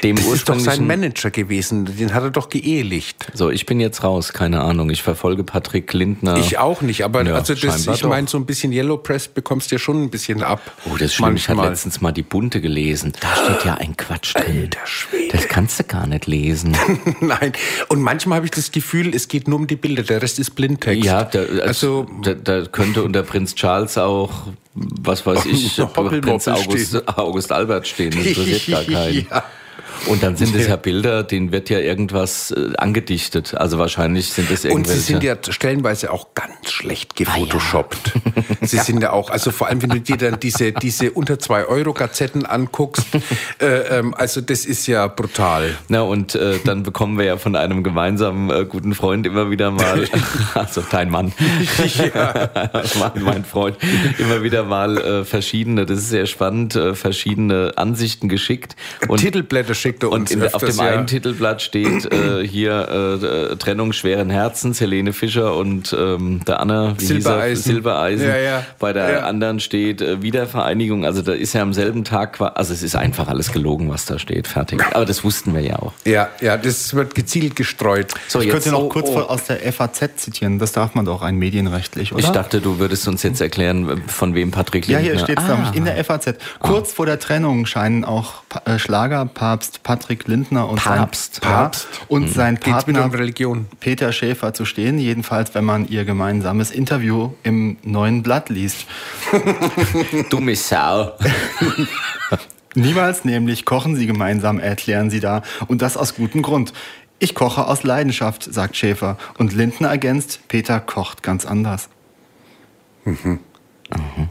[0.02, 0.70] dem Das ist doch ursprünglichen.
[0.70, 1.84] sein Manager gewesen.
[1.86, 3.26] Den hat er doch geehelicht.
[3.34, 4.90] so, ich bin jetzt raus, keine Ahnung.
[4.90, 6.36] Ich verfolge Patrick Lindner.
[6.36, 9.70] Ich auch nicht, aber Ja, also das, ich meine, so ein bisschen Yellow Press bekommst
[9.70, 10.60] du ja schon ein bisschen ab.
[10.86, 11.36] Oh, das ist schlimm.
[11.36, 11.56] Ich Manchmal.
[11.66, 13.12] hatte letztens mal die Bunte gelesen.
[13.20, 14.62] Da steht ja ein Quatsch drin.
[14.62, 15.28] Alter Schwede.
[15.32, 16.76] Das kannst du gar nicht lesen.
[17.20, 17.52] Nein.
[17.88, 20.50] Und manchmal habe ich das Gefühl, es geht nur um die Bilder, der Rest ist
[20.50, 21.04] Blindtext.
[21.04, 27.08] ja, da, also da, da könnte unter Prinz Charles auch, was weiß ich, Prinz August.
[27.16, 28.10] August Albert stehen.
[28.10, 29.26] Das interessiert gar keinen.
[29.30, 29.44] ja.
[30.06, 33.54] Und dann sind es ja Bilder, denen wird ja irgendwas äh, angedichtet.
[33.54, 34.74] Also wahrscheinlich sind es irgendwelche...
[34.74, 38.12] Und sie sind ja stellenweise auch ganz schlecht gefotoshoppt.
[38.14, 38.42] Ah, ja.
[38.66, 41.64] Sie sind ja auch, also vor allem, wenn du dir dann diese, diese unter zwei
[41.64, 43.06] Euro Gazetten anguckst,
[43.60, 45.76] äh, ähm, also das ist ja brutal.
[45.88, 49.70] Na und äh, dann bekommen wir ja von einem gemeinsamen äh, guten Freund immer wieder
[49.70, 50.06] mal,
[50.54, 51.32] also dein Mann,
[52.14, 52.50] ja.
[52.98, 53.76] mein, mein Freund,
[54.18, 58.76] immer wieder mal äh, verschiedene, das ist sehr spannend, äh, verschiedene Ansichten geschickt.
[59.08, 60.30] Und, Titelblätter schickt er uns.
[60.30, 60.84] Und in, auf dem ja.
[60.84, 66.94] einen Titelblatt steht äh, hier äh, Trennung schweren Herzens, Helene Fischer und ähm, der Anna
[66.98, 67.62] Silbereisen.
[67.62, 68.28] Silbereisen.
[68.28, 68.66] Ja, ja.
[68.78, 69.20] Bei der ja.
[69.20, 71.04] anderen steht äh, Wiedervereinigung.
[71.04, 74.18] Also da ist ja am selben Tag, also es ist einfach alles gelogen, was da
[74.18, 74.46] steht.
[74.46, 74.82] Fertig.
[74.92, 75.92] Aber das wussten wir ja auch.
[76.04, 78.12] Ja, ja, das wird gezielt gestreut.
[78.28, 79.20] So, ich jetzt könnte noch oh, kurz oh.
[79.20, 80.58] aus der FAZ zitieren.
[80.58, 82.22] Das darf man doch ein medienrechtlich, oder?
[82.22, 85.06] Ich dachte, du würdest uns jetzt erklären, von wem Patrick Lindner...
[85.06, 85.72] Ja, hier steht es ah.
[85.74, 86.34] in der FAZ.
[86.60, 86.94] Kurz ah.
[86.94, 88.78] vor der Trennung scheinen auch äh,
[89.82, 91.36] Patrick Lindner und Papst.
[91.36, 91.88] sein, Papst.
[92.08, 92.32] und hm.
[92.32, 93.10] sein Partner
[93.46, 94.98] um Peter Schäfer zu stehen.
[94.98, 98.86] Jedenfalls, wenn man ihr gemeinsames Interview im neuen Blatt liest.
[100.30, 101.12] Dumme Sau.
[102.74, 105.42] Niemals nämlich kochen sie gemeinsam, erklären sie da.
[105.66, 106.72] Und das aus gutem Grund.
[107.18, 109.18] Ich koche aus Leidenschaft, sagt Schäfer.
[109.38, 111.88] Und Lindner ergänzt, Peter kocht ganz anders.
[113.04, 113.40] Mhm.
[113.90, 114.28] Mhm.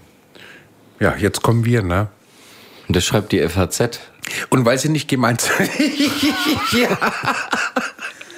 [1.00, 2.08] Ja, jetzt kommen wir, ne?
[2.88, 4.00] Und das schreibt die FAZ.
[4.50, 5.70] Und weil sie nicht gemeint sind.
[6.74, 6.98] ja.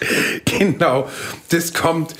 [0.45, 1.07] Genau,
[1.49, 2.15] das kommt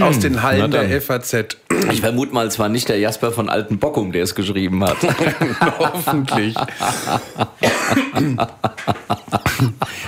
[0.00, 1.56] aus den Hallen der FAZ.
[1.90, 4.96] Ich vermute mal, es war nicht der Jasper von Alten Bockum, der es geschrieben hat.
[5.78, 6.54] Hoffentlich.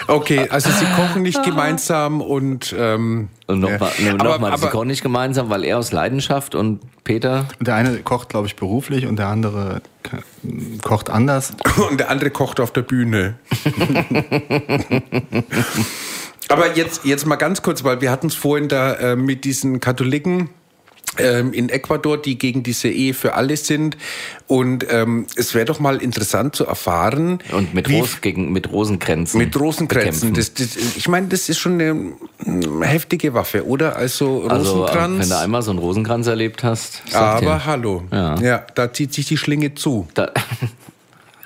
[0.08, 2.74] okay, also sie kochen nicht gemeinsam und.
[2.76, 4.14] Ähm, und nochmal, ja.
[4.14, 7.46] noch mal, sie kochen nicht gemeinsam, weil er aus Leidenschaft und Peter.
[7.60, 9.82] Der eine kocht, glaube ich, beruflich und der andere
[10.82, 11.54] kocht anders.
[11.90, 13.34] Und der andere kocht auf der Bühne.
[16.52, 19.80] Aber jetzt, jetzt mal ganz kurz, weil wir hatten es vorhin da äh, mit diesen
[19.80, 20.50] Katholiken
[21.18, 23.96] ähm, in Ecuador, die gegen diese Ehe für alle sind.
[24.46, 27.38] Und ähm, es wäre doch mal interessant zu erfahren.
[27.52, 29.38] Und mit, Ros gegen, mit Rosenkränzen.
[29.38, 30.34] Mit Rosenkränzen.
[30.34, 32.12] Das, das, ich meine, das ist schon eine,
[32.46, 33.96] eine heftige Waffe, oder?
[33.96, 35.22] Also, also Rosenkranz.
[35.22, 37.02] wenn du einmal so einen Rosenkranz erlebt hast.
[37.14, 37.64] Aber dir.
[37.64, 38.04] hallo.
[38.12, 38.38] Ja.
[38.40, 40.06] ja, da zieht sich die Schlinge zu.
[40.14, 40.32] Da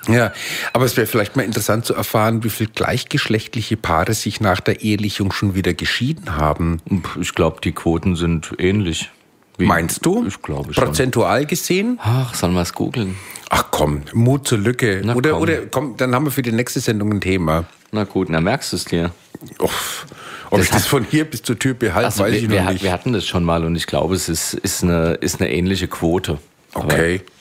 [0.07, 0.31] Ja,
[0.73, 4.81] aber es wäre vielleicht mal interessant zu erfahren, wie viele gleichgeschlechtliche Paare sich nach der
[4.81, 6.81] Ehelichung schon wieder geschieden haben.
[7.19, 9.11] Ich glaube, die Quoten sind ähnlich.
[9.57, 10.25] Wie, Meinst du?
[10.27, 10.83] Ich glaube schon.
[10.83, 11.99] Prozentual gesehen?
[12.01, 13.15] Ach, sollen wir es googeln?
[13.49, 15.01] Ach komm, Mut zur Lücke.
[15.03, 15.41] Na, oder, komm.
[15.41, 17.65] oder komm, dann haben wir für die nächste Sendung ein Thema.
[17.91, 19.11] Na gut, dann merkst du es dir.
[19.59, 20.05] Uff.
[20.49, 22.55] Ob das ich das von hier bis zur Tür behalte, also weiß wir, ich noch
[22.55, 22.83] wir, nicht.
[22.83, 25.87] Wir hatten das schon mal und ich glaube, es ist, ist, eine, ist eine ähnliche
[25.87, 26.37] Quote.
[26.73, 27.21] Okay.
[27.25, 27.36] Aber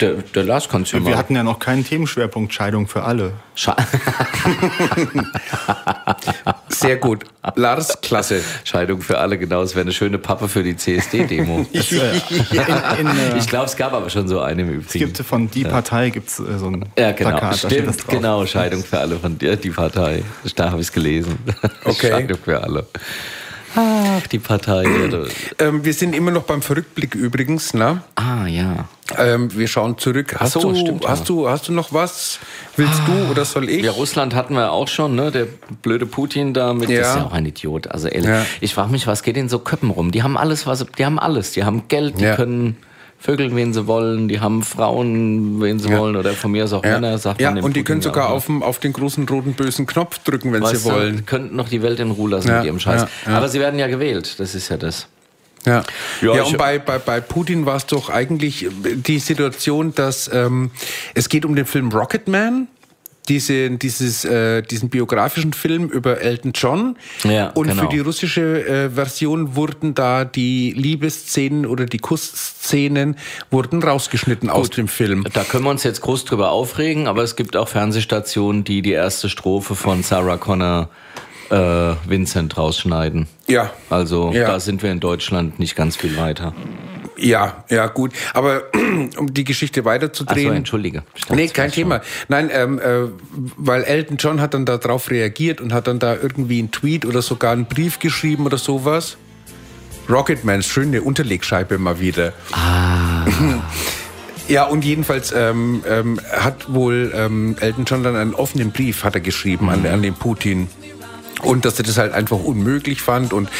[0.00, 3.32] der, der Lars kann es ja Wir hatten ja noch keinen Themenschwerpunkt Scheidung für alle.
[3.54, 3.74] Sche
[6.68, 7.24] Sehr gut.
[7.56, 8.42] Lars, klasse.
[8.64, 9.62] Scheidung für alle, genau.
[9.62, 11.66] Es wäre eine schöne Pappe für die CSD-Demo.
[11.72, 12.12] ich, äh,
[13.36, 14.86] ich glaube, es gab aber schon so eine im Übrigen.
[14.86, 17.30] Es gibt von Die Partei gibt's äh, so ein ja, genau.
[17.30, 17.58] Plakat.
[17.58, 18.46] Stimmt, genau.
[18.46, 20.22] Scheidung für alle von Die Partei.
[20.54, 21.38] Da habe ich es gelesen.
[21.84, 22.08] Okay.
[22.10, 22.86] Scheidung für alle.
[23.76, 24.84] Ach, die Partei.
[25.58, 28.02] ähm, wir sind immer noch beim Verrückblick übrigens, ne?
[28.14, 28.88] Ah, ja.
[29.16, 30.36] Ähm, wir schauen zurück.
[30.38, 32.38] Hast, so, du, stimmt, hast, du, hast du noch was?
[32.76, 33.10] Willst ah.
[33.10, 33.84] du oder soll ich?
[33.84, 35.30] Ja, Russland hatten wir auch schon, ne?
[35.30, 35.46] Der
[35.82, 36.90] blöde Putin da mit.
[36.90, 37.00] Ja.
[37.00, 37.86] Das ist ja auch ein Idiot.
[37.88, 38.44] Also ehrlich, ja.
[38.60, 40.10] ich frage mich, was geht in so Köppen rum?
[40.12, 41.52] Die haben alles, was die haben alles.
[41.52, 42.36] Die haben Geld, die ja.
[42.36, 42.76] können
[43.20, 45.98] Vögeln, wen sie wollen, die haben Frauen, wen sie ja.
[45.98, 46.92] wollen, oder von mir aus auch ja.
[46.92, 47.58] Männer, sagt ja, man.
[47.58, 50.62] Ja, und die können sogar auf, den, auf den großen roten bösen Knopf drücken, wenn
[50.62, 51.16] weißt sie wollen.
[51.16, 52.58] Die könnten noch die Welt in Ruhe lassen ja.
[52.58, 53.06] mit ihrem Scheiß.
[53.26, 55.08] Aber sie werden ja gewählt, das ist ja das.
[55.66, 55.82] Ja,
[56.22, 60.70] ja, ja und bei, bei, bei Putin war es doch eigentlich die Situation, dass ähm,
[61.14, 62.68] es geht um den Film Rocketman
[63.28, 66.96] diese, dieses, äh, diesen biografischen Film über Elton John.
[67.24, 67.82] Ja, und genau.
[67.82, 73.16] für die russische äh, Version wurden da die Liebesszenen oder die Kussszenen
[73.50, 75.24] wurden rausgeschnitten Gut, aus dem Film.
[75.32, 78.92] Da können wir uns jetzt groß drüber aufregen, aber es gibt auch Fernsehstationen, die die
[78.92, 80.88] erste Strophe von Sarah Connor
[81.50, 81.54] äh,
[82.06, 83.26] Vincent rausschneiden.
[83.46, 83.70] Ja.
[83.90, 84.46] Also ja.
[84.46, 86.54] da sind wir in Deutschland nicht ganz viel weiter.
[87.18, 88.12] Ja, ja, gut.
[88.32, 88.62] Aber
[89.16, 90.48] um die Geschichte weiterzudrehen.
[90.48, 91.02] Ach so, entschuldige.
[91.30, 92.00] Nee, kein Thema.
[92.28, 93.08] Nein, ähm, äh,
[93.56, 97.22] weil Elton John hat dann darauf reagiert und hat dann da irgendwie einen Tweet oder
[97.22, 99.16] sogar einen Brief geschrieben oder sowas.
[100.08, 102.32] Rocketman, schöne Unterlegscheibe mal wieder.
[102.52, 103.26] Ah.
[104.48, 109.14] Ja, und jedenfalls ähm, ähm, hat wohl ähm, Elton John dann einen offenen Brief hat
[109.14, 109.72] er geschrieben mhm.
[109.72, 110.68] an, an den Putin.
[111.42, 113.34] Und dass er das halt einfach unmöglich fand.
[113.34, 113.50] Und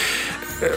[0.62, 0.70] äh,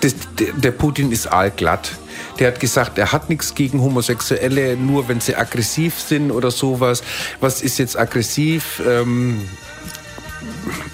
[0.00, 1.98] das, der Putin ist allglatt.
[2.38, 7.02] Der hat gesagt, er hat nichts gegen Homosexuelle, nur wenn sie aggressiv sind oder sowas.
[7.40, 8.82] Was ist jetzt aggressiv?
[8.86, 9.40] Ähm,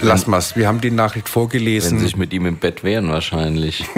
[0.01, 1.98] Lass mal's, wir haben die Nachricht Wenn vorgelesen.
[1.98, 3.85] sich mit ihm im Bett wären wahrscheinlich.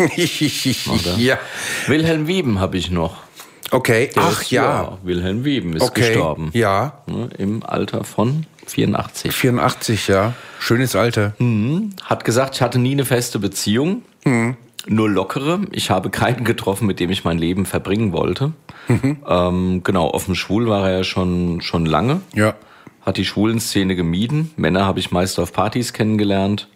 [1.18, 1.38] Ja.
[1.86, 3.18] Wilhelm Wieben habe ich noch.
[3.70, 4.98] Okay, Der ach ist, ja.
[5.02, 6.50] Wilhelm Wieben ist Okay, gestorben.
[6.52, 6.98] ja.
[7.06, 9.32] Ne, Im Alter von 84.
[9.34, 10.34] 84, ja.
[10.58, 11.34] Schönes Alter.
[12.04, 14.02] Hat gesagt, ich hatte nie eine feste Beziehung,
[14.86, 15.60] nur lockere.
[15.72, 18.52] Ich habe keinen getroffen, mit dem ich mein Leben verbringen wollte.
[18.88, 22.20] Ähm, genau, offen schwul war er ja schon, schon lange.
[22.34, 22.54] Ja.
[23.02, 24.50] Hat die schwulen Szene gemieden.
[24.56, 26.68] Männer habe ich meist auf Partys kennengelernt.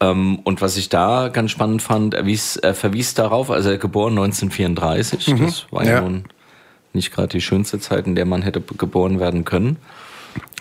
[0.00, 3.78] Ähm, und was ich da ganz spannend fand, er, wies, er verwies darauf, also er
[3.78, 5.34] geboren 1934.
[5.38, 6.00] Das war ja, Ja.
[6.00, 6.24] nun
[6.94, 9.76] nicht gerade die schönste Zeit, in der man hätte geboren werden können.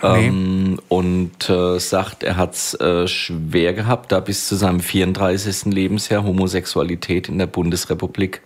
[0.03, 5.65] Ähm, und äh, sagt, er hat es äh, schwer gehabt, da bis zu seinem 34.
[5.73, 8.41] Lebensjahr Homosexualität in der Bundesrepublik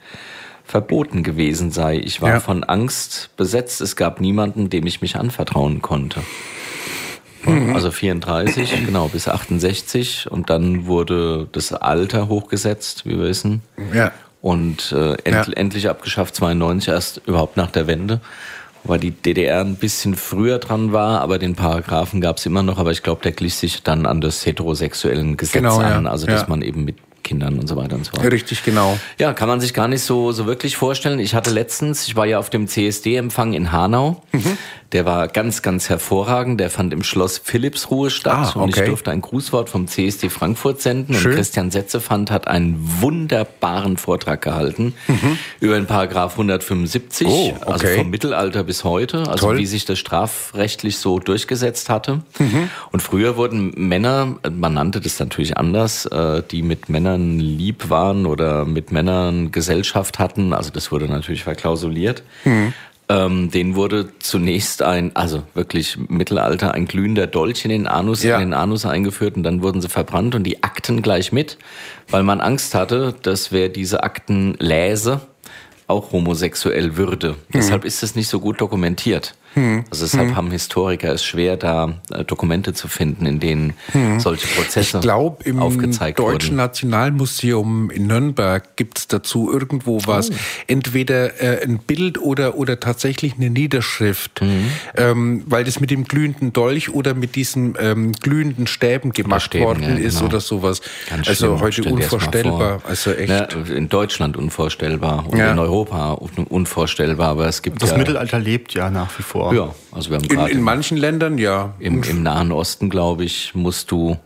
[0.65, 1.97] verboten gewesen sei.
[1.97, 2.39] Ich war Ja.
[2.39, 3.79] von Angst besetzt.
[3.81, 6.21] Es gab niemanden, dem ich mich anvertrauen konnte.
[7.75, 10.27] Also 34, genau, bis 68.
[10.31, 13.61] Und dann wurde das Alter hochgesetzt, wie wir wissen.
[13.93, 14.11] Ja.
[14.41, 15.53] Und äh, end, Ja.
[15.53, 18.19] endlich abgeschafft 92, erst überhaupt nach der Wende.
[18.85, 22.77] Weil die DDR ein bisschen früher dran war, aber den Paragraphen gab es immer noch.
[22.77, 25.97] Aber ich glaube, der glich sich dann an das heterosexuellen Gesetz Genau, ja.
[25.97, 26.07] an.
[26.07, 26.47] Also, dass Ja.
[26.49, 28.31] man eben mit Kindern und so weiter und so fort.
[28.31, 28.99] Richtig, genau.
[29.17, 31.17] Ja, kann man sich gar nicht so, so wirklich vorstellen.
[31.17, 34.21] Ich hatte letztens, ich war ja auf dem CSD-Empfang in Hanau.
[34.31, 34.57] Mhm.
[34.91, 36.59] Der war ganz, ganz hervorragend.
[36.59, 38.53] Der fand im Schloss Philipsruhe statt.
[38.55, 38.87] Ah, Und ich okay.
[38.87, 41.13] durfte ein Grußwort vom CSD Frankfurt senden.
[41.15, 41.31] Schön.
[41.31, 44.93] Und Christian Setzefand hat einen wunderbaren Vortrag gehalten
[45.59, 47.33] über den Paragraph 175, Mhm.
[47.33, 47.97] Oh, also okay.
[47.97, 49.57] vom Mittelalter bis heute, also Toll.
[49.57, 52.21] wie sich das strafrechtlich so durchgesetzt hatte.
[52.39, 52.69] Mhm.
[52.91, 58.25] Und früher wurden Männer, man nannte das natürlich anders, äh, die mit Männern lieb waren
[58.25, 62.23] oder mit Männern Gesellschaft hatten, also das wurde natürlich verklausuliert.
[62.43, 62.73] Mhm.
[63.07, 68.35] Ähm, denen wurde zunächst ein, also wirklich Mittelalter, ein glühender Dolch in den Anus, Ja.
[68.39, 71.59] in den Anus eingeführt und dann wurden sie verbrannt und die Akten gleich mit,
[72.09, 75.21] weil man Angst hatte, dass wer diese Akten läse,
[75.85, 77.35] auch homosexuell würde.
[77.53, 79.35] Deshalb ist es nicht so gut dokumentiert.
[79.89, 83.73] Also deshalb haben Historiker es schwer, da äh, Dokumente zu finden, in denen
[84.17, 86.55] solche Prozesse Ich glaube, im aufgezeigt Deutschen wurden.
[86.57, 90.29] Nationalmuseum in Nürnberg gibt es dazu irgendwo was.
[90.31, 90.33] Oh.
[90.67, 94.41] Entweder äh, ein Bild oder, oder tatsächlich eine Niederschrift.
[94.41, 94.67] Mhm.
[94.97, 99.65] Ähm, weil das mit dem glühenden Dolch oder mit diesen ähm, glühenden Stäben gemacht Stäben,
[99.65, 100.27] worden ja, ist genau.
[100.29, 100.81] oder sowas.
[101.09, 101.61] Ganz also schlimm.
[101.61, 102.79] heute Stell unvorstellbar.
[102.81, 102.89] vor.
[102.89, 103.29] Also echt.
[103.29, 105.51] Ja, in Deutschland unvorstellbar und Ja.
[105.51, 109.44] in Europa un- unvorstellbar, aber es gibt Das ja, Mittelalter lebt ja nach wie vor.
[109.53, 111.73] Ja, also wir haben In, gerade in manchen Ländern ja.
[111.79, 114.17] im, im Nahen Osten, glaube ich, musst du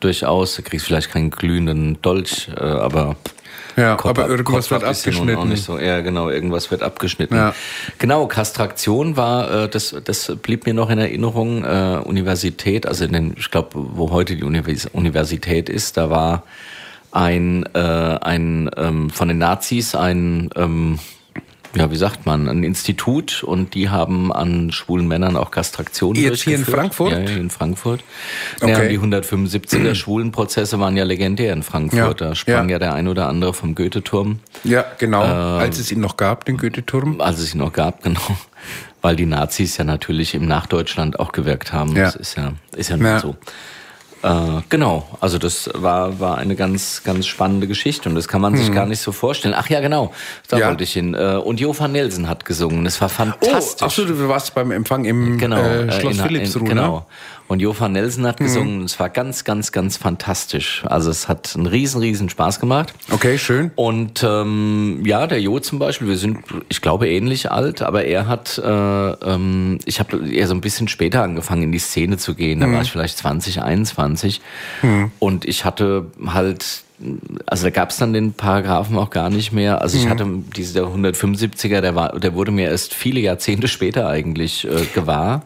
[0.00, 3.16] durchaus, du kriegst vielleicht keinen glühenden Dolch, äh, aber
[3.76, 5.36] Ja, Kopf aber ab- irgendwas Kopf wird abgeschnitten.
[5.36, 5.78] Auch nicht so.
[5.78, 7.34] Ja, genau, irgendwas wird abgeschnitten.
[7.36, 7.54] Ja.
[7.98, 13.12] Genau, Kastraktion war, äh, das, das blieb mir noch in Erinnerung, äh, Universität, also in
[13.12, 16.42] den, ich glaube, wo heute die Univers Universität ist, da war
[17.10, 20.98] ein, äh, ein ähm, von den Nazis ein ähm,
[21.76, 26.42] ja, wie sagt man, ein Institut und die haben an schwulen Männern auch Kastraktion Jetzt
[26.42, 26.64] hier in.
[26.64, 27.12] Frankfurt?
[27.12, 28.04] Ja, hier in Frankfurt.
[28.60, 28.70] Okay.
[28.70, 32.20] Ja, die 175er Schwulenprozesse waren ja legendär in Frankfurt.
[32.20, 32.74] Ja, Da sprang ja.
[32.74, 32.78] ja.
[32.78, 35.24] der ein oder andere vom Goethe-Turm, Ja, genau.
[35.24, 37.20] Ähm, Als es ihn noch gab, den Goethe-Turm.
[37.20, 38.20] als es ihn noch gab, genau.
[39.02, 41.94] Weil die Nazis ja natürlich im Nachdeutschland auch gewirkt haben.
[41.94, 42.04] Ja.
[42.04, 43.36] Das ist ja, ist ja nur so.
[44.24, 48.56] Äh, genau, also das war, war eine ganz, ganz spannende Geschichte und das kann man
[48.56, 49.54] sich gar nicht so vorstellen.
[49.54, 50.12] Ach ja, genau,
[50.48, 50.62] da Mhm.
[50.62, 50.68] Ja.
[50.70, 51.12] wollte ich hin.
[51.14, 53.86] Äh, Und Johann Nelson hat gesungen, das war Oh, fantastisch.
[53.86, 57.02] ach so, du warst beim Empfang im Genau, äh, äh, Schloss in- Philippsruhe, in, ne?
[57.46, 60.82] Und Johann Nelson hat gesungen, und es war ganz, ganz, ganz fantastisch.
[60.86, 62.94] Also es hat einen riesen, riesen Spaß gemacht.
[63.10, 63.70] Okay, schön.
[63.74, 66.38] Und ähm, ja, der Jo zum Beispiel, wir sind,
[66.68, 70.88] ich glaube, ähnlich alt, aber er hat, äh, ähm, ich habe eher so ein bisschen
[70.88, 72.60] später angefangen, in die Szene zu gehen.
[72.60, 74.40] Da war ich vielleicht 20, 21.
[75.18, 76.84] Und ich hatte halt,
[77.46, 79.82] also da gab es dann den Paragraphen auch gar nicht mehr.
[79.82, 80.26] Also ich hatte
[80.56, 85.42] diese der 175er, der war, der wurde mir erst viele Jahrzehnte später eigentlich äh, gewahr.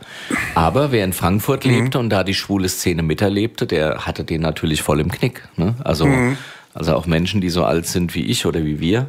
[0.55, 4.83] Aber wer in Frankfurt lebte und da die schwule Szene miterlebte, der hatte den natürlich
[4.83, 5.43] voll im Knick.
[5.57, 5.75] Ne?
[5.83, 6.07] Also
[6.75, 9.09] also auch Menschen, die so alt sind wie ich oder wie wir,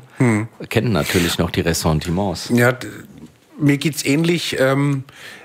[0.70, 2.50] kennen natürlich noch die Ressentiments.
[2.52, 2.74] Ja,
[3.60, 4.56] mir geht's ähnlich.
[4.60, 5.04] Ähm,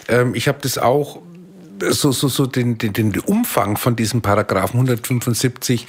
[0.08, 1.20] ähm, ich habe das auch
[1.90, 5.86] so so so den, den den Umfang von diesem Paragraphen 175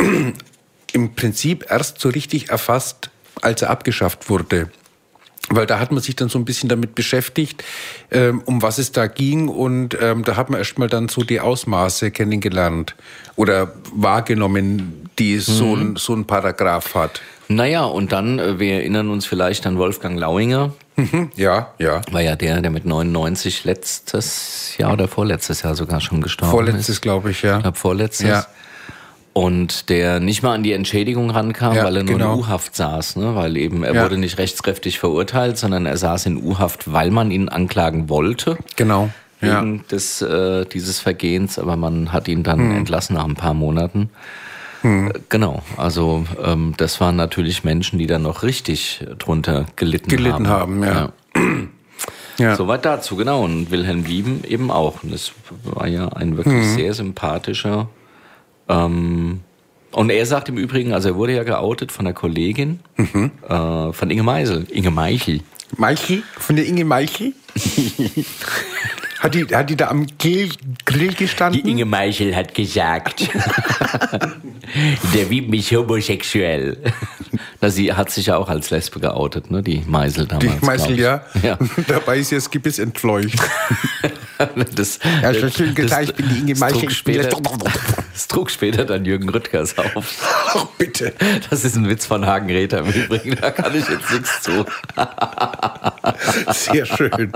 [0.92, 3.10] im Prinzip erst so richtig erfasst,
[3.42, 4.70] als er abgeschafft wurde.
[5.48, 7.64] Weil da hat man sich dann so ein bisschen damit beschäftigt,
[8.10, 9.48] ähm, um was es da ging.
[9.48, 12.94] Und ähm, da hat man erstmal dann so die Ausmaße kennengelernt
[13.34, 17.20] oder wahrgenommen, die so, ein, so ein Paragraph hat.
[17.48, 22.02] Naja, und dann, äh, wir erinnern uns vielleicht an Wolfgang Lauinger, Mhm, ja, ja.
[22.10, 26.88] War ja der, der mit 99 letztes Jahr oder vorletztes Jahr sogar schon gestorben Vorletztes,
[26.88, 27.00] ist.
[27.00, 27.56] glaube ich, ja.
[27.56, 28.28] Ich glaube vorletztes.
[28.28, 28.46] Ja.
[29.32, 32.34] Und der nicht mal an die Entschädigung rankam, Ja, weil er nur genau.
[32.34, 33.36] in U-Haft saß, ne?
[33.36, 34.02] Weil eben er Ja.
[34.02, 38.58] wurde nicht rechtskräftig verurteilt, sondern er saß in U-Haft, weil man ihn anklagen wollte.
[38.76, 39.10] Genau.
[39.42, 39.62] Ja.
[39.62, 42.76] wegen des, äh, dieses Vergehens, aber man hat ihn dann Hm.
[42.76, 44.10] entlassen nach ein paar Monaten.
[44.82, 50.46] Äh, Genau, also ähm, das waren natürlich Menschen, die dann noch richtig drunter gelitten, Gelitten
[50.48, 51.12] haben, ja.
[52.38, 52.56] Ja.
[52.56, 53.42] Soweit dazu, genau.
[53.44, 55.02] Und Wilhelm Wieben eben auch.
[55.02, 55.32] Und das
[55.64, 56.74] war ja ein wirklich Mhm.
[56.74, 57.88] sehr sympathischer.
[58.70, 59.40] Ähm,
[59.92, 63.32] und er sagt im Übrigen, also er wurde ja geoutet von einer Kollegin, Mhm.
[63.48, 65.40] äh, von Inge Meisel, Inge Meichel.
[65.76, 67.32] Meichel, von der Inge Meichel?
[69.20, 70.50] hat, die, hat die da am Grill,
[70.84, 71.62] Grill gestanden?
[71.62, 73.28] Die Inge Meichel hat gesagt,
[75.14, 76.76] der Wieben ist homosexuell.
[77.60, 79.62] Na, sie hat sich ja auch als Lesbe geoutet, ne?
[79.62, 80.86] Die Meisel damals.
[80.86, 80.98] Die ich.
[81.00, 81.22] ja.
[81.42, 81.58] ja.
[81.88, 83.38] Dabei ist ihr Gebiss entfleucht.
[84.74, 87.28] Das, Ja, schon schön gesagt, ich bin die Inge bin später,
[88.12, 90.54] das trug später dann Jürgen Rüttgers auf.
[90.54, 91.12] Oh, bitte.
[91.48, 94.64] Das ist ein Witz von Hagen Räther im Übrigen, da kann ich jetzt nichts zu.
[96.52, 97.32] Sehr schön.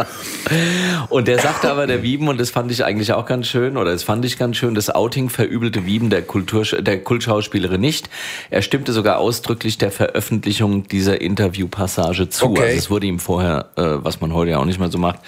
[1.09, 3.93] Und der sagte aber, der Wieben, und das fand ich eigentlich auch ganz schön, oder
[3.93, 8.09] das fand ich ganz schön, das Outing verübelte Wieben der, Kultur, der Kultschauspielerin nicht.
[8.51, 12.47] Er stimmte sogar ausdrücklich der Veröffentlichung dieser Interviewpassage zu.
[12.47, 12.63] Okay.
[12.63, 15.21] Also es wurde ihm vorher, äh, was man heute ja auch nicht mehr so macht,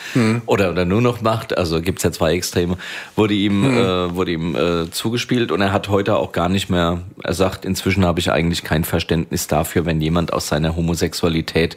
[0.47, 2.77] oder, oder nur noch macht, also gibt's ja zwei Extreme,
[3.15, 7.03] wurde ihm, äh, wurde ihm äh, zugespielt und er hat heute auch gar nicht mehr,
[7.23, 11.77] er sagt, inzwischen habe ich eigentlich kein Verständnis dafür, wenn jemand aus seiner Homosexualität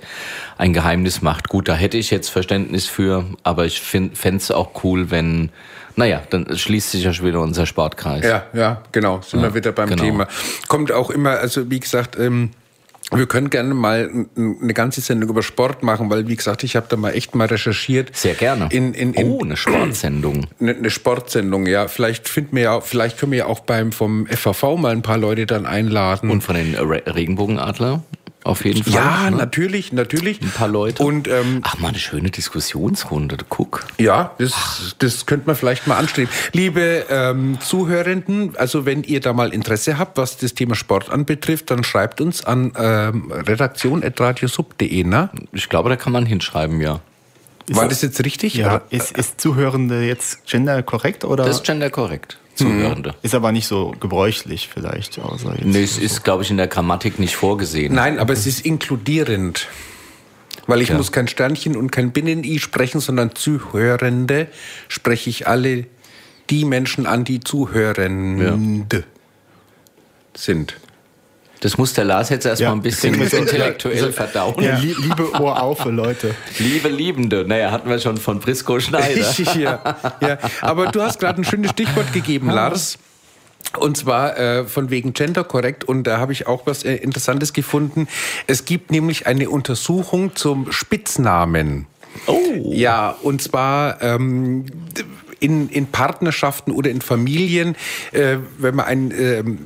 [0.57, 1.49] ein Geheimnis macht.
[1.49, 5.49] Gut, da hätte ich jetzt Verständnis für, aber ich fände es auch cool, wenn,
[5.95, 8.23] naja, dann schließt sich ja schon wieder unser Sportkreis.
[8.23, 9.21] Ja, ja, genau.
[9.21, 10.03] Sind wir wieder beim genau.
[10.03, 10.27] Thema.
[10.67, 12.51] Kommt auch immer, also wie gesagt, ähm,
[13.11, 16.88] wir können gerne mal eine ganze Sendung über Sport machen, weil wie gesagt, ich habe
[16.90, 18.15] da mal echt mal recherchiert.
[18.15, 18.69] Sehr gerne.
[18.72, 20.48] In, in, in oh, eine Sportsendung.
[20.60, 21.88] eine, eine Sportsendung, ja.
[21.88, 25.18] Vielleicht finden wir ja, vielleicht können wir ja auch beim vom FAV mal ein paar
[25.18, 26.30] Leute dann einladen.
[26.30, 28.03] Und von den Re Regenbogenadler
[28.43, 28.93] auf jeden Fall.
[28.93, 29.35] ja, ne?
[29.35, 30.41] natürlich, natürlich.
[30.41, 31.03] Ein paar Leute.
[31.03, 33.37] Und ähm, Ach, mal eine schöne Diskussionsrunde.
[33.49, 33.85] Guck.
[33.97, 36.31] Ja, das, das könnte man vielleicht mal anstreben.
[36.53, 41.69] Liebe ähm, Zuhörenden, also wenn ihr da mal Interesse habt, was das Thema Sport anbetrifft,
[41.69, 45.29] dann schreibt uns an ähm, redaktion.radiosub.de, ne?
[45.51, 47.01] Ich glaube, da kann man hinschreiben, ja.
[47.67, 48.55] War das jetzt richtig?
[48.55, 52.39] Ja, ist, ist Zuhörende jetzt gender korrekt oder Das ist genderkorrekt.
[52.68, 53.15] Zuhörende.
[53.22, 55.65] ist aber nicht so gebräuchlich vielleicht, außer jetzt.
[55.65, 57.94] Nee, es ist, glaube ich, in der Grammatik nicht vorgesehen.
[57.95, 59.68] Nein, aber es ist inkludierend.
[60.68, 60.98] Weil ich Ja.
[60.98, 64.48] muss kein Sternchen und kein Binnen-I sprechen, sondern Zuhörende
[64.88, 65.88] spreche ich alle
[66.52, 69.03] die Menschen an, die Zuhörende
[70.36, 70.76] sind.
[71.61, 74.64] Das muss der Lars jetzt erstmal Ja, ein bisschen so- intellektuell verdauen.
[74.64, 76.34] Ja, li liebe Ohr auf für Leute.
[76.57, 79.26] Liebe Liebende, naja, hatten wir schon von Brisco Schneider.
[79.60, 80.38] ja, ja.
[80.61, 82.98] Aber du hast gerade ein schönes Stichwort gegeben, Lars.
[83.77, 85.84] Und zwar äh, von wegen Gender korrekt.
[85.84, 88.07] Und da habe ich auch was äh, Interessantes gefunden.
[88.48, 91.86] Es gibt nämlich eine Untersuchung zum Spitznamen.
[92.26, 92.40] Oh.
[92.72, 94.65] Ja, und zwar ähm,
[95.40, 97.76] in, in Partnerschaften oder in Familien,
[98.11, 99.60] äh, wenn man ein ähm,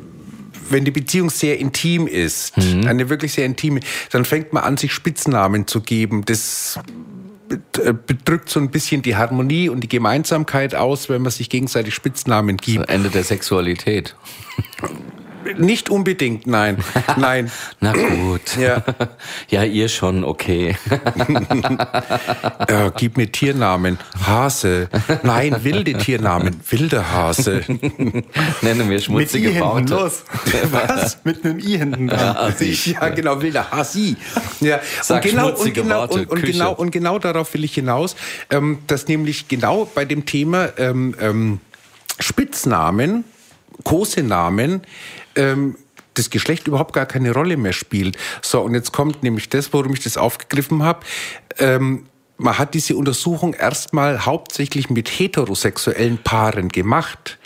[0.70, 3.80] wenn die Beziehung sehr intim ist, eine wirklich sehr intime,
[4.12, 6.24] dann fängt man an, sich Spitznamen zu geben.
[6.26, 6.80] Das
[7.50, 11.94] äh, bedrückt so ein bisschen die Harmonie und die Gemeinsamkeit aus, wenn man sich gegenseitig
[11.94, 12.90] Spitznamen gibt.
[12.90, 14.16] Ende der Sexualität.
[15.58, 16.78] Nicht unbedingt, nein.
[17.18, 17.52] Nein.
[17.80, 18.58] Na gut.
[18.58, 18.84] Ja.
[19.50, 20.76] Ja, ihr schon, okay.
[22.70, 24.00] Ja, gib mir Tiernamen.
[24.26, 24.90] Hase.
[25.22, 26.60] Nein, wilde Tiernamen.
[26.70, 27.62] Wilder Hase.
[28.62, 29.94] Nenne mir Mit schmutzige I hinten, Worte.
[29.94, 30.24] los.
[30.72, 31.20] Was?
[31.24, 32.54] Mit einem I hinten dran.
[32.60, 34.16] Ja, genau, wilder Hasi.
[34.60, 37.64] Ja, Sag und genau, und schmutzige genau, Worte, und, und, genau, und genau darauf will
[37.64, 38.16] ich hinaus,
[38.50, 41.60] ähm, dass nämlich genau bei dem Thema ähm, ähm,
[42.20, 43.24] Spitznamen,
[43.84, 44.82] Kosenamen,
[45.36, 45.76] ähm,
[46.14, 48.18] das Geschlecht überhaupt gar keine Rolle mehr spielt.
[48.42, 51.00] So, und jetzt kommt nämlich das, worum ich das aufgegriffen habe.
[51.58, 52.06] Ähm,
[52.38, 57.40] man hat diese Untersuchung erstmal hauptsächlich mit heterosexuellen Paaren gemacht.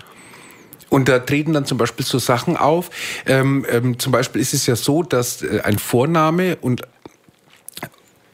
[0.90, 2.90] Und da treten dann zum Beispiel so Sachen auf.
[3.26, 6.82] Ähm, ähm, zum Beispiel ist es ja so, dass äh, ein Vorname und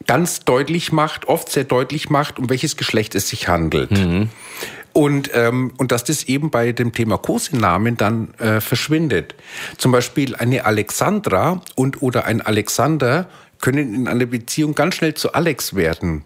[0.06, 3.90] ganz deutlich macht, oft sehr deutlich macht, um welches Geschlecht es sich handelt.
[4.94, 9.34] Und, ähm, und dass das eben bei dem Thema Kosenamen dann äh, verschwindet.
[9.76, 13.26] Zum Beispiel eine Alexandra und oder ein Alexander
[13.60, 16.24] können in einer Beziehung ganz schnell zu Alex werden.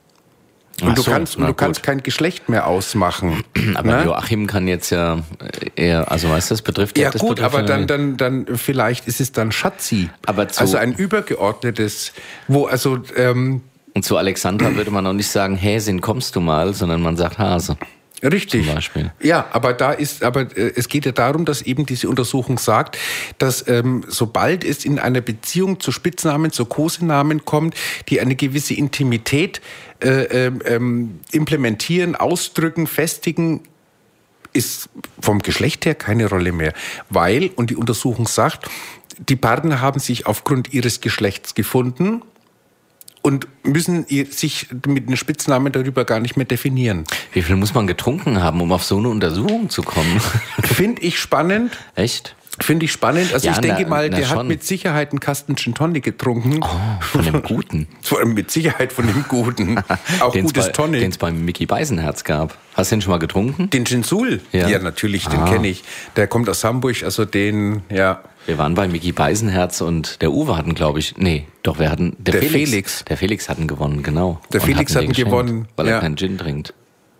[0.83, 3.43] Und Ach du so, kannst, und du kannst kein Geschlecht mehr ausmachen.
[3.75, 4.05] Aber Ne?
[4.05, 5.23] Joachim kann jetzt ja
[5.75, 9.09] eher, also weißt du, das betrifft Ja das gut, aber ja- dann, dann, dann vielleicht
[9.09, 10.11] ist es dann Schatzi.
[10.27, 12.13] Aber zu- also ein übergeordnetes,
[12.49, 13.63] wo also ähm,
[13.95, 17.39] Und zu Alexandra würde man auch nicht sagen, Häsin, kommst du mal, sondern man sagt
[17.39, 17.77] Hase.
[18.23, 18.67] Richtig.
[18.67, 19.13] Zum Beispiel.
[19.23, 22.99] Ja, aber da ist, aber äh, es geht ja darum, dass eben diese Untersuchung sagt,
[23.39, 27.75] dass ähm, sobald es in einer Beziehung zu Spitznamen, zu Kosenamen kommt,
[28.09, 29.61] die eine gewisse Intimität
[30.01, 33.63] äh, ähm, ähm, implementieren, ausdrücken, festigen,
[34.53, 34.89] ist
[35.21, 36.73] vom Geschlecht her keine Rolle mehr.
[37.11, 38.69] Weil, und die Untersuchung sagt,
[39.19, 42.23] die Partner haben sich aufgrund ihres Geschlechts gefunden
[43.23, 47.05] und müssen sich mit einem Spitznamen darüber gar nicht mehr definieren.
[47.33, 50.21] Wie viel muss man getrunken haben, um auf so eine Untersuchung zu kommen?
[50.63, 51.77] Finde ich spannend.
[51.95, 52.35] Echt?
[52.61, 53.33] Finde ich spannend.
[53.33, 54.49] Also Ja, ich denke na- mal, na der hat schon.
[54.49, 56.59] mit Sicherheit einen Kasten Gin Tonic getrunken.
[56.61, 56.67] Oh,
[57.01, 57.87] von dem Guten.
[58.03, 59.79] Vor allem mit Sicherheit von dem Guten.
[60.21, 61.01] Auch Den's gutes bei, Tonic.
[61.01, 62.59] Den es beim Mickey Beisenherz gab.
[62.75, 63.71] Hast du den schon mal getrunken?
[63.71, 64.41] Den Ginsul?
[64.51, 64.67] Ja.
[64.69, 65.49] Ja, natürlich, den Ah.
[65.53, 65.85] kenne ich.
[66.17, 68.23] Der kommt aus Hamburg, also den, ja.
[68.49, 72.17] Wir waren bei Mickey Beisenherz und der Uwe hatten, glaube ich, nee, doch, wir hatten,
[72.19, 73.05] der, Der Felix, Felix.
[73.05, 74.41] Der Felix hatten gewonnen, genau.
[74.51, 75.97] Der Und Felix hatten geschenkt, gewonnen, Weil ja.
[75.97, 76.73] er keinen Gin trinkt.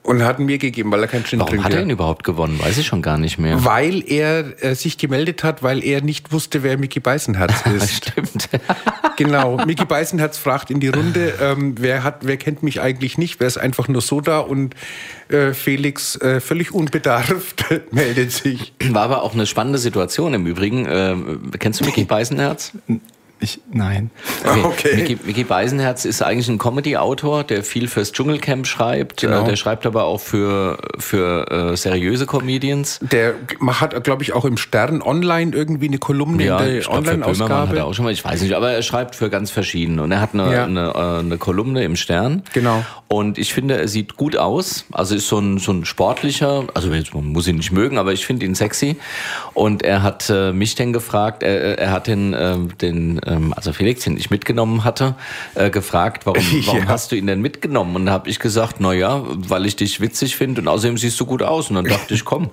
[0.09, 1.67] Und hat mir gegeben, weil er keinen Gin Warum trinkt.
[1.67, 2.59] hat er ihn überhaupt gewonnen?
[2.59, 3.63] Weiß ich schon gar nicht mehr.
[3.67, 7.91] Weil er äh, sich gemeldet hat, weil er nicht wusste, wer Mickey Beisenherz ist.
[8.09, 8.49] Stimmt.
[9.19, 9.59] genau.
[9.67, 13.39] Mickey Beisenherz fragt in die Runde, ähm, wer hat, wer kennt mich eigentlich nicht?
[13.39, 14.39] Wer ist einfach nur so da?
[14.39, 14.75] Und
[15.29, 18.73] äh, Felix, äh, völlig unbedarft, meldet sich.
[18.89, 20.87] War aber auch eine spannende Situation im Übrigen.
[20.89, 22.73] Ähm, kennst du Mickey Beisenherz?
[23.41, 24.11] Ich, nein.
[24.65, 24.97] Okay.
[24.97, 29.21] Mickey, Mickey Beisenherz ist eigentlich ein Comedy-Autor, der viel fürs Dschungelcamp schreibt.
[29.21, 29.43] Genau.
[29.45, 32.99] Äh, Der schreibt aber auch für, für äh, seriöse Comedians.
[33.01, 33.35] Der
[33.67, 37.07] hat, glaube ich, auch im Stern Online irgendwie eine Kolumne Ja, in der Böhmermann hat
[37.07, 37.85] er Online-Ausgabe.
[37.85, 40.03] auch schon mal, ich weiß nicht, aber er schreibt für ganz verschiedene.
[40.03, 40.65] Und er hat eine, Ja.
[40.65, 42.43] eine, äh, eine Kolumne im Stern.
[42.55, 42.85] Genau.
[43.07, 44.85] Und ich finde, er sieht gut aus.
[44.91, 48.13] Also ist so ein, so ein sportlicher, also jetzt, man muss ihn nicht mögen, aber
[48.13, 48.97] ich finde ihn sexy.
[49.55, 53.73] Und er hat äh, mich dann gefragt, er, er hat den, ähm, den ähm, also
[53.73, 55.15] Felix, den ich mitgenommen hatte,
[55.55, 56.89] äh, gefragt, warum, warum Ja.
[56.89, 57.95] hast du ihn denn mitgenommen?
[57.97, 61.19] Und da habe ich gesagt, na ja, weil ich dich witzig finde und außerdem siehst
[61.21, 61.69] du gut aus.
[61.71, 62.51] Und dann dachte ich, komm.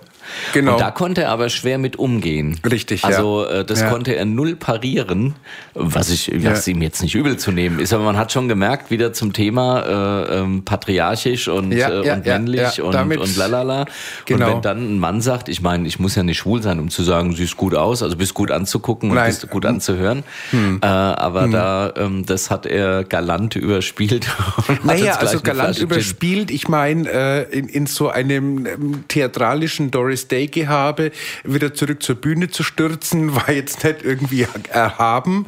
[0.53, 0.73] Genau.
[0.73, 2.59] Und da konnte er aber schwer mit umgehen.
[2.69, 3.09] Richtig, ja.
[3.09, 3.89] Also äh, das Ja.
[3.89, 5.35] konnte er null parieren,
[5.73, 8.91] was ich was ihm jetzt nicht übel zu nehmen ist, aber man hat schon gemerkt,
[8.91, 12.93] wieder zum Thema äh, ähm, patriarchisch und, Ja, äh, ja, und ja, männlich ja, und,
[12.93, 13.85] damit- und lalala.
[14.25, 14.47] Genau.
[14.47, 16.89] Und wenn dann ein Mann sagt, ich meine, ich muss ja nicht schwul sein, um
[16.89, 19.27] zu sagen, siehst gut aus, also bist gut anzugucken und Nein.
[19.27, 20.23] bist gut anzuhören.
[20.51, 20.79] Hm.
[20.81, 24.27] Äh, aber da, ähm, das hat er galant überspielt.
[24.83, 26.51] Naja, also galant überspielt.
[26.51, 31.11] Ich meine, äh, in, in so einem ähm, theatralischen Doris Day-Gehabe
[31.43, 35.47] wieder zurück zur Bühne zu stürzen, war jetzt nicht irgendwie erhaben.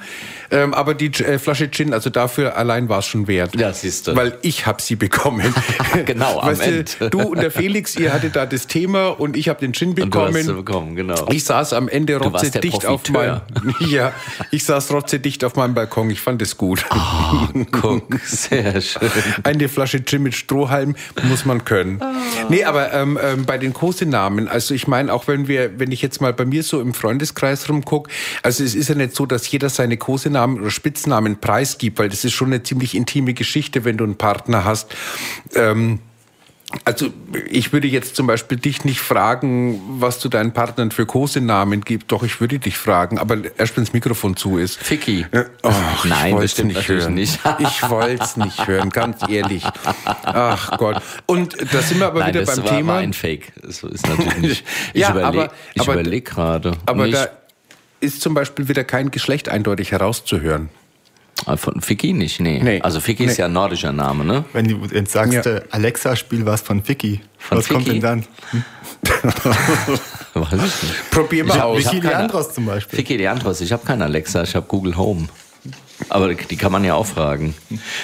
[0.52, 3.56] Ähm, aber die äh, Flasche Gin, also dafür allein war es schon wert.
[3.56, 4.16] Ja, siehste.
[4.16, 5.54] Weil ich habe sie bekommen.
[6.06, 7.10] Genau, am weißt du, Ende.
[7.10, 10.14] Du und der Felix, ihr hattet da das Thema und ich habe den Gin Und
[10.14, 10.66] du hast sie bekommen.
[10.66, 11.28] bekommen, genau.
[11.32, 13.88] Ich saß am Ende Du warst der rotzedicht auf meinem, Profiteur.
[13.90, 14.14] ja,
[14.52, 16.10] ich saß rotzedicht auf meinem Balkon.
[16.10, 16.86] Ich fand es gut.
[17.72, 19.10] Guck, sehr schön.
[19.44, 22.00] Eine Flasche Gin mit Strohhalm muss man können.
[22.50, 26.02] Nee, aber ähm, ähm, bei den Kosenamen, also ich meine, auch wenn wir, wenn ich
[26.02, 28.10] jetzt mal bei mir so im Freundeskreis rumguck,
[28.42, 32.26] also es ist ja nicht so, dass jeder seine Kosenamen oder Spitznamen preisgibt, weil das
[32.26, 34.96] ist schon eine ziemlich intime Geschichte, wenn du einen Partner hast.
[35.54, 36.00] Ähm,
[36.84, 37.08] also
[37.50, 42.12] ich würde jetzt zum Beispiel dich nicht fragen, was du deinen Partnern für Kosenamen gibst.
[42.12, 44.78] Doch, ich würde dich fragen, aber erst wenn das Mikrofon zu ist.
[44.78, 45.26] Ficky.
[45.64, 45.72] Oh,
[46.04, 47.14] Nein, ich bestimmt nicht hören.
[47.14, 47.40] nicht.
[47.60, 49.64] Ich wollte es nicht hören, ganz ehrlich.
[50.24, 51.02] Ach Gott.
[51.26, 52.94] Und da sind wir aber Nein, wieder das beim war, Thema.
[52.94, 53.54] war ein Fake.
[53.62, 54.66] Das ist natürlich nicht.
[54.94, 56.74] Ich Ja, überlege aber- ich aber- überleg gerade.
[56.86, 57.28] aber da
[58.02, 60.70] ist zum Beispiel wieder kein Geschlecht eindeutig herauszuhören.
[61.46, 62.60] Ah, Von Ficky nicht, nee.
[62.62, 62.82] Nee.
[62.82, 63.42] Also Ficky ist Nee.
[63.42, 64.44] ja ein nordischer Name, ne?
[64.54, 65.42] Wenn du jetzt sagst, Ja.
[65.58, 67.22] äh, Alexa, spiel was von Vicky.
[67.38, 68.00] Von was kommt Vicky?
[68.00, 68.26] denn dann?
[70.34, 71.12] Weiß ich nicht.
[71.12, 71.84] Probier mal Ich hab- aus.
[71.86, 72.98] keine- Leandros zum Beispiel.
[72.98, 75.28] Ficky Leandros, ich habe keinen Alexa, ich habe Google Home.
[76.10, 77.56] Aber die kann man ja auch fragen.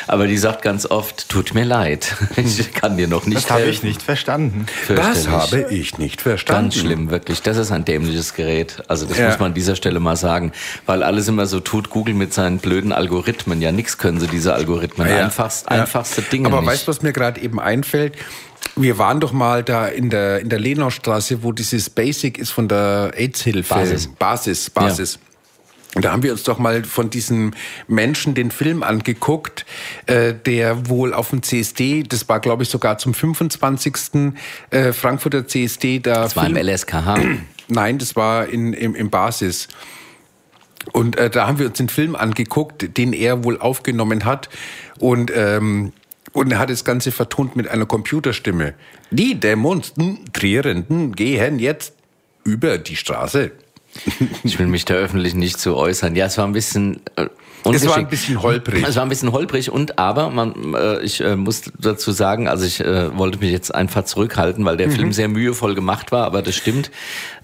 [0.07, 3.63] Aber die sagt ganz oft, tut mir leid, ich kann dir noch nicht Das habe
[3.65, 4.65] ich nicht verstanden.
[4.87, 6.63] Das habe ich nicht verstanden.
[6.71, 7.41] Ganz schlimm, wirklich.
[7.43, 8.83] Das ist ein dämliches Gerät.
[8.87, 9.27] Also das Ja.
[9.29, 10.51] muss man an dieser Stelle mal sagen.
[10.85, 13.61] Weil alles immer so tut, Google mit seinen blöden Algorithmen.
[13.61, 15.07] Ja, nix können sie, diese Algorithmen.
[15.07, 15.25] Ja.
[15.25, 15.81] Einfachst, Ja.
[15.81, 16.71] Einfachste Dinge Aber nicht.
[16.71, 18.15] weißt du, was mir gerade eben einfällt?
[18.75, 22.67] Wir waren doch mal da in der, in der Lenaustraße, wo dieses Basic ist von
[22.67, 23.73] der AIDS-Hilfe.
[23.75, 24.07] Basis.
[24.17, 25.19] Basis, Basis.
[25.95, 27.51] Und da haben wir uns doch mal von diesem
[27.87, 29.65] Menschen den Film angeguckt,
[30.07, 34.33] äh, der wohl auf dem CSD, das war glaube ich sogar zum 25.
[34.71, 37.17] Äh, Frankfurter CSD, da das war im Film- LSKH.
[37.67, 39.67] Nein, das war in, im, im Basis.
[40.91, 44.49] Und äh, da haben wir uns den Film angeguckt, den er wohl aufgenommen hat.
[44.99, 45.93] Und, ähm,
[46.33, 48.73] und er hat das Ganze vertont mit einer Computerstimme.
[49.11, 51.93] Die Demonstrierenden gehen jetzt
[52.43, 53.51] über die Straße.
[54.43, 56.15] Ich will mich da öffentlich nicht zu äußern.
[56.15, 57.27] Ja, es war ein bisschen äh,
[57.71, 58.85] es war ein bisschen holprig.
[58.87, 62.65] Es war ein bisschen holprig und aber man, äh, ich äh, muss dazu sagen, also
[62.65, 64.91] ich äh, wollte mich jetzt einfach zurückhalten, weil der mhm.
[64.91, 66.91] Film sehr mühevoll gemacht war, aber das stimmt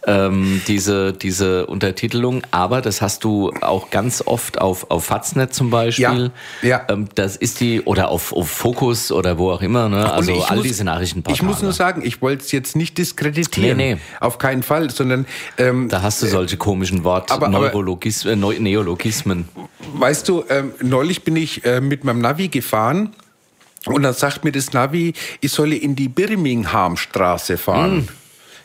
[0.05, 2.41] ähm, diese, diese Untertitelung.
[2.51, 6.31] Aber das hast du auch ganz oft auf, auf Faznet zum Beispiel.
[6.61, 6.85] Ja, ja.
[6.89, 10.11] Ähm, das ist die, oder auf, auf Focus oder wo auch immer, ne?
[10.11, 11.35] Also all muss, diese Nachrichtenportale.
[11.35, 13.77] Ich muss nur sagen, ich wollte es jetzt nicht diskreditieren.
[13.77, 14.01] Nee, nee.
[14.19, 15.25] Auf keinen Fall, sondern...
[15.57, 19.47] Ähm, da hast du solche komischen Wort, aber, Neurologis, äh, Neologismen.
[19.93, 23.13] Weißt du, ähm, neulich bin ich äh, mit meinem Navi gefahren
[23.85, 28.07] und dann sagt mir das Navi, ich solle in die Birminghamstraße fahren.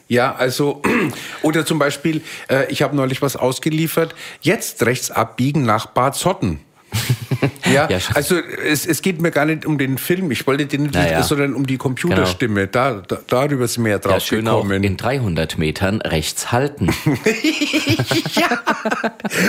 [0.09, 0.83] Ja, also,
[1.43, 6.61] oder zum Beispiel, äh, ich habe neulich was ausgeliefert, jetzt rechts abbiegen nach Bad Sotten.
[7.73, 10.83] ja, ja, also es, es geht mir gar nicht um den Film, ich wollte den
[10.85, 11.23] nicht, naja.
[11.23, 12.67] sondern um die Computerstimme.
[12.67, 13.01] Genau.
[13.01, 14.81] Da, da, darüber sind wir ja drauf ja, schön gekommen.
[14.81, 16.91] Auch in 300 Metern rechts halten.
[18.35, 18.63] ja.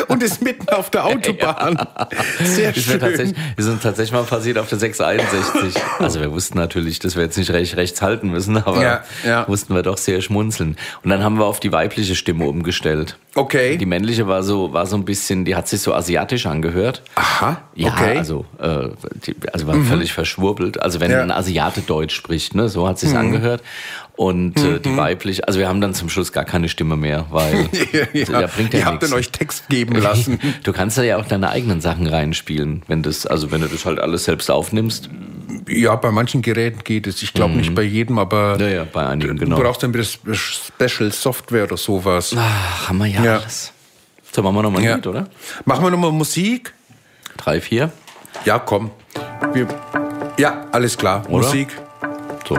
[0.08, 1.76] Und ist mitten auf der Autobahn.
[1.78, 2.08] Ja.
[2.46, 3.00] Sehr das schön.
[3.00, 5.82] Tatsächlich, wir sind tatsächlich mal passiert auf der 661.
[6.00, 9.46] Also wir wussten natürlich, dass wir jetzt nicht recht, rechts halten müssen, aber ja, ja.
[9.48, 10.78] mussten wir doch sehr schmunzeln.
[11.04, 13.18] Und dann haben wir auf die weibliche Stimme umgestellt.
[13.36, 13.78] Okay.
[13.78, 17.02] Die männliche war so, war so ein bisschen, die hat sich so asiatisch angehört.
[17.16, 17.62] Aha.
[17.76, 18.05] Ja, okay.
[18.06, 18.90] Also, äh,
[19.26, 19.86] die, also war mhm.
[19.86, 20.82] völlig verschwurbelt.
[20.82, 21.22] Also wenn ja.
[21.22, 23.20] ein Asiate Deutsch spricht, ne, so hat sich's mhm.
[23.20, 23.62] angehört.
[24.16, 24.98] Und äh, die mhm.
[24.98, 27.70] weiblich, also wir haben dann zum Schluss gar keine Stimme mehr, weil
[28.14, 28.48] ja, ja.
[28.48, 30.40] bringt ja Ihr habt dann euch Text geben lassen.
[30.64, 33.86] du kannst da ja auch deine eigenen Sachen reinspielen, wenn das, also wenn du das
[33.86, 35.10] halt alles selbst aufnimmst.
[35.68, 37.22] Ja, bei manchen Geräten geht es.
[37.24, 37.60] Ich glaube mhm.
[37.60, 39.58] nicht bei jedem, aber ja, ja, bei einigen, genau.
[39.58, 42.34] du brauchst dann wieder Special Software oder sowas.
[42.38, 43.38] Ach, haben wir ja, ja.
[43.40, 43.74] alles.
[44.32, 44.96] So, machen wir nochmal ja.
[44.96, 45.28] Lied, oder?
[45.66, 46.74] Machen wir nochmal Musik?
[47.38, 47.92] Drei, vier?
[48.46, 48.92] Ja, komm.
[49.54, 49.68] Wir,
[50.38, 51.24] ja, alles klar.
[51.30, 51.46] Oder?
[51.46, 51.70] Musik.
[52.48, 52.58] So.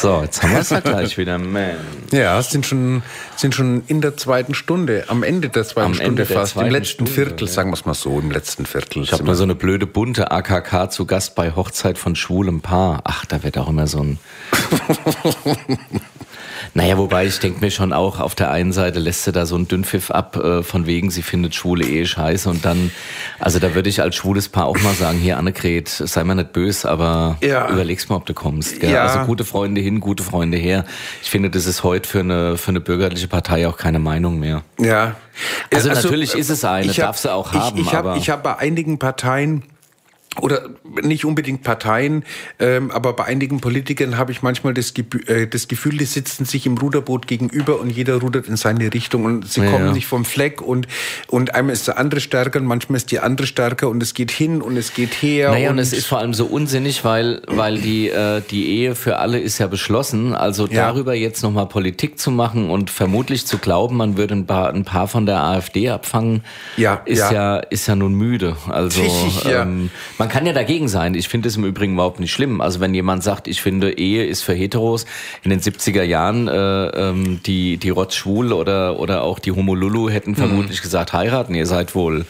[0.00, 1.70] So, jetzt haben wir es ja gleich wieder, man.
[2.12, 3.02] Ja, sind schon,
[3.34, 7.06] sind schon in der zweiten Stunde, am Ende der zweiten am Stunde fast, im letzten
[7.06, 7.52] Stunde, Viertel, ja.
[7.52, 9.02] sagen wir es mal so, im letzten Viertel.
[9.02, 13.00] Ich habe mal so eine blöde bunte AKK zu Gast bei Hochzeit von schwulem Paar.
[13.02, 14.18] Ach, da wird auch immer so ein
[16.74, 19.56] Naja, wobei ich denke mir schon auch, auf der einen Seite lässt sie da so
[19.56, 22.48] einen Dünnpfiff ab, äh, von wegen, sie findet schwule Ehe scheiße.
[22.48, 22.90] Und dann,
[23.38, 26.52] also da würde ich als schwules Paar auch mal sagen, hier Annegret, sei mal nicht
[26.52, 27.68] böse, aber ja.
[27.70, 28.80] überleg's mal, ob du kommst.
[28.80, 28.90] Gell?
[28.90, 29.04] Ja.
[29.04, 30.84] Also gute Freunde hin, gute Freunde her.
[31.22, 34.62] Ich finde, das ist heute für eine, für eine bürgerliche Partei auch keine Meinung mehr.
[34.78, 35.16] Ja.
[35.72, 37.78] Also, also natürlich ist es eine, hab, darf sie auch haben.
[37.78, 39.62] Ich, ich habe hab bei einigen Parteien
[40.40, 40.68] oder
[41.02, 42.24] nicht unbedingt Parteien,
[42.58, 44.92] ähm, aber bei einigen Politikern habe ich manchmal das,
[45.26, 49.24] äh, das, Gefühl, die sitzen sich im Ruderboot gegenüber und jeder rudert in seine Richtung
[49.24, 49.92] und sie ja, kommen ja.
[49.92, 50.86] nicht vom Fleck und,
[51.26, 54.30] und einmal ist der andere stärker und manchmal ist die andere stärker und es geht
[54.30, 55.50] hin und es geht her.
[55.50, 58.94] Naja, und, und es ist vor allem so unsinnig, weil, weil die, äh, die Ehe
[58.94, 60.34] für alle ist ja beschlossen.
[60.34, 60.86] Also ja.
[60.86, 64.84] darüber jetzt nochmal Politik zu machen und vermutlich zu glauben, man würde ein paar, ein
[64.84, 66.44] paar von der AfD abfangen,
[66.76, 68.56] ja, ist ja, ist ja nun müde.
[68.68, 69.02] Also
[69.46, 71.14] ähm, man man kann ja dagegen sein.
[71.14, 72.60] Ich finde es im Übrigen überhaupt nicht schlimm.
[72.60, 75.06] Also wenn jemand sagt, ich finde Ehe ist für Heteros
[75.42, 80.10] in den 70er Jahren äh, ähm, die die Rotz schwul oder oder auch die Homolulu
[80.10, 80.82] hätten vermutlich mhm.
[80.82, 81.54] gesagt heiraten.
[81.54, 82.26] Ihr seid wohl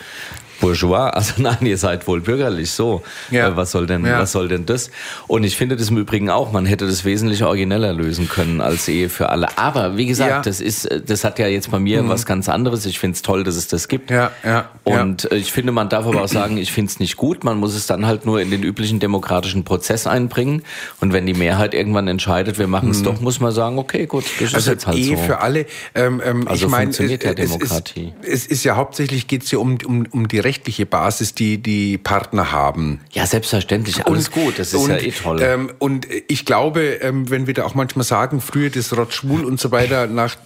[0.61, 3.03] bourgeois, also nein, ihr seid wohl bürgerlich, so.
[3.31, 3.49] Ja.
[3.49, 4.19] Äh, was soll denn, ja.
[4.19, 4.91] was soll denn das?
[5.27, 8.89] Und ich finde das im Übrigen auch, man hätte das wesentlich origineller lösen können als
[8.89, 9.59] Ehe für alle.
[9.59, 10.43] Aber wie gesagt, ja.
[10.43, 12.09] das ist, das hat ja jetzt bei mir mhm.
[12.09, 12.87] was ganz anderes.
[12.87, 14.11] Ich finde es toll, dass es das gibt.
[14.11, 14.71] Ja, ja.
[14.85, 17.45] Und ich finde, man darf aber auch sagen, ich finde es nicht gut.
[17.45, 20.63] Man muss es dann halt nur in den üblichen demokratischen Prozess einbringen.
[21.01, 23.05] Und wenn die Mehrheit irgendwann entscheidet, wir machen es mhm.
[23.05, 25.23] doch, muss man sagen, okay, gut, das also ist jetzt halt Ehe so.
[25.23, 25.67] für alle.
[25.95, 28.13] Ähm, ähm, also ich mein, funktioniert es, ja Demokratie.
[28.23, 31.35] Es ist, es ist ja hauptsächlich geht es ja um, um, um die rechtliche Basis,
[31.35, 33.01] die die Partner haben.
[33.13, 35.41] Ja, selbstverständlich, alles und, gut, das ist und, ja eh toll.
[35.43, 39.45] Ähm, und ich glaube, ähm, wenn wir da auch manchmal sagen, früher das Rot schwul
[39.45, 40.37] und so weiter, nach,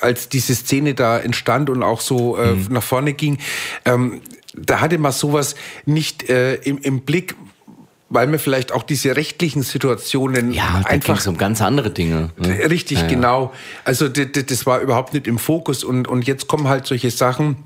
[0.00, 2.66] als diese Szene da entstand und auch so äh, mhm.
[2.70, 3.38] nach vorne ging,
[3.84, 4.20] ähm,
[4.54, 5.56] da hatte man sowas
[5.86, 7.34] nicht äh, im, im Blick,
[8.10, 12.30] weil mir vielleicht auch diese rechtlichen Situationen ja, einfach um ganz andere Dinge.
[12.38, 12.70] Ne?
[12.70, 13.10] Richtig, ja, ja.
[13.10, 13.52] genau.
[13.84, 17.56] Also das, das war überhaupt nicht im Fokus und und jetzt kommen halt solche Sachen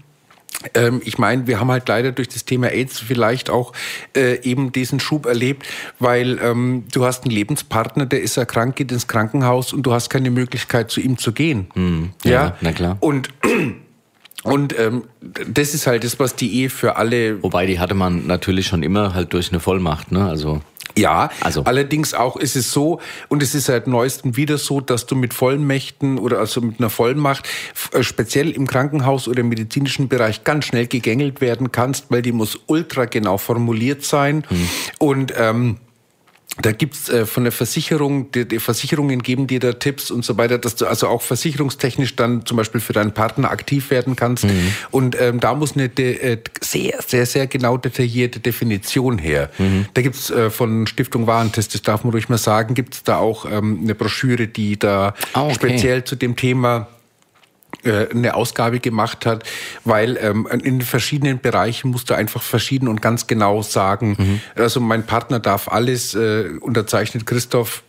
[1.05, 3.73] ich meine, wir haben halt leider durch das Thema AIDS vielleicht auch
[4.17, 5.67] äh, eben diesen Schub erlebt,
[5.99, 10.09] weil ähm, du hast einen Lebenspartner, der ist erkrankt, geht ins Krankenhaus und du hast
[10.09, 11.67] keine Möglichkeit, zu ihm zu gehen.
[11.75, 12.11] Mhm.
[12.25, 12.97] Ja, ja, na klar.
[13.01, 13.31] Und
[14.45, 17.43] und ähm, das ist halt das, was die Ehe für alle.
[17.43, 20.29] Wobei die hatte man natürlich schon immer halt durch eine Vollmacht, ne?
[20.29, 20.61] Also
[20.97, 21.65] ja, also.
[21.65, 25.35] allerdings auch ist es so, und es ist seit neuestem wieder so, dass du mit
[25.35, 27.49] Vollmächten oder also mit einer Vollmacht
[27.93, 32.33] äh, speziell im Krankenhaus oder im medizinischen Bereich ganz schnell gegängelt werden kannst, weil die
[32.33, 34.45] muss ultra genau formuliert sein.
[34.49, 34.69] Hm.
[34.99, 35.79] Und ähm,
[36.61, 40.37] da gibt's äh, von der Versicherung, die, die Versicherungen geben dir da Tipps und so
[40.37, 44.45] weiter, dass du also auch versicherungstechnisch dann zum Beispiel für deinen Partner aktiv werden kannst.
[44.45, 44.75] Mhm.
[44.91, 49.51] Und ähm, da muss eine äh, sehr, sehr, sehr genau detaillierte Definition her.
[49.59, 49.87] Mhm.
[49.95, 53.47] Da gibt's äh, von Stiftung Warentest, das darf man ruhig mal sagen, gibt's da auch
[53.51, 55.55] ähm, eine Broschüre, die da Ah, okay.
[55.55, 56.89] speziell zu dem Thema
[57.85, 59.45] äh, eine Ausgabe gemacht hat,
[59.85, 64.41] weil ähm, in den verschiedenen Bereichen musst du einfach verschieden und ganz genau sagen, Mhm.
[64.57, 67.83] also mein Partner darf alles, äh, unterzeichnet Christoph,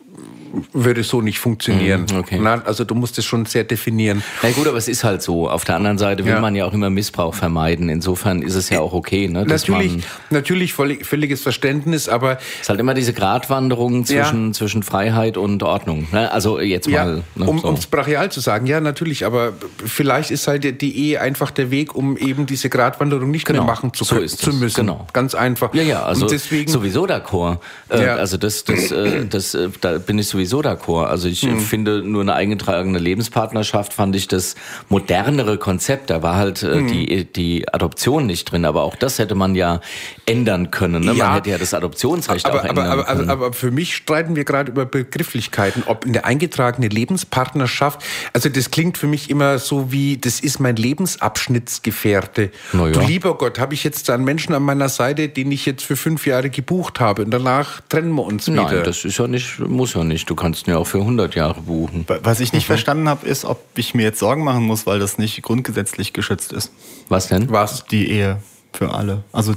[0.72, 2.06] würde so nicht funktionieren.
[2.12, 2.40] Mhm, okay.
[2.40, 4.24] Na, also du musst es schon sehr definieren.
[4.44, 5.50] Na gut, aber es ist halt so.
[5.50, 6.40] Auf der anderen Seite will Ja.
[6.40, 7.90] man ja auch immer Missbrauch vermeiden.
[7.90, 9.46] Insofern ist es ja auch okay, ne?
[9.46, 14.54] dass Natürlich, man natürlich völlig, völliges Verständnis, aber Es ist halt immer diese Gratwanderung zwischen,
[14.54, 16.08] zwischen Freiheit und Ordnung.
[16.12, 16.32] Ne?
[16.32, 17.24] Also jetzt Ja, mal.
[17.36, 17.66] Ne, um so.
[17.68, 19.54] ums brachial zu sagen, ja, natürlich, aber
[19.84, 23.72] vielleicht ist halt die Ehe einfach der Weg, um eben diese Gratwanderung nicht Genau, mehr
[23.74, 24.82] machen zu, so ist zu es, müssen.
[24.82, 25.08] genau.
[25.14, 25.74] Ganz einfach.
[25.74, 27.58] Ja, ja, also Und deswegen, sowieso d'accord.
[27.90, 28.16] Äh, Ja.
[28.18, 31.08] Also das, das, äh, das, äh, da bin ich sowieso d'accord.
[31.08, 31.60] Also ich Hm.
[31.60, 34.56] finde nur eine eingetragene Lebenspartnerschaft fand ich das
[34.90, 36.10] modernere Konzept.
[36.10, 36.88] Da war halt Hm.
[36.88, 39.80] äh, die, die Adoption nicht drin, aber auch das hätte man ja
[40.26, 41.04] ändern können.
[41.06, 41.14] Ne?
[41.14, 41.26] Ja.
[41.26, 43.30] Man hätte ja das Adoptionsrecht aber, auch aber, ändern aber, können.
[43.30, 48.02] aber, aber für mich streiten wir gerade über Begrifflichkeiten, ob eine eingetragene Lebenspartnerschaft,
[48.34, 52.52] also das klingt für mich immer so wie, das ist mein Lebensabschnittsgefährte.
[52.74, 52.90] Ja.
[52.90, 55.96] Du lieber Gott, habe ich jetzt einen Menschen an meiner Seite, den ich jetzt für
[55.96, 58.64] fünf Jahre gebucht habe und danach trennen wir uns wieder.
[58.64, 60.30] Nein, das ist ja nicht, muss ja nicht.
[60.34, 62.08] Du kannst ihn ja auch für 100 Jahre buchen.
[62.24, 65.20] Was ich nicht verstanden habe, ist, ob ich mir jetzt Sorgen machen muss, weil das
[65.20, 66.72] nicht grundgesetzlich geschützt ist.
[67.08, 67.52] Was denn?
[67.52, 67.86] Was?
[67.86, 68.42] Die Ehe
[68.74, 69.24] für alle.
[69.32, 69.54] Also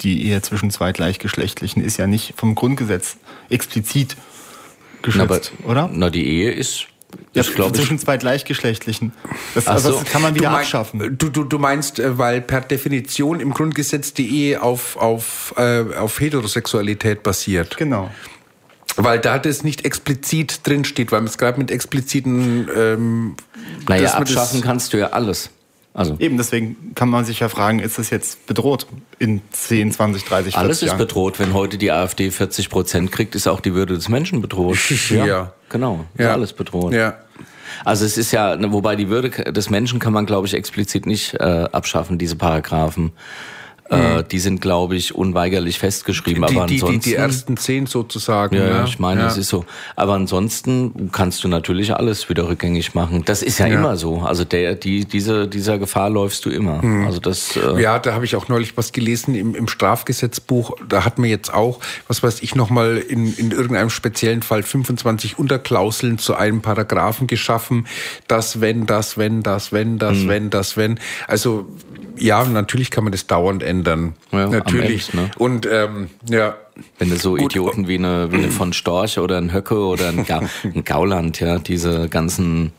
[0.00, 3.16] die Ehe zwischen zwei Gleichgeschlechtlichen ist ja nicht vom Grundgesetz
[3.48, 4.16] explizit
[5.02, 5.90] geschützt, Na, aber, oder?
[5.92, 6.86] Na, die Ehe ist,
[7.32, 9.12] Ja, zwischen zwei Gleichgeschlechtlichen.
[9.54, 10.00] Das, also so.
[10.00, 11.16] das kann man wieder du, mein- abschaffen.
[11.16, 15.84] Du, du, du meinst, äh, weil per Definition im Grundgesetz die Ehe auf, auf, äh,
[15.96, 17.76] auf Heterosexualität basiert.
[17.76, 18.10] Genau.
[18.96, 23.36] Weil da das nicht explizit drin steht, weil man es gerade mit expliziten ähm,
[23.88, 25.50] naja, abschaffen kannst du ja alles.
[25.92, 28.86] Also Eben, deswegen kann man sich ja fragen, ist das jetzt bedroht
[29.18, 30.98] in 10, 20, 30, 40 Alles ist Jahren?
[30.98, 31.38] bedroht.
[31.38, 34.76] Wenn heute die AfD 40 Prozent kriegt, ist auch die Würde des Menschen bedroht.
[35.10, 35.52] Ja.
[35.70, 36.32] Genau, ist Ja.
[36.32, 36.92] alles bedroht.
[36.92, 37.16] Ja.
[37.84, 41.06] Also es ist ja, ne, wobei die Würde des Menschen kann man, glaube ich, explizit
[41.06, 43.12] nicht äh, abschaffen, diese Paragraphen.
[43.88, 46.44] Äh, die sind, glaube ich, unweigerlich festgeschrieben.
[46.46, 48.56] Die, aber die, die, ansonsten, die ersten zehn sozusagen.
[48.56, 49.26] ja, Ja, ich meine, ja.
[49.28, 49.64] es ist so.
[49.94, 53.22] Aber ansonsten kannst du natürlich alles wieder rückgängig machen.
[53.24, 53.78] Das ist ja, Ja.
[53.78, 54.18] immer so.
[54.22, 56.82] Also der, die, diese, dieser Gefahr läufst du immer.
[57.06, 57.56] Also das.
[57.56, 60.72] Äh, Ja, da habe ich auch neulich was gelesen im, im Strafgesetzbuch.
[60.88, 65.38] Da hat man jetzt auch, was weiß ich, nochmal in, in irgendeinem speziellen Fall 25
[65.38, 67.86] Unterklauseln zu einem Paragraphen geschaffen.
[68.28, 70.28] Das, wenn, das, wenn, das, wenn, das, Hm.
[70.28, 70.98] wenn, das, wenn.
[71.28, 71.66] Also,
[72.18, 74.14] ja, natürlich kann man das dauernd ändern.
[74.32, 75.10] Ja, natürlich.
[75.10, 75.30] Ende, ne?
[75.38, 76.56] Und, ähm, ja.
[76.98, 77.52] Wenn du so Gut.
[77.52, 81.40] Idioten wie eine, wie eine von Storch oder ein Höcke oder ein, Ga ein Gauland,
[81.40, 82.72] ja, diese ganzen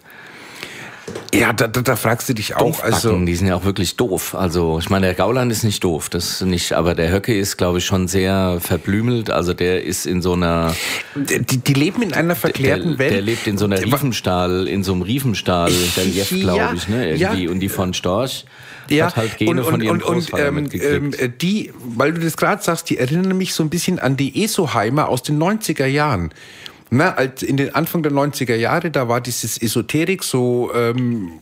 [1.33, 2.81] Ja, da, da, da fragst du dich auch.
[2.83, 4.33] Also, die sind ja auch wirklich doof.
[4.33, 7.77] Also ich meine, der Gauland ist nicht doof, das nicht, aber der Höcke ist, glaube
[7.77, 9.29] ich, schon sehr verblümelt.
[9.29, 10.75] Also der ist in so einer,
[11.15, 13.11] die, die leben in einer der, verklärten Welt.
[13.13, 16.87] der lebt in so einer Riefenstahl, in so einem Riefenstahl, der Jeff, Ja, glaube ich,
[16.87, 17.45] ne, irgendwie.
[17.45, 17.51] ja.
[17.51, 18.45] Und die von Storch
[18.89, 21.21] hat halt Gene von ihrem Großvater ähm, mitgekriegt.
[21.21, 24.43] ähm, die, weil du das gerade sagst, die erinnern mich so ein bisschen an die
[24.43, 26.31] Esoheimer aus den 90er Jahren.
[26.89, 31.39] Na, als in den Anfang der 90er Jahre, da war dieses Esoterik so ähm,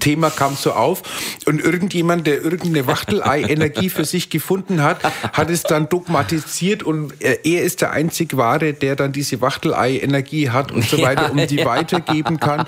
[0.00, 1.02] Thema kam so auf
[1.46, 5.02] und irgendjemand, der irgendeine Wachtelei-Energie für sich gefunden hat,
[5.32, 10.50] hat es dann dogmatisiert und er, er ist der einzig Wahre, der dann diese Wachtelei-Energie
[10.50, 12.66] hat und so weiter, um die weitergeben kann.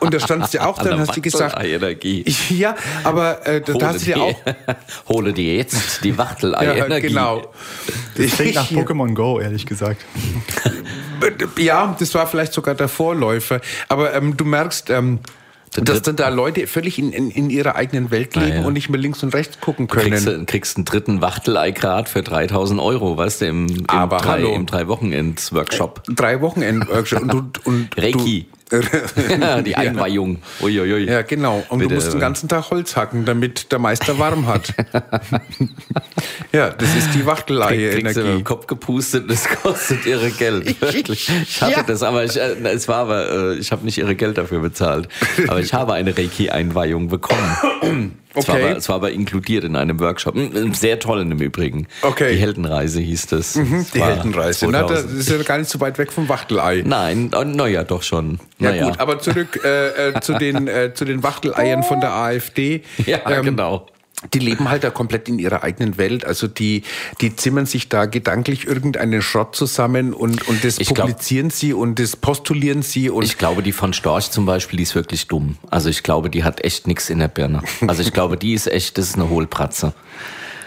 [0.00, 2.24] Und da standst du auch dann, hast du gesagt, Energie.
[2.48, 2.74] ja,
[3.04, 4.34] aber äh, da, da hast du ja auch.
[5.08, 7.08] hole dir jetzt die Wachtelei-Energie.
[7.08, 7.52] genau.
[8.16, 10.04] Das klingt nach Pokémon Go, ehrlich gesagt.
[11.58, 13.60] Ja, das war vielleicht sogar der Vorläufer.
[13.88, 15.18] Aber ähm, du merkst, ähm,
[15.76, 18.66] dass dann da Leute völlig in, in, in ihrer eigenen Welt leben Ah, ja.
[18.66, 20.40] und nicht mehr links und rechts gucken Kriegst, können.
[20.40, 24.52] du- kriegst einen dritten Wachtelei-Grad für 3000 Euro, weißt du, im, im, Aber drei, hallo.
[24.54, 26.02] im drei Wochenends-Workshop.
[26.08, 28.46] Drei Wochenend-Workshop und, du- und Reiki.
[28.50, 28.59] Du,
[29.64, 30.38] die Einweihung.
[30.60, 31.06] Uiuiui.
[31.06, 31.64] Ja, genau.
[31.68, 31.88] Und Bitte.
[31.88, 34.72] du musst den ganzen Tag Holz hacken, damit der Meister warm hat.
[36.52, 38.42] ja, das ist die im Wachtelei-Energie.
[38.42, 40.80] Kopf gepustet, das kostet ihre Geld.
[40.80, 41.28] Wirklich.
[41.28, 41.82] Ich hatte Ja.
[41.82, 45.08] das, aber ich, äh, es war aber, äh, ich habe nicht ihre Geld dafür bezahlt.
[45.48, 48.18] Aber ich habe eine Reiki-Einweihung bekommen.
[48.34, 48.64] Es war, Okay.
[48.68, 50.34] aber, es war aber inkludiert in einem Workshop.
[50.36, 51.88] Mm, Sehr toll im Übrigen.
[52.02, 52.32] Okay.
[52.34, 53.56] Die Heldenreise hieß das.
[53.56, 54.66] Es Die war Heldenreise.
[54.68, 55.20] Na, das 2000.
[55.20, 56.82] ist ja gar nicht so weit weg vom Wachtelei.
[56.86, 58.38] Nein, oh, naja, doch schon.
[58.58, 58.84] Ja naja.
[58.84, 62.82] gut, aber zurück äh, äh, zu den äh, zu den Wachteleiern von der AfD.
[63.06, 63.86] Ja, Ähm, genau.
[64.34, 66.24] Die leben halt da komplett in ihrer eigenen Welt.
[66.24, 66.82] Also die,
[67.20, 71.72] die zimmern sich da gedanklich irgendeinen Schrott zusammen und, und das Ich glaub- publizieren sie
[71.72, 75.26] und das postulieren sie und Ich glaube, die von Storch zum Beispiel, die ist wirklich
[75.28, 75.56] dumm.
[75.70, 77.62] Also ich glaube, die hat echt nichts in der Birne.
[77.86, 79.94] Also ich glaube, die ist echt, das ist eine Hohlpratze.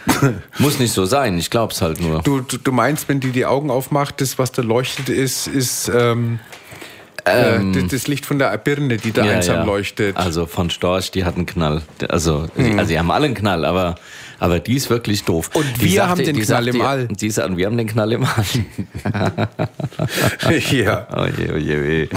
[0.59, 2.21] Muss nicht so sein, ich glaube es halt nur.
[2.23, 5.89] du, du, du meinst, wenn die die Augen aufmacht, das, was da leuchtet, ist, ist
[5.95, 6.39] ähm,
[7.25, 10.17] äh, das, das Licht von der Birne, die da einsam leuchtet.
[10.17, 11.81] Also von Storch, die hat einen Knall.
[12.09, 13.95] Also, also die haben alle einen Knall, aber,
[14.43, 15.49] aber die ist wirklich doof.
[15.53, 17.07] Und die wir haben den die Knall im dir- All.
[17.07, 18.43] Die sagt, wir haben den Knall im All.
[20.71, 21.07] ja.
[21.15, 22.07] Oh je, oh je, weh.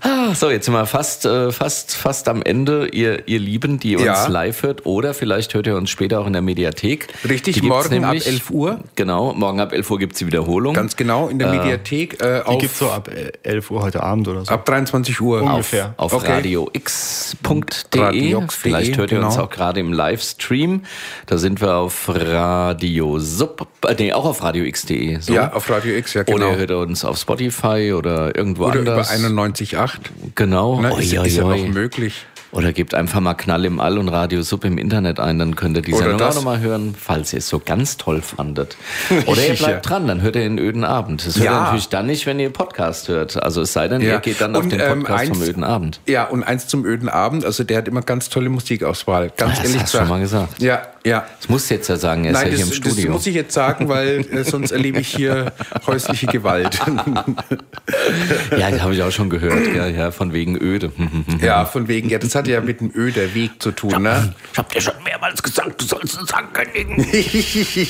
[0.00, 3.94] Ah, So, jetzt sind wir fast, äh, fast, fast am Ende, ihr, ihr Lieben, die
[3.94, 4.26] uns Ja.
[4.26, 4.84] live hört.
[4.84, 7.06] Oder vielleicht hört ihr uns später auch in der Mediathek.
[7.28, 8.80] Richtig, morgen ab 11 Uhr.
[8.96, 10.74] Genau, morgen ab 11 Uhr gibt's die Wiederholung.
[10.74, 14.02] Ganz genau, in der Mediathek äh, Die auf, gibt's so ab äh, 11 Uhr heute
[14.02, 14.50] Abend oder so.
[14.52, 15.40] ab 23 Uhr.
[15.42, 15.94] Ungefähr.
[15.98, 16.32] auf Okay.
[16.32, 18.00] radiox.de.
[18.00, 19.46] radiox.de, Vielleicht hört ihr uns genau.
[19.46, 20.82] auch gerade im Livestream.
[21.26, 25.20] Da sind wir auf Radio Sub, äh, nee, auch auf radiox.de.
[25.20, 25.34] So.
[25.34, 26.50] Ja, auf Radio X, ja Oder genau.
[26.52, 29.10] ihr hört uns auf Spotify oder irgendwo Oder über anders.
[29.12, 29.90] 91.8.
[30.34, 30.80] genau.
[30.80, 31.68] Ne, ist, ist ja Oi, oi, noch oi.
[31.68, 32.24] möglich.
[32.50, 35.76] Oder gebt einfach mal Knall im All und Radio Sub im Internet ein, dann könnt
[35.76, 38.76] ihr die Oder Sendung auch nochmal hören, falls ihr es so ganz toll fandet.
[39.26, 39.66] Oder ihr Ja.
[39.66, 41.26] bleibt dran, dann hört ihr den öden Abend.
[41.26, 41.60] Das hört ihr Ja.
[41.64, 43.42] natürlich dann nicht, wenn ihr Podcast hört.
[43.42, 44.12] Also es sei denn, Ja.
[44.12, 46.00] ihr geht dann auf Und, den ähm, Podcast vom eins- öden Abend.
[46.06, 47.44] Ja, und eins zum öden Abend.
[47.44, 49.32] Also der hat immer ganz tolle Musikauswahl.
[49.36, 50.62] Ganz Ah, das ehrlich hast du schon mal gesagt.
[50.62, 51.26] Ja, ja.
[51.38, 53.12] Das musst du jetzt ja sagen, er ist Nein, ja hier das, im das Studio.
[53.12, 55.52] muss ich jetzt sagen, weil äh, sonst erlebe ich hier
[55.86, 56.80] häusliche Gewalt.
[58.58, 60.92] ja, das habe ich auch schon gehört, ja, ja, von wegen öde.
[61.40, 64.34] ja, von wegen, ja, das hat ja mit dem öder Weg zu tun, ne?
[64.52, 67.06] Ich hab dir schon mehrmals gesagt, du sollst es ankündigen.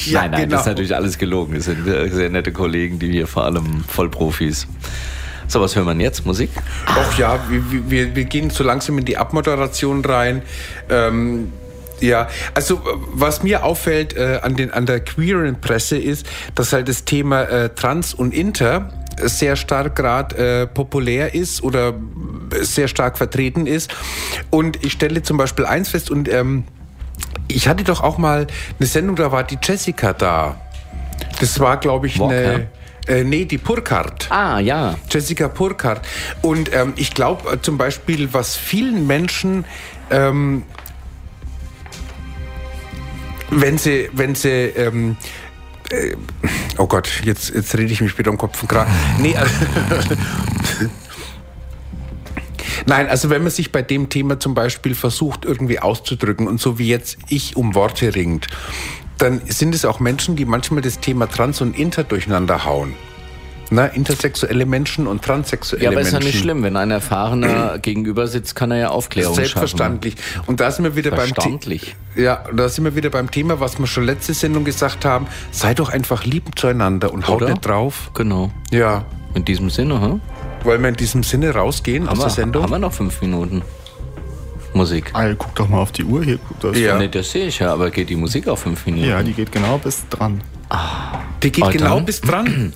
[0.06, 0.50] ja, nein, nein, genau.
[0.50, 1.54] das ist natürlich alles gelogen.
[1.54, 4.66] Das sind äh, sehr nette Kollegen, die hier vor allem Vollprofis.
[5.46, 6.24] So, was hören wir jetzt?
[6.24, 6.50] Musik?
[6.86, 10.42] Ach ja, wir, wir, wir gehen so langsam in die Abmoderation rein.
[10.88, 11.52] Ähm,
[12.04, 12.80] ja, also äh,
[13.12, 17.42] was mir auffällt äh, an, den, an der queeren Presse ist, dass halt das Thema
[17.44, 18.90] äh, Trans und Inter
[19.20, 23.94] sehr stark gerade äh, populär ist oder äh, sehr stark vertreten ist.
[24.50, 26.64] Und ich stelle zum Beispiel eins fest und ähm,
[27.48, 28.46] ich hatte doch auch mal
[28.78, 30.60] eine Sendung, da war die Jessica da.
[31.40, 32.68] Das war, glaube ich, eine...
[33.06, 34.28] Äh, nee, die Purkart.
[34.30, 34.94] Ah, ja.
[35.10, 36.00] Jessica Purkart.
[36.40, 39.66] Und ähm, ich glaube äh, zum Beispiel, was vielen Menschen,
[40.10, 40.62] ähm,
[43.50, 45.16] wenn sie, wenn sie, ähm,
[45.90, 46.16] äh,
[46.78, 48.92] oh Gott, jetzt, jetzt rede ich mich wieder um Kopf und Kragen.
[49.20, 49.54] Nee, also,
[52.86, 56.78] Nein, also wenn man sich bei dem Thema zum Beispiel versucht, irgendwie auszudrücken und so
[56.78, 58.48] wie jetzt ich um Worte ringt,
[59.18, 62.94] dann sind es auch Menschen, die manchmal das Thema Trans und Inter durcheinander hauen.
[63.70, 66.26] Na, intersexuelle Menschen und transsexuelle Ja, aber ist Menschen.
[66.26, 66.62] ja nicht schlimm.
[66.62, 70.16] Wenn ein Erfahrener gegenüber sitzt, kann er ja Aufklärung Selbstverständlich.
[70.46, 71.32] Und da sind wir wieder beim
[72.16, 75.26] ja, da sind wir wieder beim Thema, was wir schon letzte Sendung gesagt haben.
[75.50, 77.50] Sei doch einfach lieb zueinander und haut Oder?
[77.50, 77.94] nicht drauf.
[78.04, 78.14] schaffen.
[78.14, 78.50] Genau.
[78.70, 79.04] Ja.
[79.34, 80.20] In diesem Sinne, hm?
[80.62, 82.62] Wollen wir in diesem Sinne rausgehen aus haben, der wir, Sendung?
[82.62, 83.62] haben wir noch fünf Minuten
[84.72, 85.10] Musik?
[85.12, 86.38] Al, guck doch mal auf die Uhr hier.
[86.60, 86.96] Das Ja.
[86.98, 89.08] Nee, das sehe ich ja, aber geht die Musik auf fünf Minuten?
[89.08, 90.40] ja, die geht genau bis dran.
[91.42, 92.72] Die geht Oh, genau bis dran.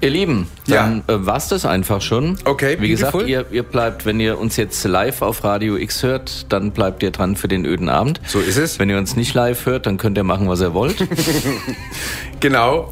[0.00, 2.38] Ihr Lieben, dann äh, war's das einfach schon.
[2.44, 6.52] Okay, Wie gesagt, ihr, ihr bleibt, wenn ihr uns jetzt live auf Radio X hört,
[6.52, 8.20] dann bleibt ihr dran für den öden Abend.
[8.26, 8.78] So ist es.
[8.78, 10.96] Wenn ihr uns nicht live hört, dann könnt ihr machen, was ihr wollt.
[12.40, 12.90] Genau.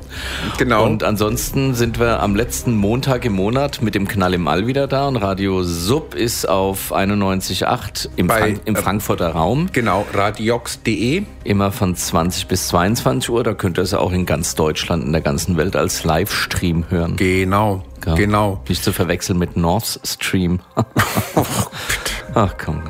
[0.58, 0.84] Genau.
[0.86, 4.86] Und ansonsten sind wir am letzten Montag im Monat mit dem Knall im All wieder
[4.86, 9.68] da und Radio Sub ist auf 91.8 im, Bei- Frank im Frankfurter Raum.
[9.72, 11.24] genau, radiox.de.
[11.42, 13.42] Immer von 20 bis 22 Uhr.
[13.42, 17.16] Da könnt ihr es auch in ganz Deutschland, in der ganzen Welt als Livestream hören.
[17.16, 17.84] Genau.
[18.04, 18.14] Ja.
[18.14, 18.62] Genau.
[18.68, 20.60] Nicht zu verwechseln mit North Stream.
[22.34, 22.82] Ach komm.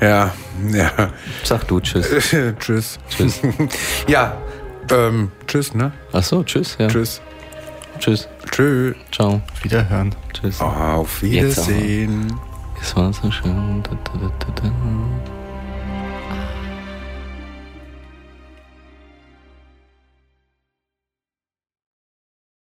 [0.00, 0.32] Ja,
[0.72, 0.90] ja.
[1.42, 2.08] Sag du Tschüss.
[2.58, 2.98] tschüss.
[3.08, 3.40] Tschüss.
[4.08, 4.36] Ja,
[4.90, 5.92] ähm, tschüss, ne?
[6.12, 6.76] Ach so, Tschüss.
[6.78, 6.88] Ja.
[6.88, 7.20] Tschüss.
[7.98, 8.28] Tschüss.
[8.50, 8.94] Tschüss.
[9.12, 9.40] Ciao.
[9.62, 10.14] Wiederhören.
[10.32, 10.60] Tschüss.
[10.60, 11.22] Auf.
[11.22, 12.32] Wiedersehen.
[12.80, 13.82] Es war so schön.
[13.82, 15.23] Da, da, da, da, da.